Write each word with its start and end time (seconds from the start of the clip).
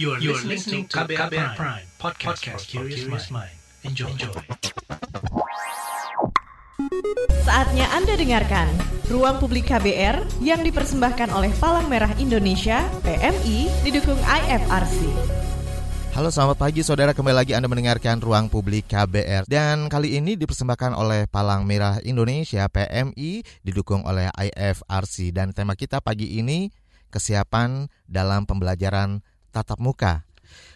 You 0.00 0.16
are, 0.16 0.24
you 0.24 0.32
are 0.32 0.40
listening 0.48 0.88
to 0.88 1.04
KBR, 1.04 1.28
Prime, 1.28 1.52
Prime 1.52 1.84
podcast, 2.00 2.40
podcast 2.40 2.64
for 2.64 2.88
curious 2.88 3.28
mind. 3.28 3.52
Enjoy. 3.84 4.08
Enjoy. 4.08 4.32
Saatnya 7.44 7.92
Anda 7.92 8.16
dengarkan 8.16 8.72
Ruang 9.12 9.36
Publik 9.36 9.68
KBR 9.68 10.40
yang 10.40 10.64
dipersembahkan 10.64 11.36
oleh 11.36 11.52
Palang 11.60 11.92
Merah 11.92 12.08
Indonesia, 12.16 12.88
PMI, 13.04 13.84
didukung 13.84 14.16
IFRC. 14.16 15.12
Halo 16.16 16.32
selamat 16.32 16.56
pagi 16.56 16.80
saudara 16.80 17.12
kembali 17.12 17.44
lagi 17.44 17.52
Anda 17.52 17.68
mendengarkan 17.68 18.16
Ruang 18.24 18.48
Publik 18.48 18.88
KBR 18.88 19.44
Dan 19.44 19.92
kali 19.92 20.16
ini 20.16 20.40
dipersembahkan 20.40 20.96
oleh 20.96 21.28
Palang 21.28 21.68
Merah 21.68 22.00
Indonesia 22.00 22.64
PMI 22.64 23.44
didukung 23.60 24.08
oleh 24.08 24.32
IFRC 24.32 25.36
Dan 25.36 25.52
tema 25.52 25.76
kita 25.76 26.00
pagi 26.00 26.40
ini 26.40 26.72
kesiapan 27.12 27.92
dalam 28.08 28.48
pembelajaran 28.48 29.20
tatap 29.52 29.78
muka 29.78 30.24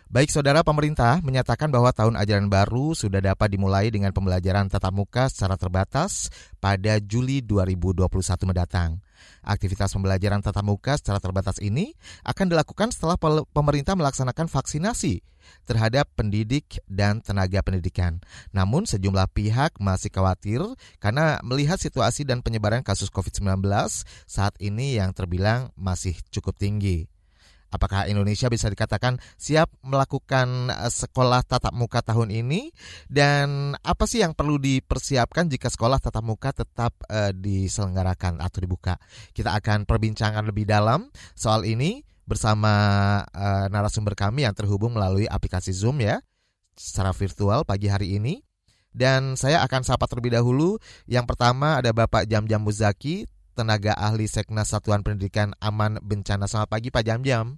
Baik 0.07 0.31
saudara 0.31 0.63
pemerintah 0.63 1.19
menyatakan 1.19 1.67
bahwa 1.67 1.91
tahun 1.91 2.15
ajaran 2.15 2.47
baru 2.47 2.95
sudah 2.95 3.19
dapat 3.19 3.51
dimulai 3.51 3.91
dengan 3.91 4.15
pembelajaran 4.15 4.71
tatap 4.71 4.95
muka 4.95 5.27
secara 5.27 5.59
terbatas 5.59 6.31
pada 6.63 7.03
Juli 7.03 7.43
2021 7.43 8.07
mendatang. 8.47 9.03
Aktivitas 9.43 9.91
pembelajaran 9.91 10.47
tatap 10.47 10.63
muka 10.63 10.95
secara 10.95 11.19
terbatas 11.19 11.59
ini 11.59 11.91
akan 12.23 12.55
dilakukan 12.55 12.95
setelah 12.95 13.19
pemerintah 13.51 13.99
melaksanakan 13.99 14.47
vaksinasi 14.47 15.27
terhadap 15.67 16.07
pendidik 16.15 16.79
dan 16.87 17.19
tenaga 17.19 17.59
pendidikan. 17.67 18.23
Namun 18.55 18.87
sejumlah 18.87 19.27
pihak 19.35 19.75
masih 19.83 20.15
khawatir 20.15 20.63
karena 21.03 21.43
melihat 21.43 21.83
situasi 21.83 22.23
dan 22.23 22.47
penyebaran 22.47 22.87
kasus 22.87 23.11
COVID-19 23.11 23.59
saat 24.31 24.55
ini 24.63 25.03
yang 25.03 25.11
terbilang 25.11 25.75
masih 25.75 26.15
cukup 26.31 26.55
tinggi. 26.55 27.11
Apakah 27.71 28.07
Indonesia 28.07 28.47
bisa 28.47 28.71
dikatakan 28.71 29.19
siap 29.35 29.71
melakukan 29.83 30.71
eh, 30.71 30.93
sekolah 30.93 31.43
tatap 31.43 31.75
muka 31.75 32.01
tahun 32.03 32.31
ini? 32.31 32.71
Dan 33.11 33.75
apa 33.81 34.05
sih 34.07 34.23
yang 34.23 34.33
perlu 34.33 34.57
dipersiapkan 34.57 35.51
jika 35.51 35.71
sekolah 35.71 35.99
tatap 35.99 36.25
muka 36.25 36.51
tetap 36.55 36.95
uh, 37.11 37.31
diselenggarakan 37.35 38.39
atau 38.43 38.59
dibuka? 38.63 38.95
Kita 39.35 39.55
akan 39.57 39.85
perbincangan 39.85 40.47
lebih 40.47 40.67
dalam 40.67 41.11
soal 41.35 41.67
ini 41.67 42.03
bersama 42.27 42.73
uh, 43.31 43.67
narasumber 43.71 44.19
kami 44.19 44.43
yang 44.43 44.55
terhubung 44.55 44.99
melalui 44.99 45.31
aplikasi 45.31 45.71
Zoom 45.71 46.03
ya, 46.03 46.19
secara 46.75 47.15
virtual 47.15 47.63
pagi 47.63 47.87
hari 47.87 48.19
ini. 48.19 48.43
Dan 48.97 49.37
saya 49.37 49.61
akan 49.61 49.85
sapa 49.85 50.09
terlebih 50.09 50.33
dahulu. 50.33 50.81
Yang 51.05 51.29
pertama 51.29 51.77
ada 51.77 51.93
Bapak 51.93 52.25
Jam 52.25 52.49
Jam 52.49 52.65
Muzaki, 52.65 53.29
tenaga 53.57 53.97
ahli 53.97 54.29
Seknas 54.29 54.69
Satuan 54.69 55.01
Pendidikan 55.01 55.57
Aman 55.65 55.97
Bencana. 56.05 56.45
Selamat 56.45 56.69
pagi 56.69 56.93
Pak 56.93 57.01
Jam-Jam. 57.01 57.57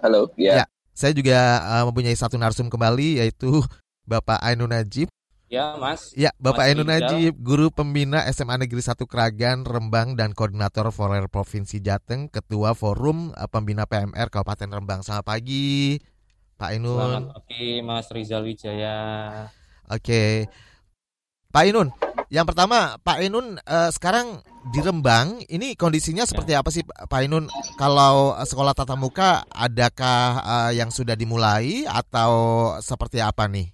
Halo, 0.00 0.32
ya. 0.40 0.64
ya. 0.64 0.66
Saya 0.96 1.12
juga 1.12 1.60
uh, 1.60 1.84
mempunyai 1.92 2.16
satu 2.16 2.40
narsum 2.40 2.72
kembali 2.72 3.20
yaitu 3.20 3.60
Bapak 4.08 4.40
Ainun 4.40 4.72
Najib. 4.72 5.12
Ya, 5.52 5.76
Mas. 5.76 6.16
Ya, 6.16 6.32
Bapak 6.40 6.66
Ainun 6.72 6.88
Najib, 6.88 7.36
guru 7.36 7.68
pembina 7.68 8.24
SMA 8.32 8.56
Negeri 8.56 8.80
1 8.80 8.96
Keragan, 9.04 9.68
Rembang 9.68 10.16
dan 10.16 10.32
koordinator 10.32 10.88
Forer 10.88 11.28
Provinsi 11.28 11.84
Jateng, 11.84 12.32
Ketua 12.32 12.72
Forum 12.72 13.36
uh, 13.36 13.44
Pembina 13.44 13.84
PMR 13.84 14.32
Kabupaten 14.32 14.72
Rembang. 14.72 15.04
Selamat 15.04 15.28
pagi, 15.28 16.00
Pak 16.56 16.72
Ainun. 16.72 16.96
Selamat 16.96 17.44
pagi, 17.44 17.84
Mas 17.84 18.08
Rizal 18.08 18.42
Wijaya. 18.48 18.96
Oke. 19.92 20.48
Pak 21.54 21.70
Ainun, 21.70 21.94
yang 22.34 22.50
pertama, 22.50 22.98
Pak 22.98 23.22
Ainun 23.22 23.62
uh, 23.62 23.86
sekarang 23.94 24.42
di 24.74 24.82
Rembang, 24.82 25.38
ini 25.46 25.78
kondisinya 25.78 26.26
seperti 26.26 26.50
ya. 26.50 26.66
apa 26.66 26.74
sih 26.74 26.82
Pak 26.82 27.14
Ainun? 27.14 27.46
Kalau 27.78 28.34
sekolah 28.42 28.74
tatap 28.74 28.98
muka, 28.98 29.46
adakah 29.54 30.42
uh, 30.42 30.72
yang 30.74 30.90
sudah 30.90 31.14
dimulai 31.14 31.86
atau 31.86 32.32
seperti 32.82 33.22
apa 33.22 33.46
nih? 33.46 33.70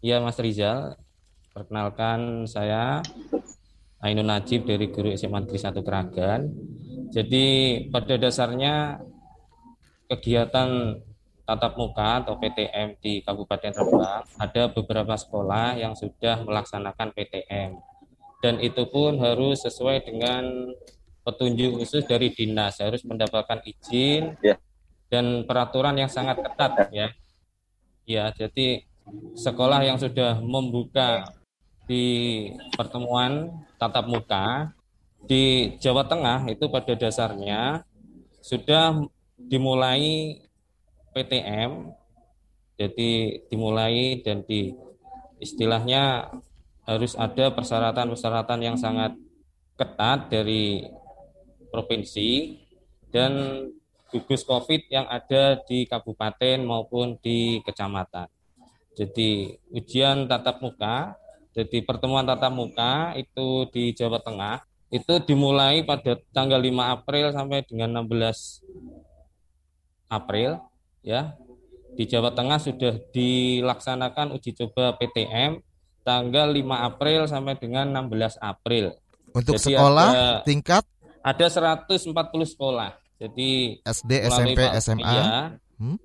Iya 0.00 0.24
Mas 0.24 0.40
Rizal, 0.40 0.96
perkenalkan 1.52 2.48
saya 2.48 3.04
Ainun 4.00 4.24
Najib 4.24 4.64
dari 4.64 4.88
Guru 4.88 5.12
SMA 5.12 5.44
Negeri 5.44 5.60
1 5.60 5.84
Keragan. 5.84 6.40
Jadi 7.12 7.44
pada 7.92 8.16
dasarnya 8.16 8.96
kegiatan 10.08 10.96
tatap 11.44 11.76
muka 11.76 12.24
atau 12.24 12.40
PTM 12.40 12.96
di 13.04 13.20
Kabupaten 13.20 13.72
Rembang 13.76 14.24
ada 14.40 14.62
beberapa 14.72 15.14
sekolah 15.14 15.76
yang 15.76 15.92
sudah 15.92 16.40
melaksanakan 16.44 17.12
PTM 17.12 17.76
dan 18.40 18.60
itu 18.64 18.88
pun 18.88 19.20
harus 19.20 19.60
sesuai 19.64 20.08
dengan 20.08 20.72
petunjuk 21.24 21.80
khusus 21.80 22.04
dari 22.04 22.32
dinas 22.32 22.80
harus 22.80 23.04
mendapatkan 23.04 23.60
izin 23.64 24.36
ya. 24.40 24.56
dan 25.12 25.44
peraturan 25.44 25.96
yang 25.96 26.08
sangat 26.08 26.40
ketat 26.40 26.92
ya 26.92 27.08
ya 28.04 28.32
jadi 28.32 28.84
sekolah 29.36 29.84
yang 29.84 30.00
sudah 30.00 30.40
membuka 30.40 31.28
di 31.84 32.48
pertemuan 32.72 33.52
tatap 33.76 34.08
muka 34.08 34.72
di 35.24 35.76
Jawa 35.80 36.04
Tengah 36.08 36.48
itu 36.48 36.68
pada 36.68 36.92
dasarnya 36.96 37.84
sudah 38.44 39.04
dimulai 39.36 40.36
PTM 41.14 41.94
jadi 42.74 43.38
dimulai 43.46 44.18
dan 44.26 44.42
di 44.42 44.74
istilahnya 45.38 46.34
harus 46.84 47.14
ada 47.14 47.54
persyaratan-persyaratan 47.54 48.60
yang 48.60 48.76
sangat 48.76 49.14
ketat 49.78 50.28
dari 50.28 50.84
provinsi 51.70 52.60
dan 53.14 53.62
gugus 54.10 54.46
COVID 54.46 54.90
yang 54.90 55.06
ada 55.10 55.58
di 55.66 55.86
kabupaten 55.86 56.62
maupun 56.62 57.18
di 57.18 57.58
kecamatan. 57.62 58.30
Jadi 58.94 59.58
ujian 59.74 60.30
tatap 60.30 60.62
muka, 60.62 61.18
jadi 61.50 61.82
pertemuan 61.82 62.22
tatap 62.22 62.54
muka 62.54 63.14
itu 63.18 63.66
di 63.74 63.90
Jawa 63.90 64.22
Tengah 64.22 64.62
itu 64.94 65.18
dimulai 65.26 65.82
pada 65.82 66.14
tanggal 66.30 66.62
5 66.62 66.94
April 66.94 67.34
sampai 67.34 67.66
dengan 67.66 68.06
16 68.06 68.62
April 70.06 70.62
ya 71.04 71.36
di 71.94 72.04
Jawa 72.10 72.34
Tengah 72.34 72.58
sudah 72.58 72.98
dilaksanakan 73.14 74.34
uji 74.34 74.50
coba 74.58 74.98
PTM 74.98 75.62
tanggal 76.02 76.50
5 76.50 76.88
April 76.90 77.20
sampai 77.30 77.54
dengan 77.56 77.88
16 77.88 78.36
April. 78.42 78.98
Untuk 79.34 79.58
Jadi 79.58 79.74
sekolah 79.74 80.10
ada, 80.10 80.28
tingkat 80.42 80.84
ada 81.22 81.46
140 81.46 82.12
sekolah. 82.44 82.98
Jadi 83.18 83.80
SD, 83.82 84.12
SMP, 84.26 84.60
SMA. 84.82 85.06
Ya, 85.06 85.56
hmm? 85.78 85.98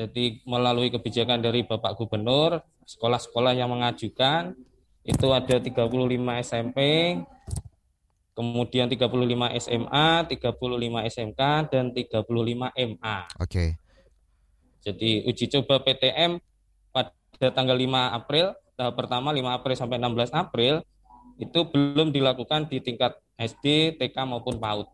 Jadi 0.00 0.40
melalui 0.48 0.88
kebijakan 0.88 1.44
dari 1.44 1.62
Bapak 1.68 2.00
Gubernur, 2.00 2.64
sekolah-sekolah 2.88 3.52
yang 3.52 3.68
mengajukan 3.68 4.56
itu 5.04 5.26
ada 5.32 5.60
35 5.60 5.88
SMP, 6.40 6.78
kemudian 8.32 8.88
35 8.88 9.60
SMA, 9.60 10.08
35 10.24 11.08
SMK 11.12 11.40
dan 11.68 11.84
35 11.92 12.72
MA. 12.72 13.18
Oke. 13.36 13.44
Okay. 13.44 13.68
Jadi 14.80 15.28
uji 15.28 15.44
coba 15.52 15.84
PTM 15.84 16.40
pada 16.90 17.48
tanggal 17.52 17.76
5 17.76 18.16
April, 18.16 18.56
tahap 18.76 18.94
pertama 18.96 19.28
5 19.32 19.44
April 19.44 19.74
sampai 19.76 19.96
16 20.00 20.32
April 20.32 20.74
itu 21.40 21.60
belum 21.68 22.12
dilakukan 22.12 22.68
di 22.68 22.84
tingkat 22.84 23.16
SD, 23.40 23.96
TK 23.96 24.16
maupun 24.28 24.60
PAUD. 24.60 24.88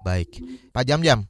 Baik. 0.00 0.40
Pak 0.72 0.84
Jam-Jam, 0.88 1.28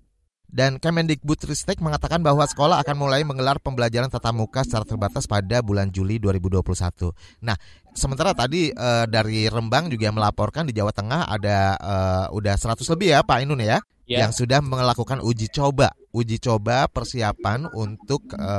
dan 0.50 0.82
Kemendikbudristek 0.82 1.78
mengatakan 1.78 2.20
bahwa 2.20 2.42
sekolah 2.42 2.82
akan 2.82 2.96
mulai 2.98 3.22
menggelar 3.22 3.62
pembelajaran 3.62 4.10
tatap 4.10 4.34
muka 4.34 4.66
secara 4.66 4.82
terbatas 4.82 5.30
pada 5.30 5.62
bulan 5.62 5.94
Juli 5.94 6.18
2021. 6.18 7.14
Nah, 7.46 7.54
sementara 7.94 8.34
tadi 8.34 8.74
e, 8.74 8.88
dari 9.06 9.46
Rembang 9.46 9.86
juga 9.86 10.10
melaporkan 10.10 10.66
di 10.66 10.74
Jawa 10.74 10.90
Tengah 10.90 11.30
ada 11.30 11.58
e, 11.78 11.94
udah 12.34 12.54
100 12.58 12.82
lebih 12.82 13.08
ya 13.14 13.20
Pak 13.22 13.38
Inun 13.46 13.62
ya, 13.62 13.78
ya. 14.10 14.26
yang 14.26 14.34
sudah 14.34 14.58
melakukan 14.58 15.22
uji 15.22 15.48
coba, 15.54 15.94
uji 16.10 16.42
coba 16.42 16.90
persiapan 16.90 17.70
untuk 17.70 18.26
e, 18.34 18.52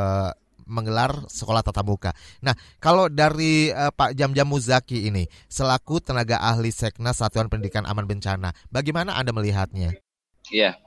menggelar 0.71 1.27
sekolah 1.27 1.59
tatap 1.59 1.83
muka. 1.83 2.11
Nah, 2.39 2.55
kalau 2.79 3.11
dari 3.11 3.67
uh, 3.75 3.91
Pak 3.91 4.15
Jam-Jam 4.15 4.47
Muzaki 4.47 5.11
ini 5.11 5.27
selaku 5.51 5.99
tenaga 5.99 6.39
ahli 6.39 6.71
Seknas 6.71 7.19
Satuan 7.19 7.51
Pendidikan 7.51 7.83
Aman 7.83 8.07
Bencana, 8.07 8.55
bagaimana 8.71 9.19
Anda 9.19 9.35
melihatnya? 9.35 9.91
Iya, 10.47 10.79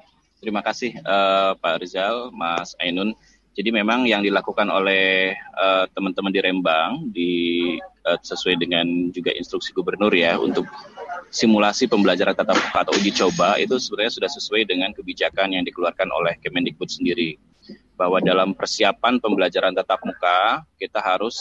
Terima 0.44 0.60
kasih 0.60 0.92
uh, 1.00 1.56
Pak 1.56 1.80
Rizal, 1.80 2.28
Mas 2.36 2.76
Ainun. 2.84 3.16
Jadi 3.56 3.72
memang 3.72 4.04
yang 4.04 4.20
dilakukan 4.20 4.68
oleh 4.68 5.32
uh, 5.56 5.88
teman-teman 5.96 6.28
di 6.28 6.40
Rembang 6.44 7.08
di 7.08 7.32
uh, 8.04 8.20
sesuai 8.20 8.60
dengan 8.60 9.08
juga 9.08 9.32
instruksi 9.32 9.72
gubernur 9.72 10.12
ya 10.12 10.36
untuk 10.36 10.68
simulasi 11.32 11.88
pembelajaran 11.88 12.36
tatap 12.36 12.60
muka 12.60 12.78
atau 12.84 12.92
uji 12.92 13.16
coba 13.16 13.56
itu 13.56 13.80
sebenarnya 13.80 14.20
sudah 14.20 14.30
sesuai 14.36 14.68
dengan 14.68 14.92
kebijakan 14.92 15.56
yang 15.56 15.64
dikeluarkan 15.64 16.12
oleh 16.12 16.36
Kemendikbud 16.44 16.92
sendiri 16.92 17.40
bahwa 17.96 18.20
dalam 18.20 18.52
persiapan 18.52 19.16
pembelajaran 19.24 19.72
tatap 19.72 20.04
muka 20.04 20.60
kita 20.76 21.00
harus 21.00 21.40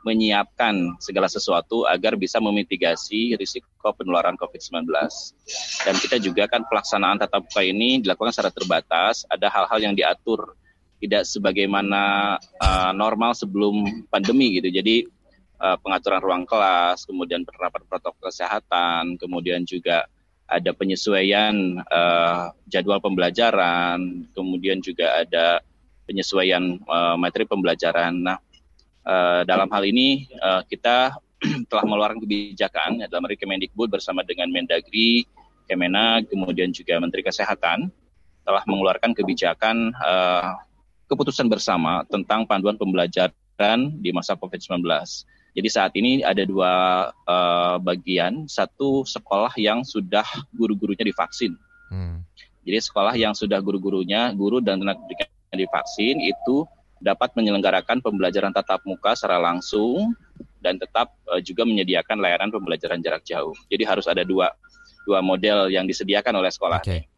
menyiapkan 0.00 0.96
segala 0.96 1.28
sesuatu 1.28 1.84
agar 1.84 2.16
bisa 2.16 2.40
memitigasi 2.40 3.36
risiko 3.36 3.92
penularan 3.92 4.36
COVID-19. 4.40 4.88
Dan 5.84 5.94
kita 6.00 6.16
juga 6.16 6.48
kan 6.48 6.64
pelaksanaan 6.64 7.20
tatap 7.20 7.44
muka 7.44 7.60
ini 7.60 8.00
dilakukan 8.00 8.32
secara 8.32 8.52
terbatas, 8.52 9.28
ada 9.28 9.52
hal-hal 9.52 9.78
yang 9.90 9.94
diatur 9.96 10.56
tidak 11.00 11.24
sebagaimana 11.24 12.36
uh, 12.60 12.92
normal 12.92 13.32
sebelum 13.32 14.04
pandemi 14.12 14.60
gitu. 14.60 14.68
Jadi 14.68 15.08
uh, 15.60 15.76
pengaturan 15.80 16.20
ruang 16.20 16.44
kelas, 16.44 17.08
kemudian 17.08 17.44
penerapan 17.44 17.82
protokol 17.88 18.28
kesehatan, 18.28 19.16
kemudian 19.16 19.64
juga 19.64 20.04
ada 20.50 20.74
penyesuaian 20.74 21.78
uh, 21.88 22.52
jadwal 22.68 23.00
pembelajaran, 23.00 24.28
kemudian 24.36 24.82
juga 24.82 25.24
ada 25.24 25.64
penyesuaian 26.04 26.76
uh, 26.90 27.14
materi 27.14 27.46
pembelajaran. 27.46 28.18
Nah, 28.18 28.36
uh, 29.06 29.42
dalam 29.46 29.68
hal 29.70 29.82
ini 29.86 30.28
uh, 30.40 30.62
kita 30.66 31.16
telah 31.70 31.84
mengeluarkan 31.88 32.20
kebijakan 32.20 33.00
dalam 33.08 33.24
Kemendikbud 33.28 33.88
bersama 33.88 34.20
dengan 34.26 34.52
Mendagri, 34.52 35.24
Kemenag, 35.64 36.28
kemudian 36.28 36.74
juga 36.74 37.00
Menteri 37.00 37.24
Kesehatan 37.24 37.88
telah 38.44 38.64
mengeluarkan 38.66 39.14
kebijakan 39.14 39.94
uh, 40.00 40.58
keputusan 41.06 41.46
bersama 41.46 42.02
tentang 42.08 42.44
panduan 42.44 42.74
pembelajaran 42.74 44.00
di 44.00 44.10
masa 44.10 44.34
COVID-19. 44.36 44.82
Jadi 45.50 45.68
saat 45.68 45.92
ini 45.98 46.22
ada 46.22 46.46
dua 46.46 46.72
uh, 47.26 47.76
bagian, 47.82 48.46
satu 48.46 49.02
sekolah 49.02 49.50
yang 49.58 49.82
sudah 49.82 50.24
guru-gurunya 50.54 51.02
divaksin. 51.02 51.58
Hmm. 51.90 52.22
Jadi 52.62 52.78
sekolah 52.78 53.18
yang 53.18 53.34
sudah 53.34 53.58
guru-gurunya, 53.58 54.30
guru 54.30 54.62
dan 54.62 54.78
tenaga 54.78 55.02
pendidikan 55.02 55.58
divaksin 55.58 56.16
itu 56.22 56.62
dapat 57.00 57.32
menyelenggarakan 57.32 58.04
pembelajaran 58.04 58.52
tatap 58.52 58.84
muka 58.84 59.16
secara 59.16 59.40
langsung 59.40 60.12
dan 60.60 60.76
tetap 60.76 61.16
uh, 61.32 61.40
juga 61.40 61.64
menyediakan 61.64 62.20
layanan 62.20 62.52
pembelajaran 62.52 63.00
jarak 63.00 63.24
jauh. 63.24 63.56
Jadi 63.72 63.82
harus 63.88 64.04
ada 64.06 64.20
dua 64.22 64.52
dua 65.08 65.24
model 65.24 65.72
yang 65.72 65.88
disediakan 65.88 66.44
oleh 66.44 66.52
sekolah. 66.52 66.84
Okay. 66.84 67.08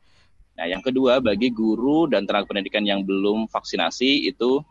Nah, 0.54 0.70
yang 0.70 0.80
kedua 0.84 1.18
bagi 1.18 1.50
guru 1.50 2.06
dan 2.06 2.22
tenaga 2.28 2.46
pendidikan 2.46 2.86
yang 2.86 3.02
belum 3.02 3.50
vaksinasi 3.50 4.30
itu 4.30 4.62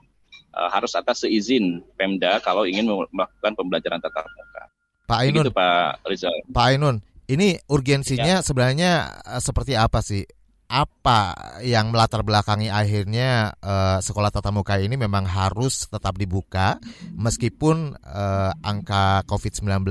uh, 0.56 0.70
harus 0.72 0.96
atas 0.96 1.28
seizin 1.28 1.84
Pemda 2.00 2.40
kalau 2.40 2.64
ingin 2.64 2.88
melakukan 3.12 3.54
pembelajaran 3.58 4.00
tatap 4.00 4.24
muka. 4.24 4.64
Pak 5.12 5.18
Ainun, 5.28 5.44
Begitu, 5.44 5.52
Pak 5.52 6.08
Rizal. 6.08 6.36
Pak 6.48 6.66
Ainun, 6.72 6.96
ini 7.28 7.60
urgensinya 7.68 8.40
ya. 8.40 8.46
sebenarnya 8.46 8.92
uh, 9.28 9.42
seperti 9.44 9.76
apa 9.76 10.00
sih? 10.00 10.24
Apa 10.72 11.36
yang 11.68 11.92
melatar 11.92 12.24
belakangi 12.24 12.72
akhirnya 12.72 13.52
uh, 13.60 14.00
sekolah 14.00 14.32
tatap 14.32 14.56
muka 14.56 14.80
ini 14.80 14.96
memang 14.96 15.28
harus 15.28 15.84
tetap 15.92 16.16
dibuka 16.16 16.80
meskipun 17.12 18.00
uh, 18.00 18.56
angka 18.64 19.28
COVID-19 19.28 19.84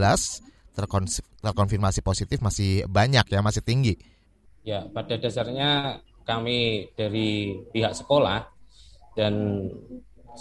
terkonfirmasi 1.44 2.00
positif 2.00 2.41
masih 2.41 2.88
banyak 2.88 3.29
ya, 3.29 3.44
masih 3.44 3.61
tinggi? 3.61 4.00
Ya, 4.65 4.88
pada 4.88 5.21
dasarnya 5.21 6.00
kami 6.25 6.88
dari 6.97 7.61
pihak 7.77 7.93
sekolah 7.93 8.49
dan 9.21 9.69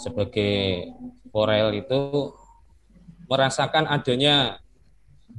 sebagai 0.00 0.88
Korel 1.28 1.84
itu 1.84 2.32
merasakan 3.28 3.92
adanya 3.92 4.56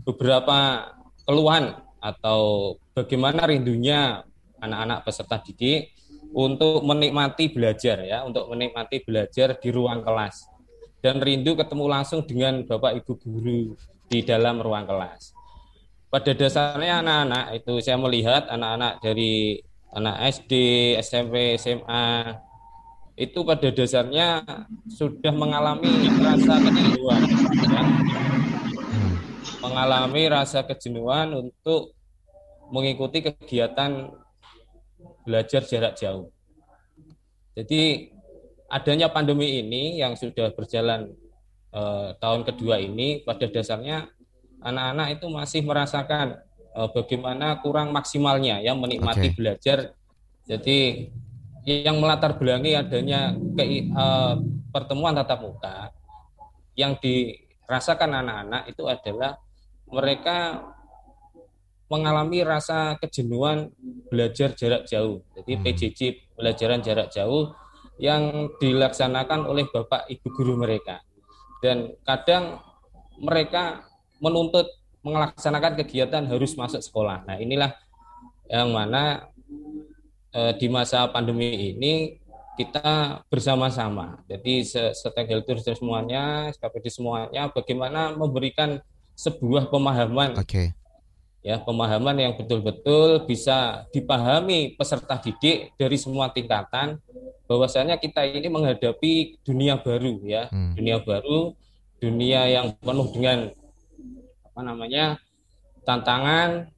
beberapa 0.06 0.94
keluhan 1.26 1.74
atau 1.98 2.74
bagaimana 2.94 3.50
rindunya 3.50 4.22
anak-anak 4.62 5.04
peserta 5.04 5.42
didik 5.42 5.92
untuk 6.32 6.86
menikmati 6.88 7.52
belajar 7.52 8.06
ya, 8.08 8.24
untuk 8.24 8.48
menikmati 8.48 9.04
belajar 9.04 9.58
di 9.60 9.70
ruang 9.74 10.06
kelas 10.06 10.48
dan 11.02 11.18
rindu 11.20 11.58
ketemu 11.58 11.86
langsung 11.90 12.24
dengan 12.24 12.62
Bapak 12.64 13.02
Ibu 13.02 13.14
guru 13.20 13.74
di 14.08 14.22
dalam 14.22 14.62
ruang 14.62 14.86
kelas 14.86 15.42
pada 16.12 16.36
dasarnya 16.36 17.00
anak-anak 17.00 17.46
itu 17.56 17.74
saya 17.80 17.96
melihat 17.96 18.44
anak-anak 18.52 19.00
dari 19.00 19.64
anak 19.96 20.16
SD, 20.44 20.52
SMP, 21.00 21.56
SMA 21.56 22.36
itu 23.16 23.40
pada 23.48 23.72
dasarnya 23.72 24.44
sudah 24.92 25.32
mengalami 25.32 26.12
rasa 26.20 26.54
kejenuhan, 26.60 27.22
ya. 27.64 27.84
mengalami 29.64 30.24
rasa 30.28 30.60
kejenuhan 30.68 31.32
untuk 31.32 31.96
mengikuti 32.76 33.24
kegiatan 33.24 34.12
belajar 35.24 35.62
jarak 35.66 35.98
jauh. 35.98 36.30
Jadi 37.58 38.12
adanya 38.72 39.12
pandemi 39.12 39.60
ini 39.60 40.00
yang 40.00 40.16
sudah 40.16 40.56
berjalan 40.56 41.12
eh, 41.76 42.10
tahun 42.18 42.48
kedua 42.48 42.80
ini 42.80 43.22
pada 43.22 43.46
dasarnya 43.50 44.08
anak-anak 44.62 45.08
itu 45.20 45.26
masih 45.28 45.62
merasakan 45.66 46.38
uh, 46.78 46.90
bagaimana 46.94 47.60
kurang 47.60 47.92
maksimalnya 47.92 48.62
ya 48.62 48.78
menikmati 48.78 49.34
okay. 49.34 49.36
belajar. 49.36 49.80
Jadi 50.46 51.10
yang 51.66 52.02
melatar 52.02 52.38
belakangi 52.38 52.74
adanya 52.74 53.38
ke, 53.38 53.94
uh, 53.94 54.38
pertemuan 54.74 55.14
tatap 55.14 55.46
muka 55.46 55.94
yang 56.74 56.98
dirasakan 56.98 58.18
anak-anak 58.26 58.64
itu 58.74 58.84
adalah 58.90 59.38
mereka 59.92 60.66
mengalami 61.92 62.48
rasa 62.48 62.96
kejenuhan 63.04 63.68
belajar 64.08 64.56
jarak 64.56 64.88
jauh. 64.88 65.20
Jadi 65.36 65.52
hmm. 65.60 65.64
PJJ 65.68 66.00
pelajaran 66.40 66.80
jarak 66.80 67.12
jauh 67.12 67.52
yang 68.00 68.48
dilaksanakan 68.64 69.44
oleh 69.44 69.68
Bapak 69.68 70.08
Ibu 70.08 70.28
guru 70.32 70.56
mereka. 70.56 71.04
Dan 71.60 71.92
kadang 72.08 72.64
mereka 73.20 73.84
menuntut 74.24 74.72
melaksanakan 75.04 75.76
kegiatan 75.84 76.24
harus 76.32 76.56
masuk 76.56 76.80
sekolah. 76.80 77.28
Nah, 77.28 77.38
inilah 77.38 77.76
yang 78.48 78.72
mana 78.72 79.28
eh, 80.32 80.56
di 80.56 80.72
masa 80.72 81.12
pandemi 81.12 81.76
ini 81.76 82.18
kita 82.56 83.22
bersama-sama. 83.28 84.24
Jadi 84.32 84.64
stakeholder 84.96 85.60
semuanya, 85.76 86.50
SKPD 86.56 86.88
semuanya 86.88 87.52
bagaimana 87.52 88.16
memberikan 88.16 88.80
sebuah 89.18 89.70
pemahaman. 89.70 90.40
Okay. 90.42 90.74
Ya, 91.42 91.58
pemahaman 91.58 92.14
yang 92.22 92.34
betul-betul 92.38 93.26
bisa 93.26 93.90
dipahami 93.90 94.78
peserta 94.78 95.18
didik 95.18 95.74
dari 95.74 95.98
semua 95.98 96.30
tingkatan 96.30 97.02
bahwasanya 97.50 97.98
kita 97.98 98.22
ini 98.30 98.46
menghadapi 98.46 99.42
dunia 99.42 99.82
baru 99.82 100.22
ya, 100.22 100.54
hmm. 100.54 100.78
dunia 100.78 101.02
baru, 101.02 101.58
dunia 101.98 102.46
yang 102.46 102.78
penuh 102.78 103.10
dengan 103.10 103.50
apa 104.54 104.62
namanya 104.62 105.18
tantangan 105.82 106.70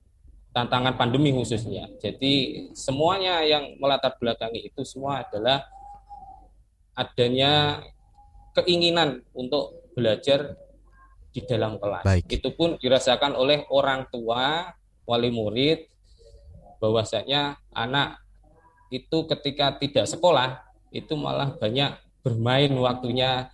tantangan 0.55 0.95
pandemi 0.95 1.35
khususnya. 1.35 1.91
Jadi 1.99 2.65
semuanya 2.71 3.43
yang 3.43 3.75
melatar 3.83 4.15
belakangi 4.15 4.63
itu 4.63 4.87
semua 4.87 5.27
adalah 5.27 5.67
adanya 6.95 7.83
keinginan 8.53 9.25
untuk 9.35 9.91
belajar 9.97 10.55
di 11.33 11.41
dalam 11.43 11.81
kelas. 11.81 12.05
Baik. 12.05 12.29
Itu 12.29 12.53
pun 12.53 12.77
dirasakan 12.77 13.33
oleh 13.33 13.65
orang 13.73 14.05
tua, 14.13 14.69
wali 15.09 15.33
murid, 15.33 15.89
bahwasanya 16.77 17.57
anak 17.73 18.21
itu 18.93 19.25
ketika 19.25 19.73
tidak 19.81 20.05
sekolah 20.05 20.61
itu 20.93 21.17
malah 21.17 21.57
banyak 21.57 21.97
bermain 22.21 22.69
waktunya 22.77 23.49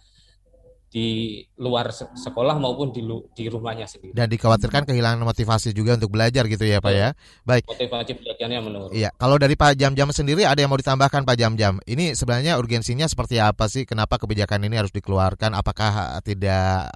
di 0.89 1.38
luar 1.62 1.93
sekolah 1.93 2.58
maupun 2.58 2.89
di 2.89 3.05
di 3.38 3.46
rumahnya 3.46 3.86
sendiri. 3.86 4.17
Dan 4.17 4.25
dikhawatirkan 4.25 4.89
kehilangan 4.89 5.22
motivasi 5.22 5.69
juga 5.69 5.93
untuk 5.93 6.10
belajar 6.10 6.50
gitu 6.50 6.65
ya 6.65 6.81
Pak 6.81 6.93
ya. 6.93 7.13
Baik. 7.46 7.69
Motivasi 7.69 8.17
belajarnya 8.17 8.60
menurun. 8.65 8.89
Iya, 8.89 9.13
kalau 9.13 9.38
dari 9.38 9.53
Pak 9.53 9.77
Jam-Jam 9.77 10.10
sendiri 10.10 10.50
ada 10.50 10.58
yang 10.58 10.74
mau 10.74 10.81
ditambahkan 10.81 11.29
Pak 11.29 11.38
Jam-Jam. 11.38 11.77
Ini 11.86 12.17
sebenarnya 12.17 12.58
urgensinya 12.58 13.05
seperti 13.05 13.38
apa 13.38 13.69
sih? 13.69 13.86
Kenapa 13.86 14.17
kebijakan 14.17 14.65
ini 14.65 14.81
harus 14.81 14.89
dikeluarkan? 14.89 15.53
Apakah 15.53 16.17
tidak 16.25 16.89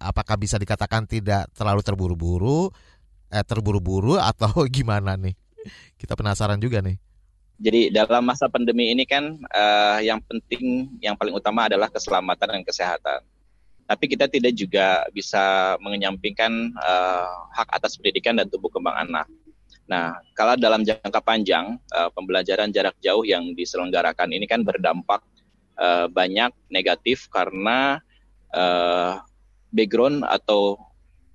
apakah 0.00 0.40
bisa 0.40 0.56
dikatakan 0.56 1.04
tidak 1.04 1.52
terlalu 1.52 1.84
terburu-buru? 1.84 2.72
Eh 3.28 3.44
terburu-buru 3.44 4.16
atau 4.32 4.64
gimana 4.72 5.20
nih? 5.20 5.36
Kita 6.00 6.16
penasaran 6.16 6.56
juga 6.56 6.80
nih. 6.80 6.96
Jadi 7.54 7.92
dalam 7.92 8.24
masa 8.26 8.50
pandemi 8.50 8.90
ini 8.90 9.06
kan 9.06 9.36
uh, 9.52 10.02
yang 10.02 10.18
penting, 10.26 10.90
yang 10.98 11.14
paling 11.14 11.36
utama 11.36 11.70
adalah 11.70 11.86
keselamatan 11.86 12.50
dan 12.50 12.62
kesehatan 12.66 13.20
tapi 13.84 14.08
kita 14.08 14.26
tidak 14.28 14.56
juga 14.56 15.04
bisa 15.12 15.76
mengenyampingkan 15.80 16.72
uh, 16.80 17.48
hak 17.52 17.68
atas 17.68 18.00
pendidikan 18.00 18.36
dan 18.36 18.48
tumbuh 18.48 18.72
kembang 18.72 18.96
anak. 18.96 19.28
Nah, 19.84 20.16
kalau 20.32 20.56
dalam 20.56 20.80
jangka 20.80 21.20
panjang 21.20 21.76
uh, 21.92 22.08
pembelajaran 22.16 22.72
jarak 22.72 22.96
jauh 23.04 23.20
yang 23.28 23.52
diselenggarakan 23.52 24.32
ini 24.32 24.48
kan 24.48 24.64
berdampak 24.64 25.20
uh, 25.76 26.08
banyak 26.08 26.48
negatif 26.72 27.28
karena 27.28 28.00
uh, 28.56 29.20
background 29.68 30.24
atau 30.24 30.80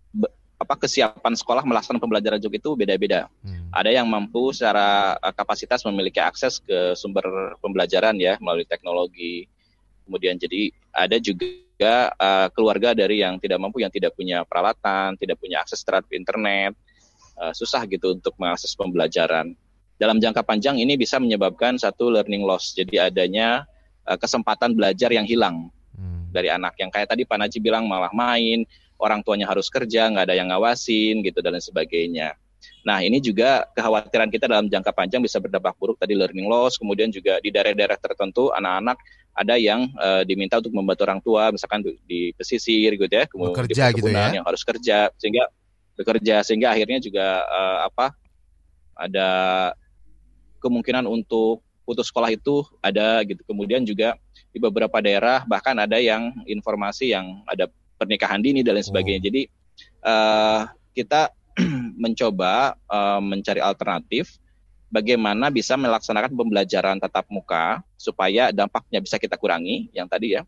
be, 0.09 0.25
apa 0.57 0.73
kesiapan 0.81 1.37
sekolah 1.37 1.61
melaksanakan 1.61 2.01
pembelajaran 2.01 2.41
jarak 2.41 2.57
itu 2.57 2.73
beda-beda. 2.73 3.29
Hmm. 3.45 3.69
Ada 3.69 4.01
yang 4.01 4.09
mampu 4.09 4.49
secara 4.49 5.13
uh, 5.21 5.33
kapasitas 5.37 5.85
memiliki 5.85 6.17
akses 6.17 6.57
ke 6.57 6.97
sumber 6.97 7.53
pembelajaran 7.61 8.17
ya 8.17 8.41
melalui 8.41 8.65
teknologi. 8.65 9.45
Kemudian 10.09 10.41
jadi 10.41 10.73
ada 10.89 11.21
juga 11.21 11.68
juga 11.79 12.11
uh, 12.19 12.51
keluarga 12.51 12.91
dari 12.91 13.23
yang 13.23 13.39
tidak 13.39 13.55
mampu, 13.55 13.79
yang 13.79 13.87
tidak 13.87 14.11
punya 14.11 14.43
peralatan, 14.43 15.15
tidak 15.15 15.39
punya 15.39 15.63
akses 15.63 15.79
terhadap 15.79 16.11
internet, 16.11 16.75
uh, 17.39 17.55
susah 17.55 17.87
gitu 17.87 18.19
untuk 18.19 18.35
mengakses 18.35 18.75
pembelajaran. 18.75 19.55
Dalam 19.95 20.19
jangka 20.19 20.43
panjang 20.43 20.75
ini 20.75 20.99
bisa 20.99 21.23
menyebabkan 21.23 21.79
satu 21.79 22.11
learning 22.11 22.43
loss, 22.43 22.75
jadi 22.75 23.07
adanya 23.07 23.63
uh, 24.03 24.19
kesempatan 24.19 24.75
belajar 24.75 25.07
yang 25.07 25.23
hilang 25.23 25.71
hmm. 25.95 26.35
dari 26.35 26.51
anak 26.51 26.75
yang 26.83 26.91
kayak 26.91 27.15
tadi 27.15 27.23
Pak 27.23 27.47
Najib 27.47 27.63
bilang 27.63 27.87
malah 27.87 28.11
main, 28.11 28.67
orang 28.99 29.23
tuanya 29.23 29.47
harus 29.47 29.71
kerja, 29.71 30.11
nggak 30.11 30.27
ada 30.27 30.35
yang 30.35 30.51
ngawasin 30.51 31.23
gitu 31.23 31.39
dan 31.39 31.55
lain 31.55 31.63
sebagainya. 31.63 32.35
Nah, 32.83 32.99
ini 32.99 33.23
juga 33.23 33.63
kekhawatiran 33.71 34.27
kita 34.27 34.51
dalam 34.51 34.67
jangka 34.67 34.91
panjang 34.91 35.23
bisa 35.23 35.39
berdampak 35.39 35.79
buruk 35.79 35.95
tadi 35.95 36.11
learning 36.11 36.51
loss, 36.51 36.75
kemudian 36.75 37.07
juga 37.07 37.39
di 37.39 37.55
daerah-daerah 37.55 37.95
tertentu 37.95 38.51
anak-anak 38.51 38.99
ada 39.39 39.55
yang 39.55 39.87
uh, 39.95 40.27
diminta 40.27 40.59
untuk 40.59 40.75
membantu 40.75 41.07
orang 41.07 41.23
tua, 41.23 41.47
misalkan 41.55 41.79
di 42.03 42.35
pesisir 42.35 42.99
gitu 42.99 43.07
ya, 43.07 43.23
kemudian 43.23 43.55
bekerja 43.55 43.83
di 43.95 44.03
gitu 44.03 44.11
ya. 44.11 44.35
yang 44.35 44.43
harus 44.43 44.67
kerja 44.67 45.07
sehingga 45.15 45.47
bekerja 45.95 46.43
sehingga 46.43 46.75
akhirnya 46.75 46.99
juga 46.99 47.47
uh, 47.47 47.79
apa 47.87 48.11
ada 48.99 49.29
kemungkinan 50.59 51.07
untuk 51.07 51.63
putus 51.87 52.11
sekolah 52.11 52.35
itu 52.35 52.67
ada 52.83 53.23
gitu. 53.23 53.39
Kemudian 53.47 53.87
juga 53.87 54.19
di 54.51 54.59
beberapa 54.59 54.99
daerah 54.99 55.47
bahkan 55.47 55.79
ada 55.79 55.95
yang 55.95 56.35
informasi 56.43 57.15
yang 57.15 57.39
ada 57.47 57.71
pernikahan 57.95 58.43
dini 58.43 58.59
dan 58.59 58.75
lain 58.75 58.85
sebagainya. 58.85 59.21
Oh. 59.23 59.25
Jadi 59.31 59.41
uh, 60.03 60.61
kita 60.91 61.31
mencoba 62.03 62.75
uh, 62.91 63.23
mencari 63.23 63.63
alternatif 63.63 64.35
bagaimana 64.89 65.53
bisa 65.53 65.77
melaksanakan 65.77 66.33
pembelajaran 66.33 66.97
tatap 66.97 67.29
muka 67.29 67.81
supaya 67.95 68.49
dampaknya 68.49 68.99
bisa 68.99 69.21
kita 69.21 69.37
kurangi 69.37 69.87
yang 69.93 70.09
tadi 70.09 70.35
ya, 70.35 70.43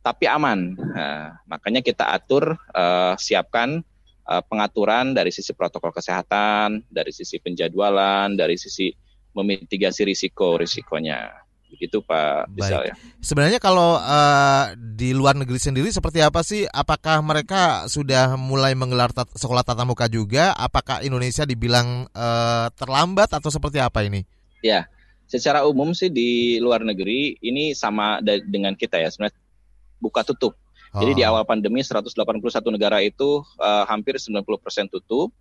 tapi 0.00 0.26
aman. 0.26 0.74
Nah, 0.74 1.38
makanya 1.46 1.84
kita 1.84 2.08
atur, 2.10 2.56
uh, 2.72 3.14
siapkan 3.20 3.84
uh, 4.26 4.42
pengaturan 4.48 5.12
dari 5.12 5.30
sisi 5.30 5.52
protokol 5.52 5.92
kesehatan, 5.94 6.82
dari 6.88 7.12
sisi 7.14 7.38
penjadwalan, 7.38 8.34
dari 8.34 8.56
sisi 8.58 8.90
memitigasi 9.36 10.02
risiko 10.08 10.56
risikonya. 10.56 11.45
Begitu 11.72 11.98
Pak 12.00 12.50
Bisa 12.54 12.82
ya. 12.86 12.94
Sebenarnya 13.20 13.58
kalau 13.58 13.98
uh, 13.98 14.72
di 14.76 15.10
luar 15.12 15.34
negeri 15.34 15.58
sendiri 15.58 15.90
seperti 15.90 16.22
apa 16.22 16.40
sih? 16.46 16.64
Apakah 16.70 17.20
mereka 17.20 17.90
sudah 17.90 18.38
mulai 18.38 18.72
menggelar 18.78 19.10
tat 19.10 19.28
sekolah 19.34 19.66
tatap 19.66 19.84
muka 19.84 20.06
juga? 20.06 20.54
Apakah 20.54 21.02
Indonesia 21.02 21.42
dibilang 21.42 22.06
uh, 22.14 22.70
terlambat 22.78 23.34
atau 23.34 23.50
seperti 23.50 23.82
apa 23.82 24.06
ini? 24.06 24.22
Ya, 24.64 24.88
secara 25.26 25.66
umum 25.66 25.92
sih 25.92 26.08
di 26.08 26.62
luar 26.62 26.86
negeri 26.86 27.36
ini 27.42 27.74
sama 27.74 28.22
dengan 28.22 28.78
kita 28.78 29.02
ya 29.02 29.10
sebenarnya 29.10 29.36
buka 29.98 30.22
tutup. 30.22 30.54
Oh. 30.94 31.02
Jadi 31.02 31.20
di 31.20 31.22
oh. 31.26 31.34
awal 31.34 31.44
pandemi 31.44 31.82
181 31.82 32.14
negara 32.72 33.02
itu 33.02 33.42
uh, 33.58 33.84
hampir 33.90 34.16
90% 34.16 34.46
tutup 34.88 35.34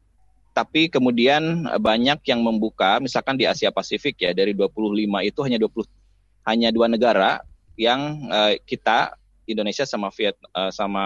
tapi 0.55 0.87
kemudian 0.87 1.67
banyak 1.83 2.23
yang 2.23 2.39
membuka 2.39 3.03
misalkan 3.03 3.35
di 3.35 3.43
Asia 3.43 3.75
Pasifik 3.75 4.23
ya 4.23 4.31
dari 4.31 4.55
25 4.55 4.71
itu 5.27 5.39
hanya 5.43 5.59
20 5.59 5.83
hanya 6.45 6.69
dua 6.69 6.85
negara 6.85 7.41
yang 7.75 8.29
uh, 8.31 8.55
kita 8.63 9.17
Indonesia 9.45 9.85
sama 9.85 10.09
Viet 10.09 10.37
uh, 10.53 10.73
sama 10.73 11.05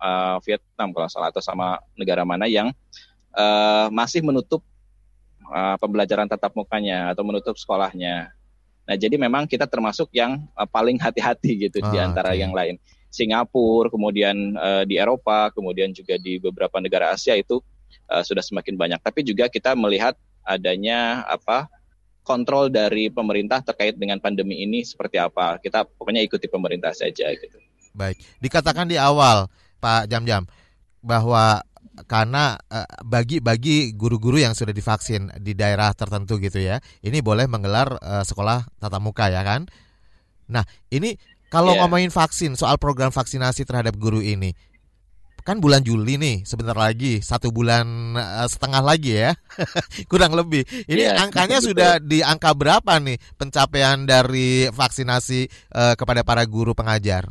uh, 0.00 0.40
Vietnam 0.44 0.92
kalau 0.92 1.08
salah 1.08 1.28
atau 1.28 1.44
sama 1.44 1.80
negara 1.96 2.24
mana 2.24 2.48
yang 2.48 2.72
uh, 3.36 3.92
masih 3.92 4.24
menutup 4.24 4.64
uh, 5.52 5.76
pembelajaran 5.76 6.28
tatap 6.28 6.56
mukanya 6.56 7.12
atau 7.12 7.22
menutup 7.26 7.56
sekolahnya. 7.60 8.32
Nah, 8.84 8.96
jadi 9.00 9.16
memang 9.16 9.48
kita 9.48 9.64
termasuk 9.64 10.12
yang 10.12 10.44
uh, 10.56 10.68
paling 10.68 11.00
hati-hati 11.00 11.68
gitu 11.68 11.80
oh, 11.80 11.88
di 11.92 11.96
antara 12.00 12.32
okay. 12.32 12.40
yang 12.40 12.52
lain. 12.52 12.76
Singapura, 13.08 13.88
kemudian 13.88 14.58
uh, 14.58 14.82
di 14.82 14.98
Eropa, 14.98 15.48
kemudian 15.54 15.94
juga 15.94 16.18
di 16.18 16.36
beberapa 16.42 16.82
negara 16.82 17.14
Asia 17.14 17.38
itu 17.38 17.62
uh, 18.10 18.22
sudah 18.26 18.42
semakin 18.42 18.74
banyak. 18.74 19.00
Tapi 19.00 19.22
juga 19.22 19.46
kita 19.46 19.72
melihat 19.78 20.18
adanya 20.44 21.24
apa 21.24 21.70
kontrol 22.24 22.72
dari 22.72 23.12
pemerintah 23.12 23.60
terkait 23.60 23.94
dengan 24.00 24.18
pandemi 24.18 24.64
ini 24.64 24.80
seperti 24.82 25.20
apa. 25.20 25.60
Kita 25.60 25.84
pokoknya 25.84 26.24
ikuti 26.24 26.48
pemerintah 26.48 26.96
saja 26.96 27.28
gitu. 27.30 27.60
Baik, 27.94 28.18
dikatakan 28.42 28.90
di 28.90 28.98
awal 28.98 29.46
Pak 29.78 30.10
Jam-Jam 30.10 30.48
bahwa 31.04 31.62
karena 32.10 32.58
eh, 32.72 32.88
bagi 33.06 33.38
bagi 33.38 33.94
guru-guru 33.94 34.42
yang 34.42 34.56
sudah 34.56 34.74
divaksin 34.74 35.30
di 35.38 35.54
daerah 35.54 35.94
tertentu 35.94 36.42
gitu 36.42 36.58
ya, 36.58 36.82
ini 37.06 37.22
boleh 37.22 37.46
menggelar 37.46 37.94
uh, 38.02 38.24
sekolah 38.26 38.66
tatap 38.82 38.98
muka 38.98 39.30
ya 39.30 39.46
kan? 39.46 39.70
Nah, 40.50 40.66
ini 40.90 41.14
kalau 41.54 41.78
yeah. 41.78 41.86
ngomongin 41.86 42.10
vaksin, 42.10 42.58
soal 42.58 42.82
program 42.82 43.14
vaksinasi 43.14 43.62
terhadap 43.62 43.94
guru 43.94 44.18
ini, 44.18 44.58
kan 45.44 45.60
bulan 45.60 45.84
Juli 45.84 46.16
nih 46.16 46.40
sebentar 46.48 46.72
lagi 46.72 47.20
satu 47.20 47.52
bulan 47.52 48.16
uh, 48.16 48.48
setengah 48.48 48.80
lagi 48.80 49.12
ya. 49.20 49.36
Kurang 50.10 50.32
lebih. 50.32 50.64
Ini 50.88 51.12
yeah, 51.12 51.20
angkanya 51.20 51.60
betul. 51.60 51.68
sudah 51.76 51.90
di 52.00 52.24
angka 52.24 52.56
berapa 52.56 52.96
nih 52.96 53.20
pencapaian 53.36 54.08
dari 54.08 54.72
vaksinasi 54.72 55.46
uh, 55.76 55.94
kepada 56.00 56.24
para 56.24 56.42
guru 56.48 56.72
pengajar? 56.72 57.28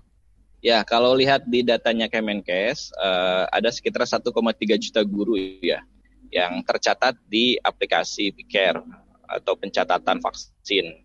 Ya 0.64 0.86
kalau 0.86 1.18
lihat 1.18 1.44
di 1.50 1.66
datanya 1.66 2.08
Kemenkes 2.08 2.94
uh, 2.96 3.50
ada 3.52 3.68
sekitar 3.74 4.06
1,3 4.06 4.32
juta 4.80 5.02
guru 5.04 5.36
ya 5.60 5.84
yang 6.30 6.62
tercatat 6.64 7.18
di 7.28 7.58
aplikasi 7.60 8.32
Picare 8.32 8.80
atau 9.28 9.58
pencatatan 9.58 10.22
vaksin 10.22 11.04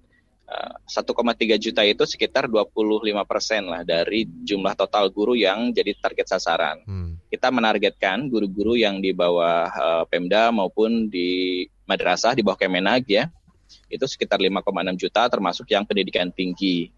1,3 0.48 1.60
juta 1.60 1.84
itu 1.84 2.04
sekitar 2.08 2.48
25 2.48 2.72
persen 3.28 3.68
lah 3.68 3.84
dari 3.84 4.24
jumlah 4.24 4.72
total 4.72 5.12
guru 5.12 5.36
yang 5.36 5.68
jadi 5.76 5.92
target 6.00 6.32
sasaran. 6.32 6.80
Hmm. 6.88 7.20
Kita 7.28 7.52
menargetkan 7.52 8.32
guru-guru 8.32 8.80
yang 8.80 9.04
di 9.04 9.12
bawah 9.12 9.68
uh, 9.68 10.04
Pemda 10.08 10.48
maupun 10.48 11.12
di 11.12 11.68
madrasah 11.84 12.32
di 12.32 12.40
bawah 12.40 12.56
Kemenag 12.56 13.04
ya, 13.04 13.28
itu 13.92 14.04
sekitar 14.08 14.40
5,6 14.40 14.64
juta 14.96 15.28
termasuk 15.28 15.68
yang 15.68 15.84
pendidikan 15.84 16.32
tinggi. 16.32 16.88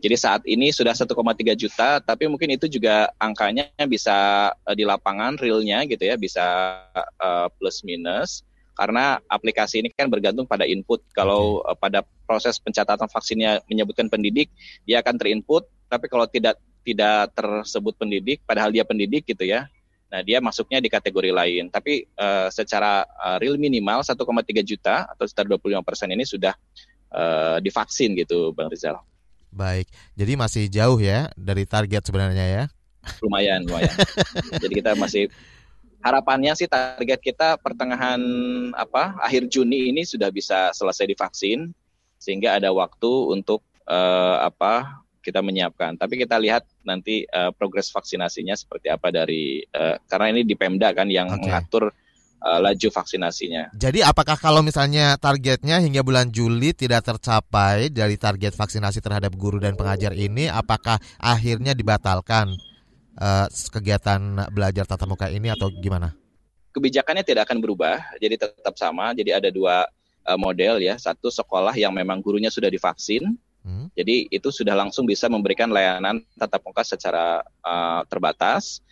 Jadi 0.00 0.16
saat 0.16 0.42
ini 0.48 0.72
sudah 0.72 0.96
1,3 0.96 1.12
juta, 1.52 2.00
tapi 2.00 2.24
mungkin 2.32 2.56
itu 2.56 2.64
juga 2.66 3.12
angkanya 3.20 3.68
bisa 3.84 4.50
uh, 4.56 4.74
di 4.74 4.88
lapangan 4.88 5.36
realnya 5.36 5.84
gitu 5.84 6.00
ya, 6.00 6.16
bisa 6.16 6.44
uh, 6.96 7.52
plus 7.60 7.84
minus 7.84 8.45
karena 8.76 9.18
aplikasi 9.26 9.80
ini 9.80 9.88
kan 9.88 10.12
bergantung 10.12 10.44
pada 10.44 10.68
input. 10.68 11.00
Kalau 11.16 11.64
uh, 11.64 11.72
pada 11.72 12.04
proses 12.28 12.60
pencatatan 12.60 13.08
vaksinnya 13.08 13.64
menyebutkan 13.66 14.12
pendidik, 14.12 14.52
dia 14.84 15.00
akan 15.00 15.16
terinput. 15.16 15.64
Tapi 15.88 16.06
kalau 16.12 16.28
tidak 16.28 16.60
tidak 16.84 17.34
tersebut 17.34 17.96
pendidik, 17.98 18.44
padahal 18.46 18.70
dia 18.70 18.86
pendidik 18.86 19.26
gitu 19.26 19.42
ya, 19.42 19.66
nah 20.06 20.22
dia 20.22 20.38
masuknya 20.38 20.78
di 20.78 20.86
kategori 20.86 21.34
lain. 21.34 21.72
Tapi 21.72 22.06
uh, 22.14 22.46
secara 22.52 23.02
uh, 23.02 23.42
real 23.42 23.58
minimal 23.58 24.06
1,3 24.06 24.14
juta 24.62 25.08
atau 25.10 25.26
sekitar 25.26 25.50
25 25.50 25.82
persen 25.82 26.08
ini 26.14 26.22
sudah 26.22 26.54
uh, 27.10 27.58
divaksin 27.58 28.14
gitu, 28.14 28.54
Bang 28.54 28.70
Rizal. 28.70 29.02
Baik, 29.50 29.88
jadi 30.14 30.36
masih 30.36 30.68
jauh 30.68 31.00
ya 31.00 31.32
dari 31.34 31.64
target 31.64 32.06
sebenarnya 32.06 32.46
ya? 32.46 32.64
Lumayan, 33.24 33.64
lumayan. 33.66 33.94
jadi 34.62 34.72
kita 34.84 34.92
masih 34.98 35.30
harapannya 36.06 36.54
sih 36.54 36.70
target 36.70 37.18
kita 37.18 37.58
pertengahan 37.58 38.22
apa 38.78 39.18
akhir 39.18 39.50
Juni 39.50 39.90
ini 39.90 40.06
sudah 40.06 40.30
bisa 40.30 40.70
selesai 40.70 41.10
divaksin 41.10 41.74
sehingga 42.22 42.54
ada 42.54 42.70
waktu 42.70 43.10
untuk 43.34 43.66
uh, 43.90 44.38
apa 44.46 45.02
kita 45.26 45.42
menyiapkan. 45.42 45.98
Tapi 45.98 46.22
kita 46.22 46.38
lihat 46.38 46.62
nanti 46.86 47.26
uh, 47.26 47.50
progres 47.50 47.90
vaksinasinya 47.90 48.54
seperti 48.54 48.86
apa 48.86 49.10
dari 49.10 49.58
uh, 49.74 49.98
karena 50.06 50.38
ini 50.38 50.46
di 50.46 50.54
Pemda 50.54 50.94
kan 50.94 51.10
yang 51.10 51.26
okay. 51.26 51.50
mengatur 51.50 51.90
uh, 52.46 52.60
laju 52.62 52.88
vaksinasinya. 52.94 53.74
Jadi 53.74 54.06
apakah 54.06 54.38
kalau 54.38 54.62
misalnya 54.62 55.18
targetnya 55.18 55.82
hingga 55.82 56.06
bulan 56.06 56.30
Juli 56.30 56.70
tidak 56.70 57.02
tercapai 57.02 57.90
dari 57.90 58.14
target 58.14 58.54
vaksinasi 58.54 59.02
terhadap 59.02 59.34
guru 59.34 59.58
dan 59.58 59.74
pengajar 59.74 60.14
ini, 60.14 60.46
apakah 60.46 61.02
akhirnya 61.18 61.74
dibatalkan? 61.74 62.54
Uh, 63.20 63.46
kegiatan 63.48 64.20
belajar 64.52 64.84
tatap 64.84 65.08
muka 65.08 65.26
ini 65.32 65.52
atau 65.52 65.68
gimana? 65.72 66.12
Kebijakannya 66.72 67.24
tidak 67.24 67.48
akan 67.48 67.58
berubah, 67.64 68.04
jadi 68.20 68.36
tetap 68.36 68.76
sama. 68.76 69.16
Jadi 69.16 69.32
ada 69.32 69.48
dua 69.48 69.88
uh, 70.28 70.38
model 70.38 70.80
ya. 70.84 71.00
Satu 71.00 71.32
sekolah 71.32 71.72
yang 71.72 71.92
memang 71.96 72.20
gurunya 72.20 72.52
sudah 72.52 72.68
divaksin, 72.68 73.32
hmm. 73.64 73.96
jadi 73.96 74.28
itu 74.28 74.52
sudah 74.52 74.76
langsung 74.76 75.08
bisa 75.08 75.26
memberikan 75.32 75.72
layanan 75.72 76.20
tatap 76.36 76.60
muka 76.68 76.84
secara 76.84 77.40
uh, 77.64 78.04
terbatas, 78.12 78.84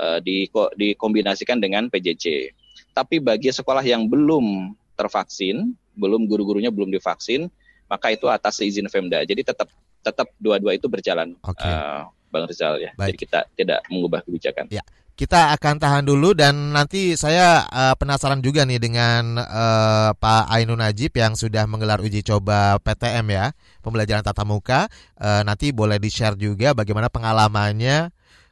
uh, 0.00 0.18
di, 0.24 0.48
dikombinasikan 0.48 1.60
dengan 1.60 1.92
PJJ. 1.92 2.56
Tapi 2.96 3.20
bagi 3.20 3.52
sekolah 3.52 3.84
yang 3.84 4.08
belum 4.08 4.72
tervaksin, 4.96 5.76
belum 5.96 6.24
guru-gurunya 6.24 6.72
belum 6.72 6.88
divaksin, 6.88 7.52
maka 7.88 8.12
itu 8.16 8.26
atas 8.32 8.64
izin 8.64 8.88
Pemda. 8.88 9.22
Jadi 9.28 9.44
tetap 9.44 9.68
tetap 10.00 10.32
dua-dua 10.40 10.76
itu 10.76 10.88
berjalan. 10.88 11.36
Okay. 11.44 11.68
Uh, 11.68 12.08
Bang 12.30 12.46
Rizal 12.46 12.78
ya. 12.78 12.90
Baik. 12.94 13.14
Jadi 13.14 13.18
kita 13.26 13.38
tidak 13.58 13.78
mengubah 13.90 14.22
kebijakan. 14.24 14.70
Ya. 14.70 14.82
Kita 15.18 15.52
akan 15.52 15.76
tahan 15.76 16.08
dulu 16.08 16.32
dan 16.32 16.72
nanti 16.72 17.12
saya 17.12 17.68
uh, 17.68 17.92
penasaran 17.92 18.40
juga 18.40 18.64
nih 18.64 18.80
dengan 18.80 19.36
uh, 19.36 20.16
Pak 20.16 20.48
Ainun 20.48 20.80
Najib 20.80 21.12
yang 21.12 21.36
sudah 21.36 21.68
menggelar 21.68 22.00
uji 22.00 22.24
coba 22.24 22.80
PTM 22.80 23.28
ya, 23.28 23.52
pembelajaran 23.84 24.24
tatap 24.24 24.48
muka. 24.48 24.88
Uh, 25.20 25.44
nanti 25.44 25.76
boleh 25.76 26.00
di-share 26.00 26.40
juga 26.40 26.72
bagaimana 26.72 27.12
pengalamannya 27.12 28.08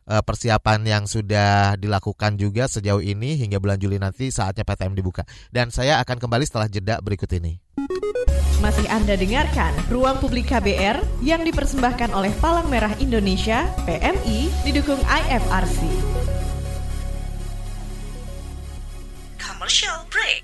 uh, 0.09 0.23
persiapan 0.25 0.85
yang 0.85 1.05
sudah 1.05 1.77
dilakukan 1.77 2.41
juga 2.41 2.69
sejauh 2.69 3.05
ini 3.05 3.37
hingga 3.41 3.61
bulan 3.61 3.81
Juli 3.81 4.01
nanti 4.01 4.33
saatnya 4.33 4.65
PTM 4.65 4.97
dibuka. 4.97 5.29
Dan 5.53 5.69
saya 5.69 6.01
akan 6.05 6.17
kembali 6.21 6.45
setelah 6.49 6.69
jeda 6.69 7.01
berikut 7.05 7.33
ini. 7.37 7.61
Masih 8.59 8.91
Anda 8.91 9.15
dengarkan 9.15 9.71
Ruang 9.87 10.19
Publik 10.19 10.51
KBR 10.51 10.99
yang 11.23 11.47
dipersembahkan 11.47 12.11
oleh 12.11 12.35
Palang 12.43 12.67
Merah 12.67 12.91
Indonesia, 12.99 13.71
PMI, 13.87 14.51
didukung 14.67 14.99
IFRC. 15.07 15.79
Commercial 19.39 19.99
break. 20.11 20.43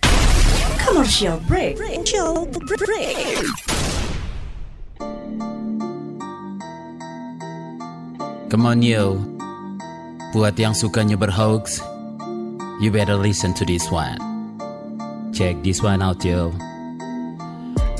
Commercial 0.78 1.36
break. 1.50 1.74
Commercial 1.74 2.46
break. 2.78 3.42
Come 8.54 8.70
on 8.70 8.86
yo 8.86 9.18
Buat 10.30 10.54
yang 10.54 10.78
sukanya 10.78 11.18
berhoax 11.18 11.82
You 12.78 12.94
better 12.94 13.18
listen 13.18 13.50
to 13.58 13.66
this 13.66 13.90
one 13.90 14.14
Check 15.34 15.58
this 15.66 15.82
one 15.82 15.98
out 15.98 16.22
yo 16.22 16.54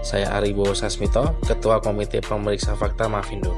Saya 0.00 0.32
Ari 0.32 0.56
Bowo 0.56 0.72
Sasmito, 0.72 1.36
Ketua 1.44 1.76
Komite 1.84 2.24
Pemeriksa 2.24 2.72
Fakta 2.72 3.04
Mafindo. 3.04 3.52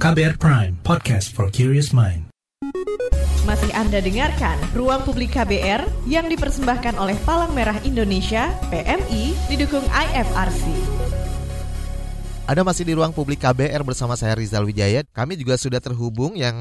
KBR 0.00 0.40
Prime, 0.40 0.80
podcast 0.80 1.36
for 1.36 1.52
curious 1.52 1.92
mind. 1.92 2.32
Masih 3.44 3.68
Anda 3.76 4.00
dengarkan 4.00 4.56
Ruang 4.72 5.04
Publik 5.04 5.36
KBR 5.36 5.84
yang 6.08 6.24
dipersembahkan 6.32 6.96
oleh 6.96 7.20
Palang 7.28 7.52
Merah 7.52 7.76
Indonesia, 7.84 8.48
PMI, 8.72 9.36
didukung 9.52 9.84
IFRC. 9.92 10.64
Ada 12.48 12.64
masih 12.64 12.88
di 12.88 12.96
ruang 12.96 13.12
publik 13.12 13.44
KBR 13.44 13.84
bersama 13.84 14.16
saya 14.16 14.34
Rizal 14.34 14.64
Wijaya. 14.64 15.04
Kami 15.12 15.36
juga 15.36 15.60
sudah 15.60 15.84
terhubung 15.84 16.32
yang 16.34 16.56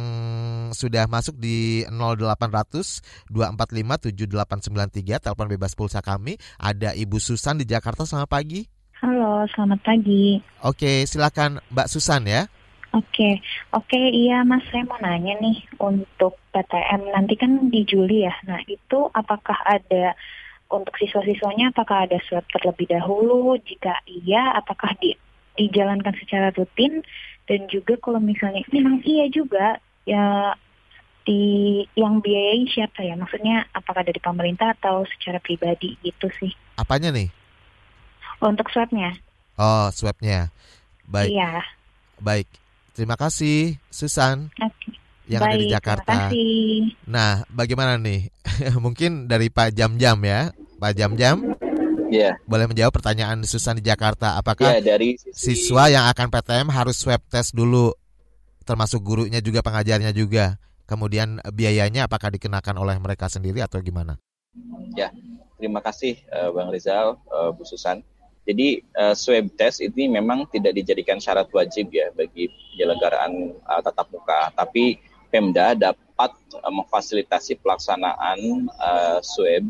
sudah 0.71 1.05
masuk 1.05 1.37
di 1.37 1.85
0800 1.91 3.29
245 3.29 4.13
7893 4.13 5.23
telepon 5.23 5.47
bebas 5.49 5.73
pulsa 5.77 5.99
kami. 5.99 6.35
Ada 6.57 6.95
Ibu 6.97 7.17
Susan 7.21 7.59
di 7.59 7.65
Jakarta. 7.67 8.07
Selamat 8.07 8.29
pagi. 8.29 8.65
Halo, 8.99 9.47
selamat 9.55 9.79
pagi. 9.79 10.43
Oke, 10.65 11.07
silakan 11.07 11.63
Mbak 11.71 11.87
Susan 11.87 12.27
ya. 12.27 12.51
Oke, 12.89 13.37
oke, 13.69 14.01
iya 14.09 14.41
Mas, 14.41 14.65
saya 14.73 14.81
mau 14.89 14.97
nanya 14.97 15.37
nih 15.37 15.61
untuk 15.77 16.41
PTM 16.49 17.13
nanti 17.13 17.37
kan 17.37 17.69
di 17.69 17.85
Juli 17.85 18.25
ya. 18.25 18.33
Nah, 18.49 18.65
itu 18.65 19.13
apakah 19.13 19.61
ada 19.61 20.17
untuk 20.73 20.97
siswa-siswanya 20.97 21.69
apakah 21.69 22.09
ada 22.09 22.17
swab 22.25 22.45
terlebih 22.49 22.89
dahulu? 22.89 23.61
Jika 23.61 24.01
iya, 24.09 24.57
apakah 24.57 24.97
di, 24.97 25.13
dijalankan 25.53 26.17
secara 26.17 26.49
rutin? 26.49 27.05
Dan 27.45 27.69
juga 27.69 27.93
kalau 28.01 28.17
misalnya 28.17 28.65
memang 28.73 29.05
iya 29.05 29.29
juga 29.29 29.77
ya 30.05 30.55
di 31.23 31.41
yang 31.93 32.19
biayai 32.23 32.65
siapa 32.71 33.05
ya? 33.05 33.13
Maksudnya 33.13 33.67
apakah 33.71 34.01
dari 34.01 34.17
pemerintah 34.17 34.73
atau 34.77 35.05
secara 35.05 35.37
pribadi 35.37 35.95
gitu 36.01 36.27
sih? 36.39 36.51
Apanya 36.75 37.13
nih? 37.13 37.29
Untuk 38.39 38.71
swabnya? 38.71 39.19
Oh, 39.59 39.91
swabnya. 39.91 40.49
Baik, 41.03 41.35
Iya. 41.35 41.65
baik. 42.21 42.47
Terima 42.95 43.19
kasih 43.19 43.75
Susan 43.91 44.51
Oke. 44.59 44.95
yang 45.27 45.43
ada 45.43 45.55
di 45.59 45.67
Baik, 45.67 45.73
Jakarta. 45.75 46.03
Terima 46.07 46.27
kasih. 46.31 46.77
Nah, 47.07 47.31
bagaimana 47.51 47.93
nih? 47.99 48.31
Mungkin 48.83 49.27
dari 49.27 49.51
Pak 49.51 49.75
Jam-Jam 49.75 50.17
ya. 50.23 50.51
Pak 50.79 50.93
Jam-Jam 50.95 51.59
Ya, 52.09 52.33
boleh 52.49 52.65
menjawab 52.65 52.89
pertanyaan 52.89 53.45
Susan 53.45 53.77
di 53.77 53.85
Jakarta. 53.85 54.33
Apakah 54.33 54.81
ya 54.81 54.97
dari 54.97 55.13
sisi 55.21 55.69
siswa 55.69 55.93
yang 55.93 56.09
akan 56.09 56.33
PTM 56.33 56.67
harus 56.73 56.97
swab 56.97 57.21
test 57.29 57.53
dulu 57.53 57.93
termasuk 58.69 59.01
gurunya 59.01 59.41
juga 59.41 59.65
pengajarnya 59.65 60.13
juga. 60.13 60.61
Kemudian 60.85 61.41
biayanya 61.49 62.05
apakah 62.05 62.29
dikenakan 62.29 62.77
oleh 62.77 62.97
mereka 63.01 63.25
sendiri 63.25 63.65
atau 63.65 63.81
gimana? 63.81 64.21
Terima 65.59 65.83
kasih 65.83 66.15
eh, 66.15 66.49
Bang 66.55 66.69
Rizal, 66.69 67.19
eh, 67.19 67.49
Bu 67.51 67.67
Susan. 67.67 67.99
Jadi 68.47 68.81
eh, 68.81 69.13
swab 69.13 69.49
test 69.57 69.83
ini 69.83 70.07
memang 70.07 70.47
tidak 70.49 70.77
dijadikan 70.77 71.19
syarat 71.19 71.51
wajib 71.51 71.91
ya 71.91 72.09
bagi 72.15 72.47
penyelenggaraan 72.73 73.57
tatap 73.83 74.07
muka, 74.13 74.53
tapi 74.55 74.97
Pemda 75.29 75.77
dapat 75.77 76.33
memfasilitasi 76.65 77.61
pelaksanaan 77.61 78.65
swab 79.21 79.69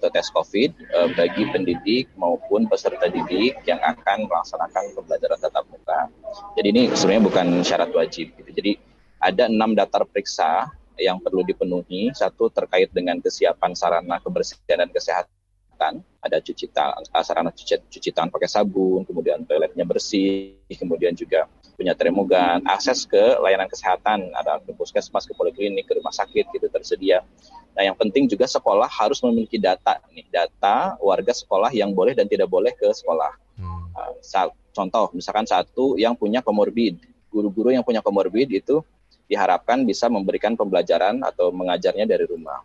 atau 0.00 0.08
tes 0.08 0.32
COVID 0.32 0.70
eh, 0.80 1.08
bagi 1.12 1.44
pendidik 1.52 2.08
maupun 2.16 2.64
peserta 2.64 3.12
didik 3.12 3.60
yang 3.68 3.76
akan 3.84 4.24
melaksanakan 4.24 4.96
pembelajaran 4.96 5.38
tatap 5.44 5.68
muka. 5.68 6.08
Jadi 6.56 6.66
ini 6.72 6.82
sebenarnya 6.96 7.22
bukan 7.28 7.46
syarat 7.60 7.92
wajib. 7.92 8.32
Gitu. 8.40 8.50
Jadi 8.56 8.72
ada 9.20 9.52
enam 9.52 9.76
daftar 9.76 10.08
periksa 10.08 10.72
yang 10.96 11.20
perlu 11.20 11.44
dipenuhi. 11.44 12.08
Satu 12.16 12.48
terkait 12.48 12.88
dengan 12.96 13.20
kesiapan 13.20 13.76
sarana 13.76 14.16
kebersihan 14.24 14.80
dan 14.80 14.88
kesehatan. 14.88 16.00
Ada 16.20 16.40
cuci 16.44 16.68
tangan, 16.72 17.04
sarana 17.24 17.52
cuci, 17.52 17.76
cuci 17.88 18.10
tangan 18.12 18.28
pakai 18.28 18.48
sabun, 18.48 19.04
kemudian 19.08 19.44
toiletnya 19.48 19.88
bersih, 19.88 20.60
kemudian 20.76 21.16
juga 21.16 21.48
punya 21.80 21.96
termogan, 21.96 22.60
akses 22.68 23.08
ke 23.08 23.40
layanan 23.40 23.64
kesehatan, 23.64 24.28
ada 24.36 24.60
ke 24.60 24.76
puskesmas, 24.76 25.24
ke 25.24 25.32
poliklinik, 25.32 25.88
ke 25.88 25.96
rumah 25.96 26.12
sakit 26.12 26.52
gitu 26.52 26.68
tersedia. 26.68 27.24
Nah, 27.72 27.88
yang 27.88 27.96
penting 27.96 28.28
juga 28.28 28.44
sekolah 28.44 28.84
harus 28.84 29.24
memiliki 29.24 29.56
data 29.56 29.96
nih, 30.12 30.28
data 30.28 31.00
warga 31.00 31.32
sekolah 31.32 31.72
yang 31.72 31.96
boleh 31.96 32.12
dan 32.12 32.28
tidak 32.28 32.52
boleh 32.52 32.76
ke 32.76 32.84
sekolah. 32.92 33.32
Hmm. 33.56 33.88
Uh, 33.96 34.12
sa- 34.20 34.52
contoh, 34.76 35.08
misalkan 35.16 35.48
satu 35.48 35.96
yang 35.96 36.12
punya 36.12 36.44
komorbid, 36.44 37.00
guru-guru 37.32 37.72
yang 37.72 37.80
punya 37.80 38.04
komorbid 38.04 38.52
itu 38.52 38.84
diharapkan 39.24 39.80
bisa 39.88 40.12
memberikan 40.12 40.52
pembelajaran 40.60 41.24
atau 41.24 41.48
mengajarnya 41.48 42.04
dari 42.04 42.28
rumah. 42.28 42.60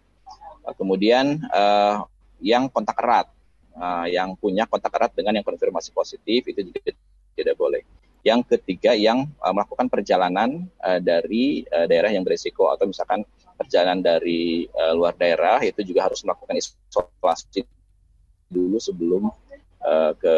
Uh, 0.67 0.75
kemudian 0.75 1.39
uh, 1.55 2.03
yang 2.43 2.67
kontak 2.67 2.99
erat, 2.99 3.31
uh, 3.79 4.11
yang 4.11 4.35
punya 4.35 4.67
kontak 4.67 4.91
erat 4.91 5.15
dengan 5.15 5.39
yang 5.39 5.45
konfirmasi 5.47 5.95
positif 5.95 6.51
itu 6.51 6.67
juga 6.67 6.91
tidak 7.39 7.55
boleh. 7.55 7.87
Yang 8.25 8.57
ketiga 8.57 8.97
yang 8.97 9.29
uh, 9.37 9.53
melakukan 9.53 9.85
perjalanan 9.85 10.65
uh, 10.81 10.97
dari 10.97 11.61
uh, 11.69 11.85
daerah 11.85 12.09
yang 12.09 12.25
berisiko 12.25 12.73
atau 12.73 12.89
misalkan 12.89 13.21
perjalanan 13.53 14.01
dari 14.01 14.65
uh, 14.73 14.97
luar 14.97 15.13
daerah 15.13 15.61
itu 15.61 15.85
juga 15.85 16.09
harus 16.09 16.25
melakukan 16.25 16.57
isolasi 16.57 17.63
dulu 18.49 18.81
sebelum 18.81 19.29
uh, 19.85 20.11
ke 20.17 20.35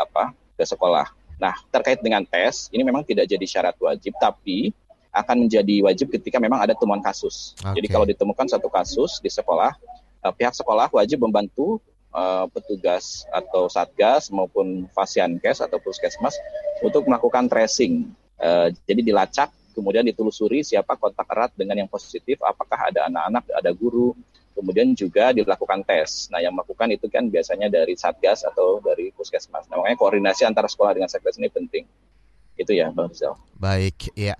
apa 0.00 0.32
ke 0.56 0.64
sekolah. 0.64 1.12
Nah 1.36 1.54
terkait 1.68 2.00
dengan 2.00 2.24
tes 2.24 2.72
ini 2.72 2.82
memang 2.82 3.04
tidak 3.04 3.28
jadi 3.28 3.44
syarat 3.44 3.76
wajib 3.76 4.16
tapi 4.16 4.72
akan 5.14 5.46
menjadi 5.48 5.82
wajib 5.84 6.12
ketika 6.12 6.38
memang 6.38 6.60
ada 6.60 6.76
temuan 6.76 7.00
kasus. 7.00 7.56
Jadi 7.58 7.86
Oke. 7.88 7.94
kalau 7.94 8.06
ditemukan 8.06 8.46
satu 8.46 8.68
kasus 8.68 9.18
di 9.18 9.30
sekolah, 9.32 9.72
eh, 10.24 10.32
pihak 10.36 10.54
sekolah 10.54 10.92
wajib 10.92 11.24
membantu 11.24 11.80
eh, 12.14 12.46
petugas 12.52 13.28
atau 13.28 13.68
satgas 13.68 14.32
maupun 14.32 14.88
fasiankes 14.92 15.64
atau 15.64 15.80
puskesmas 15.82 16.36
untuk 16.80 17.04
melakukan 17.08 17.50
tracing. 17.50 18.08
Eh, 18.38 18.68
jadi 18.86 19.00
dilacak, 19.02 19.50
kemudian 19.74 20.06
ditelusuri 20.06 20.62
siapa 20.62 20.94
kontak 20.94 21.26
erat 21.30 21.52
dengan 21.58 21.78
yang 21.84 21.90
positif, 21.90 22.38
apakah 22.42 22.90
ada 22.90 23.06
anak-anak, 23.10 23.44
ada 23.54 23.70
guru, 23.74 24.14
kemudian 24.58 24.90
juga 24.98 25.30
dilakukan 25.30 25.86
tes. 25.86 26.26
Nah, 26.34 26.42
yang 26.42 26.50
melakukan 26.50 26.90
itu 26.90 27.06
kan 27.06 27.30
biasanya 27.30 27.70
dari 27.70 27.94
satgas 27.94 28.42
atau 28.42 28.82
dari 28.82 29.14
puskesmas. 29.14 29.70
Nah, 29.70 29.78
makanya 29.78 29.98
koordinasi 30.02 30.42
antara 30.42 30.66
sekolah 30.66 30.98
dengan 30.98 31.06
satgas 31.06 31.38
ini 31.38 31.46
penting. 31.46 31.86
Itu 32.58 32.74
ya, 32.74 32.90
Bang 32.90 33.14
Rizal. 33.14 33.38
Baik, 33.54 34.10
iya. 34.18 34.34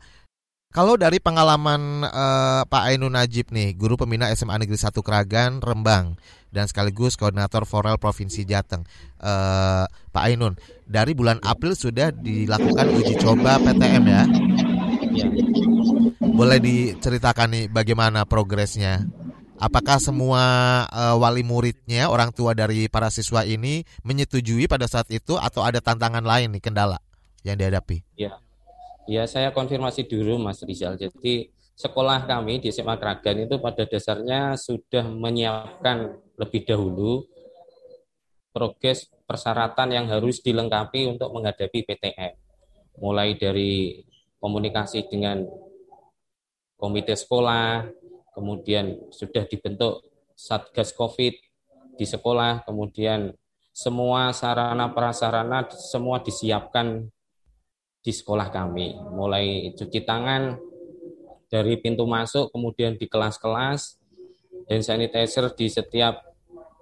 Kalau 0.74 1.00
dari 1.00 1.16
pengalaman 1.22 2.04
eh, 2.04 2.62
Pak 2.66 2.82
Ainun 2.92 3.14
Najib 3.14 3.54
nih, 3.54 3.72
guru 3.78 3.94
pembina 3.94 4.28
SMA 4.34 4.58
Negeri 4.58 4.76
1 4.76 5.00
Keragan, 5.00 5.62
Rembang, 5.62 6.18
dan 6.48 6.64
sekaligus 6.68 7.14
koordinator 7.14 7.68
Forel 7.68 8.00
Provinsi 8.00 8.44
Jateng. 8.48 8.84
Eh, 9.20 9.84
Pak 9.88 10.24
Ainun, 10.24 10.56
dari 10.84 11.12
bulan 11.12 11.38
April 11.44 11.76
sudah 11.76 12.12
dilakukan 12.12 12.86
uji 12.92 13.14
coba 13.20 13.60
PTM 13.60 14.04
ya. 14.08 14.22
Ya. 15.14 15.28
Boleh 16.22 16.58
diceritakan 16.62 17.48
nih 17.50 17.64
bagaimana 17.70 18.22
progresnya? 18.28 19.02
Apakah 19.58 19.98
semua 19.98 20.42
eh, 20.86 21.16
wali 21.18 21.42
muridnya, 21.42 22.06
orang 22.08 22.30
tua 22.30 22.54
dari 22.54 22.86
para 22.86 23.10
siswa 23.10 23.42
ini 23.42 23.82
menyetujui 24.06 24.70
pada 24.70 24.86
saat 24.86 25.10
itu 25.10 25.34
atau 25.34 25.66
ada 25.66 25.82
tantangan 25.82 26.22
lain 26.22 26.54
nih 26.54 26.62
kendala 26.62 27.02
yang 27.42 27.58
dihadapi? 27.58 28.06
Ya, 29.08 29.24
saya 29.24 29.48
konfirmasi 29.56 30.04
dulu 30.04 30.36
Mas 30.36 30.60
Rizal. 30.60 31.00
Jadi 31.00 31.48
sekolah 31.72 32.28
kami 32.28 32.60
di 32.60 32.68
SMA 32.68 33.00
Kragan 33.00 33.48
itu 33.48 33.56
pada 33.56 33.88
dasarnya 33.88 34.52
sudah 34.60 35.08
menyiapkan 35.08 36.27
lebih 36.38 36.64
dahulu 36.64 37.26
progres 38.54 39.10
persyaratan 39.26 39.92
yang 39.92 40.06
harus 40.08 40.40
dilengkapi 40.40 41.18
untuk 41.18 41.30
menghadapi 41.34 41.84
PTM. 41.84 42.34
Mulai 42.98 43.36
dari 43.38 44.02
komunikasi 44.40 45.06
dengan 45.06 45.44
komite 46.78 47.14
sekolah, 47.18 47.86
kemudian 48.34 49.10
sudah 49.10 49.44
dibentuk 49.46 50.06
Satgas 50.38 50.94
Covid 50.94 51.34
di 51.98 52.06
sekolah, 52.06 52.62
kemudian 52.62 53.34
semua 53.74 54.30
sarana 54.30 54.90
prasarana 54.94 55.66
semua 55.70 56.22
disiapkan 56.22 57.10
di 57.98 58.12
sekolah 58.14 58.50
kami, 58.50 58.94
mulai 59.14 59.74
cuci 59.74 60.06
tangan 60.06 60.58
dari 61.50 61.78
pintu 61.82 62.06
masuk, 62.06 62.54
kemudian 62.54 62.94
di 62.94 63.10
kelas-kelas, 63.10 63.98
dan 64.70 64.80
sanitizer 64.84 65.50
di 65.56 65.66
setiap 65.66 66.27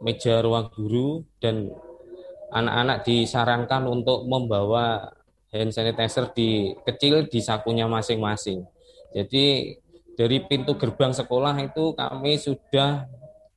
meja 0.03 0.41
ruang 0.45 0.69
guru, 0.73 1.25
dan 1.41 1.73
anak-anak 2.53 3.05
disarankan 3.05 3.89
untuk 3.91 4.25
membawa 4.29 5.13
hand 5.51 5.73
sanitizer 5.73 6.31
di 6.35 6.75
kecil 6.85 7.27
di 7.27 7.41
sakunya 7.41 7.89
masing-masing. 7.89 8.67
Jadi 9.15 9.77
dari 10.17 10.41
pintu 10.45 10.77
gerbang 10.77 11.13
sekolah 11.13 11.57
itu 11.61 11.93
kami 11.97 12.41
sudah 12.41 13.09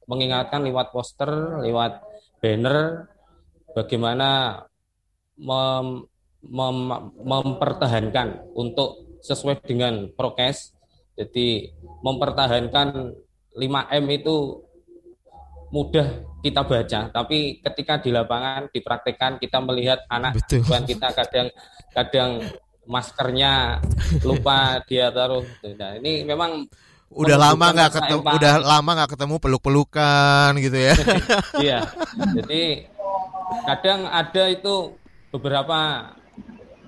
mengingatkan 0.09 0.63
lewat 0.65 0.91
poster, 0.91 1.61
lewat 1.63 2.01
banner 2.41 3.07
bagaimana 3.75 4.63
mem, 5.37 6.07
mem, 6.43 6.77
mempertahankan 7.23 8.51
untuk 8.55 9.19
sesuai 9.23 9.63
dengan 9.63 10.09
prokes. 10.15 10.75
Jadi 11.19 11.75
mempertahankan 11.99 13.11
5M 13.59 14.05
itu 14.15 14.63
mudah 15.69 16.25
kita 16.39 16.63
baca, 16.63 17.01
tapi 17.11 17.59
ketika 17.59 17.99
di 17.99 18.09
lapangan 18.15 18.71
dipraktekkan 18.71 19.37
kita 19.37 19.59
melihat 19.59 19.99
anak 20.07 20.39
Betul. 20.39 20.63
kita 20.87 21.11
kadang 21.11 21.47
kadang 21.91 22.31
maskernya 22.89 23.77
lupa 24.25 24.81
dia 24.89 25.13
taruh. 25.13 25.45
Nah, 25.61 25.99
ini 26.01 26.25
memang 26.25 26.65
udah 27.13 27.37
lama 27.37 27.65
nggak 27.69 27.91
ketemu, 28.01 28.21
udah 28.25 28.53
lama 28.61 28.89
nggak 28.97 29.11
ketemu 29.13 29.35
peluk-pelukan 29.37 30.49
gitu 30.57 30.77
ya. 30.77 30.93
iya. 31.65 31.79
Jadi 32.33 32.89
kadang 33.65 34.09
ada 34.09 34.43
itu 34.49 34.97
beberapa 35.29 36.09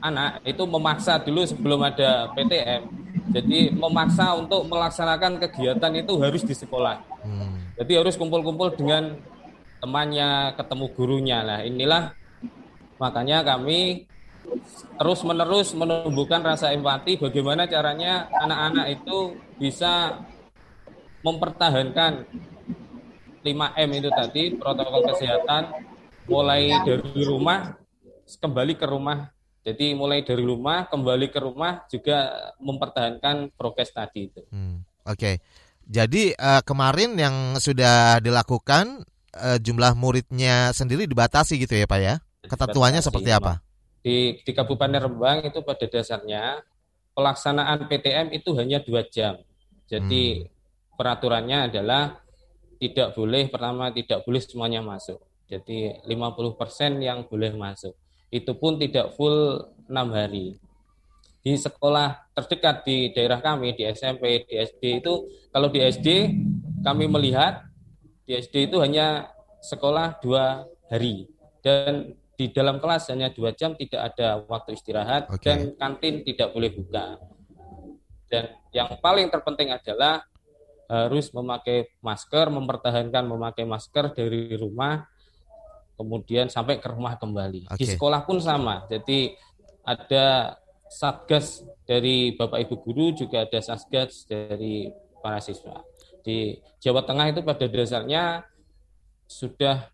anak 0.02 0.42
itu 0.46 0.64
memaksa 0.66 1.22
dulu 1.22 1.46
sebelum 1.46 1.86
ada 1.86 2.34
PTM. 2.34 2.82
Jadi 3.32 3.70
memaksa 3.72 4.34
untuk 4.34 4.66
melaksanakan 4.66 5.38
kegiatan 5.48 5.94
itu 5.94 6.14
harus 6.18 6.42
di 6.42 6.58
sekolah. 6.58 6.98
Hmm. 7.22 7.71
Jadi 7.82 7.98
harus 7.98 8.14
kumpul-kumpul 8.14 8.78
dengan 8.78 9.18
temannya, 9.82 10.54
ketemu 10.54 10.86
gurunya. 10.94 11.42
Nah 11.42 11.60
inilah 11.66 12.14
makanya 13.02 13.42
kami 13.42 14.06
terus 15.02 15.26
menerus 15.26 15.74
menumbuhkan 15.74 16.46
rasa 16.46 16.70
empati 16.70 17.18
bagaimana 17.18 17.66
caranya 17.66 18.30
anak-anak 18.30 19.02
itu 19.02 19.18
bisa 19.58 20.22
mempertahankan 21.26 22.30
5M 23.42 23.90
itu 23.98 24.10
tadi 24.14 24.44
protokol 24.54 25.02
kesehatan 25.14 25.74
mulai 26.30 26.70
dari 26.86 27.22
rumah 27.26 27.74
kembali 28.38 28.78
ke 28.78 28.86
rumah 28.86 29.34
jadi 29.62 29.94
mulai 29.94 30.26
dari 30.26 30.42
rumah 30.42 30.90
kembali 30.90 31.30
ke 31.30 31.38
rumah 31.38 31.86
juga 31.86 32.50
mempertahankan 32.58 33.54
prokes 33.54 33.94
tadi 33.94 34.34
itu. 34.34 34.42
Hmm, 34.50 34.82
Oke, 35.06 35.14
okay. 35.14 35.36
Jadi 35.92 36.32
uh, 36.40 36.64
kemarin 36.64 37.20
yang 37.20 37.60
sudah 37.60 38.24
dilakukan 38.24 39.04
uh, 39.36 39.60
jumlah 39.60 39.92
muridnya 40.00 40.72
sendiri 40.72 41.04
dibatasi 41.04 41.60
gitu 41.60 41.76
ya 41.76 41.84
pak 41.84 42.00
ya? 42.00 42.16
Ketentuannya 42.48 43.04
seperti 43.04 43.28
apa? 43.36 43.60
Di, 44.00 44.40
di 44.40 44.52
Kabupaten 44.56 45.04
Rembang 45.04 45.44
itu 45.44 45.60
pada 45.62 45.84
dasarnya 45.86 46.64
pelaksanaan 47.12 47.92
PTM 47.92 48.32
itu 48.32 48.56
hanya 48.56 48.80
dua 48.80 49.04
jam. 49.12 49.36
Jadi 49.92 50.48
hmm. 50.48 50.96
peraturannya 50.96 51.68
adalah 51.68 52.24
tidak 52.80 53.12
boleh 53.12 53.52
pertama 53.52 53.92
tidak 53.92 54.24
boleh 54.24 54.40
semuanya 54.40 54.80
masuk. 54.80 55.20
Jadi 55.52 56.00
50% 56.08 57.04
yang 57.04 57.28
boleh 57.28 57.52
masuk 57.52 57.92
itu 58.32 58.52
pun 58.56 58.80
tidak 58.80 59.12
full 59.20 59.68
enam 59.92 60.16
hari. 60.16 60.56
Di 61.42 61.58
sekolah 61.58 62.32
terdekat 62.38 62.86
di 62.86 63.10
daerah 63.12 63.42
kami, 63.42 63.74
di 63.74 63.84
SMP, 63.90 64.46
di 64.46 64.62
SD 64.62 65.02
itu, 65.02 65.26
kalau 65.50 65.74
di 65.74 65.82
SD 65.82 66.08
kami 66.86 67.10
melihat 67.10 67.66
di 68.30 68.38
SD 68.38 68.70
itu 68.70 68.78
hanya 68.78 69.34
sekolah 69.62 70.22
dua 70.22 70.66
hari 70.90 71.30
dan 71.66 72.14
di 72.38 72.50
dalam 72.50 72.82
kelas 72.82 73.10
hanya 73.14 73.30
dua 73.30 73.54
jam 73.54 73.78
tidak 73.78 74.14
ada 74.14 74.42
waktu 74.50 74.74
istirahat 74.74 75.30
okay. 75.30 75.46
dan 75.46 75.60
kantin 75.78 76.26
tidak 76.26 76.50
boleh 76.54 76.74
buka. 76.74 77.22
Dan 78.26 78.58
yang 78.74 78.98
paling 78.98 79.30
terpenting 79.30 79.70
adalah 79.70 80.26
harus 80.92 81.30
memakai 81.32 81.94
masker, 82.02 82.50
mempertahankan 82.50 83.24
memakai 83.24 83.64
masker 83.64 84.12
dari 84.12 84.58
rumah 84.58 85.06
kemudian 85.96 86.50
sampai 86.50 86.82
ke 86.82 86.90
rumah 86.90 87.16
kembali. 87.22 87.70
Okay. 87.70 87.78
Di 87.78 87.86
sekolah 87.94 88.26
pun 88.26 88.42
sama. 88.42 88.90
Jadi 88.90 89.38
ada 89.86 90.58
satgas 90.92 91.64
dari 91.88 92.36
Bapak 92.36 92.68
Ibu 92.68 92.76
guru 92.84 93.16
juga 93.16 93.48
ada 93.48 93.64
satgas 93.64 94.28
dari 94.28 94.92
para 95.24 95.40
siswa. 95.40 95.80
Di 96.20 96.60
Jawa 96.84 97.08
Tengah 97.08 97.32
itu 97.32 97.40
pada 97.48 97.66
dasarnya 97.66 98.44
sudah 99.24 99.88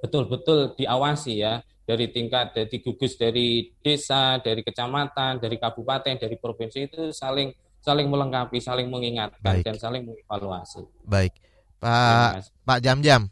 betul-betul 0.00 0.72
diawasi 0.80 1.44
ya 1.44 1.60
dari 1.84 2.08
tingkat 2.08 2.56
dari 2.56 2.80
gugus 2.80 3.20
dari 3.20 3.68
desa, 3.84 4.40
dari 4.40 4.64
kecamatan, 4.64 5.36
dari 5.36 5.60
kabupaten, 5.60 6.16
dari 6.16 6.40
provinsi 6.40 6.88
itu 6.88 7.02
saling 7.12 7.52
saling 7.84 8.08
melengkapi, 8.08 8.56
saling 8.64 8.88
mengingatkan 8.88 9.60
Baik. 9.60 9.64
dan 9.68 9.76
saling 9.76 10.08
mengevaluasi. 10.08 10.88
Baik. 11.04 11.36
Pak 11.76 12.48
Pak 12.64 12.80
Jam-Jam, 12.80 13.28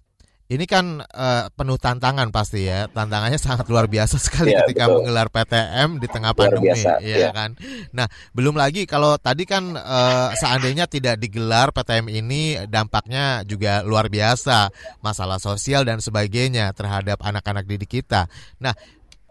ini 0.53 0.69
kan 0.69 1.01
uh, 1.01 1.49
penuh 1.57 1.81
tantangan 1.81 2.29
pasti 2.29 2.69
ya. 2.69 2.85
Tantangannya 2.93 3.41
sangat 3.41 3.65
luar 3.73 3.89
biasa 3.89 4.21
sekali 4.21 4.53
ya, 4.53 4.61
ketika 4.69 4.85
betul. 4.85 4.95
menggelar 5.01 5.29
PTM 5.33 5.89
di 5.97 6.07
tengah 6.13 6.33
pandemi, 6.37 6.69
biasa, 6.69 7.01
ya, 7.01 7.17
ya 7.17 7.31
kan. 7.33 7.57
Nah, 7.97 8.05
belum 8.37 8.61
lagi 8.61 8.85
kalau 8.85 9.17
tadi 9.17 9.49
kan 9.49 9.73
uh, 9.73 10.29
seandainya 10.37 10.85
tidak 10.85 11.17
digelar 11.17 11.73
PTM 11.73 12.13
ini 12.13 12.61
dampaknya 12.69 13.41
juga 13.49 13.81
luar 13.81 14.13
biasa, 14.13 14.69
masalah 15.01 15.41
sosial 15.41 15.89
dan 15.89 16.05
sebagainya 16.05 16.77
terhadap 16.77 17.25
anak-anak 17.25 17.65
didik 17.65 18.05
kita. 18.05 18.29
Nah, 18.61 18.77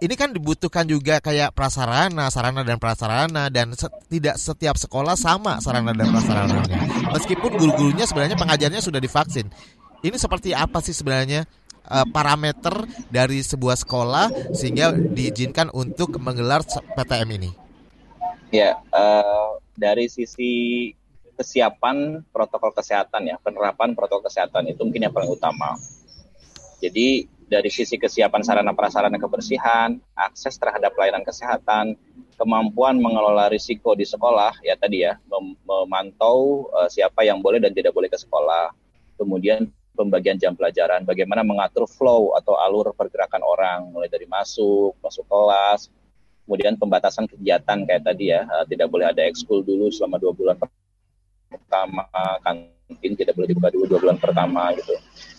ini 0.01 0.17
kan 0.17 0.34
dibutuhkan 0.34 0.89
juga 0.89 1.21
kayak 1.21 1.53
prasarana, 1.53 2.34
sarana 2.34 2.65
dan 2.65 2.81
prasarana 2.81 3.53
dan 3.53 3.77
se 3.77 3.86
tidak 4.10 4.41
setiap 4.41 4.73
sekolah 4.73 5.13
sama 5.13 5.62
sarana 5.62 5.93
dan 5.93 6.10
prasarananya. 6.10 7.13
Meskipun 7.13 7.53
guru-gurunya 7.62 8.10
sebenarnya 8.10 8.34
pengajarnya 8.34 8.81
sudah 8.81 8.97
divaksin. 8.97 9.53
Ini 10.01 10.17
seperti 10.17 10.49
apa 10.57 10.81
sih 10.81 10.97
sebenarnya 10.97 11.45
uh, 11.85 12.09
parameter 12.09 12.89
dari 13.13 13.45
sebuah 13.45 13.77
sekolah 13.77 14.53
sehingga 14.57 14.89
diizinkan 14.97 15.69
untuk 15.69 16.17
menggelar 16.17 16.65
PTM 16.65 17.29
ini? 17.37 17.49
Ya, 18.49 18.81
uh, 18.89 19.61
dari 19.77 20.09
sisi 20.09 20.89
kesiapan 21.37 22.25
protokol 22.33 22.73
kesehatan 22.73 23.29
ya, 23.29 23.37
penerapan 23.45 23.93
protokol 23.93 24.25
kesehatan 24.25 24.73
itu 24.73 24.81
mungkin 24.81 25.05
yang 25.05 25.13
paling 25.13 25.29
utama. 25.29 25.77
Jadi 26.81 27.29
dari 27.45 27.69
sisi 27.69 28.01
kesiapan 28.01 28.41
sarana 28.41 28.73
prasarana 28.73 29.21
kebersihan, 29.21 30.01
akses 30.17 30.57
terhadap 30.57 30.97
pelayanan 30.97 31.21
kesehatan, 31.21 31.93
kemampuan 32.41 32.97
mengelola 32.97 33.53
risiko 33.53 33.93
di 33.93 34.09
sekolah 34.09 34.65
ya 34.65 34.73
tadi 34.81 35.05
ya, 35.05 35.13
mem 35.29 35.53
memantau 35.61 36.65
uh, 36.73 36.89
siapa 36.89 37.21
yang 37.21 37.37
boleh 37.37 37.61
dan 37.61 37.69
tidak 37.69 37.93
boleh 37.93 38.09
ke 38.09 38.17
sekolah. 38.17 38.73
Kemudian 39.21 39.69
pembagian 40.01 40.41
jam 40.41 40.57
pelajaran, 40.57 41.05
bagaimana 41.05 41.45
mengatur 41.45 41.85
flow 41.85 42.33
atau 42.33 42.57
alur 42.57 42.89
pergerakan 42.97 43.45
orang, 43.45 43.93
mulai 43.93 44.09
dari 44.09 44.25
masuk, 44.25 44.97
masuk 44.97 45.29
kelas, 45.29 45.93
kemudian 46.49 46.73
pembatasan 46.75 47.29
kegiatan 47.29 47.85
kayak 47.85 48.01
tadi 48.01 48.33
ya, 48.33 48.49
uh, 48.49 48.65
tidak 48.65 48.89
boleh 48.89 49.13
ada 49.13 49.21
ekskul 49.21 49.61
dulu 49.61 49.93
selama 49.93 50.17
dua 50.17 50.33
bulan 50.33 50.57
pertama, 51.51 52.03
kantin 52.41 53.13
tidak 53.13 53.37
boleh 53.37 53.47
dibuka 53.51 53.69
dulu 53.69 53.85
dua 53.85 53.99
bulan 54.01 54.17
pertama 54.17 54.73
gitu. 54.75 54.95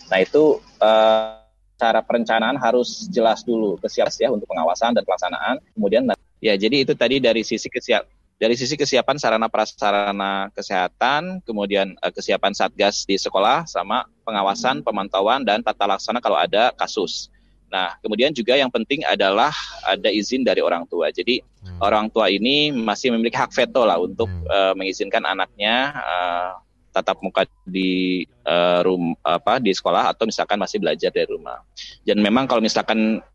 Nah 0.07 0.17
itu 0.21 0.61
uh, 0.79 1.41
cara 1.73 1.99
perencanaan 2.05 2.55
harus 2.55 3.09
jelas 3.09 3.41
dulu 3.41 3.81
kesiapan 3.81 4.13
ya 4.21 4.29
untuk 4.29 4.45
pengawasan 4.45 4.93
dan 4.93 5.03
pelaksanaan. 5.03 5.55
Kemudian 5.73 6.07
ya 6.37 6.53
jadi 6.53 6.85
itu 6.85 6.93
tadi 6.93 7.17
dari 7.17 7.41
sisi 7.41 7.67
kesiap 7.67 8.05
dari 8.41 8.55
sisi 8.59 8.75
kesiapan 8.75 9.15
sarana 9.21 9.47
prasarana 9.47 10.49
kesehatan, 10.51 11.41
kemudian 11.47 11.95
uh, 12.01 12.11
kesiapan 12.11 12.51
satgas 12.51 13.07
di 13.07 13.15
sekolah, 13.15 13.63
sama 13.69 14.05
pengawasan, 14.27 14.81
pemantauan 14.83 15.45
dan 15.47 15.61
tata 15.61 15.85
laksana 15.87 16.19
kalau 16.19 16.35
ada 16.37 16.73
kasus. 16.75 17.33
Nah, 17.73 17.97
kemudian 18.05 18.29
juga 18.29 18.53
yang 18.53 18.69
penting 18.69 19.01
adalah 19.01 19.49
ada 19.81 20.05
izin 20.13 20.45
dari 20.45 20.61
orang 20.61 20.85
tua. 20.85 21.09
Jadi 21.09 21.41
hmm. 21.41 21.81
orang 21.81 22.05
tua 22.13 22.29
ini 22.29 22.69
masih 22.69 23.09
memiliki 23.09 23.33
hak 23.33 23.49
veto 23.49 23.81
lah 23.81 23.97
untuk 23.97 24.29
hmm. 24.29 24.45
uh, 24.45 24.73
mengizinkan 24.77 25.25
anaknya 25.25 25.89
uh, 25.97 26.51
tatap 26.93 27.17
muka 27.25 27.49
di 27.65 28.21
uh, 28.45 28.85
rum 28.85 29.17
apa 29.25 29.57
di 29.57 29.73
sekolah 29.73 30.13
atau 30.13 30.29
misalkan 30.29 30.61
masih 30.61 30.77
belajar 30.77 31.09
dari 31.09 31.25
rumah. 31.25 31.65
Dan 32.05 32.21
memang 32.21 32.45
kalau 32.45 32.61
misalkan 32.61 33.25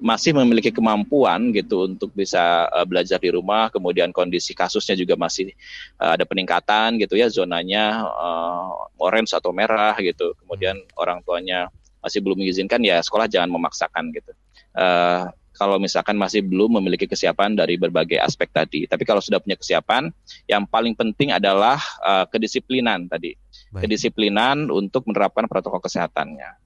masih 0.00 0.32
memiliki 0.32 0.72
kemampuan 0.72 1.52
gitu 1.52 1.84
untuk 1.84 2.10
bisa 2.16 2.66
uh, 2.72 2.88
belajar 2.88 3.20
di 3.20 3.28
rumah, 3.28 3.68
kemudian 3.68 4.10
kondisi 4.10 4.56
kasusnya 4.56 4.96
juga 4.96 5.14
masih 5.20 5.52
uh, 6.00 6.16
ada 6.16 6.24
peningkatan 6.24 6.96
gitu 6.96 7.20
ya, 7.20 7.28
zonanya 7.28 8.08
uh, 8.08 8.90
orange 8.96 9.36
atau 9.36 9.52
merah 9.52 9.92
gitu, 10.00 10.32
kemudian 10.40 10.80
orang 10.96 11.20
tuanya 11.20 11.68
masih 12.00 12.24
belum 12.24 12.40
mengizinkan 12.40 12.80
ya 12.80 12.96
sekolah 13.04 13.28
jangan 13.28 13.52
memaksakan 13.52 14.08
gitu. 14.16 14.32
Uh, 14.72 15.28
kalau 15.60 15.76
misalkan 15.76 16.16
masih 16.16 16.40
belum 16.40 16.80
memiliki 16.80 17.04
kesiapan 17.04 17.52
dari 17.52 17.76
berbagai 17.76 18.16
aspek 18.16 18.48
tadi. 18.48 18.88
Tapi 18.88 19.04
kalau 19.04 19.20
sudah 19.20 19.44
punya 19.44 19.60
kesiapan, 19.60 20.08
yang 20.48 20.64
paling 20.64 20.96
penting 20.96 21.36
adalah 21.36 21.76
uh, 22.00 22.24
kedisiplinan 22.24 23.04
tadi. 23.04 23.36
Baik. 23.68 23.84
Kedisiplinan 23.84 24.72
untuk 24.72 25.04
menerapkan 25.04 25.44
protokol 25.44 25.84
kesehatannya. 25.84 26.59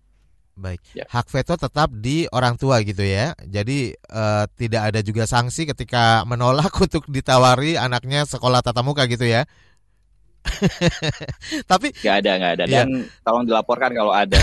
Baik, 0.55 0.79
ya. 0.95 1.03
hak 1.11 1.27
veto 1.35 1.59
tetap 1.59 1.91
di 1.91 2.31
orang 2.31 2.55
tua 2.55 2.79
gitu 2.87 3.03
ya. 3.03 3.35
Jadi 3.43 3.91
uh, 4.15 4.47
tidak 4.55 4.95
ada 4.95 5.01
juga 5.03 5.27
sanksi 5.27 5.67
ketika 5.67 6.23
menolak 6.23 6.71
untuk 6.85 7.11
ditawari 7.11 7.75
anaknya 7.75 8.23
sekolah 8.23 8.63
tatap 8.63 8.87
muka 8.87 9.11
gitu 9.11 9.27
ya. 9.27 9.51
Tapi 11.71 11.91
nggak 11.91 12.17
ada 12.21 12.31
nggak 12.37 12.53
ada 12.61 12.65
dan 12.69 12.87
ya. 12.89 13.05
tolong 13.25 13.45
dilaporkan 13.49 13.91
kalau 13.97 14.13
ada. 14.13 14.37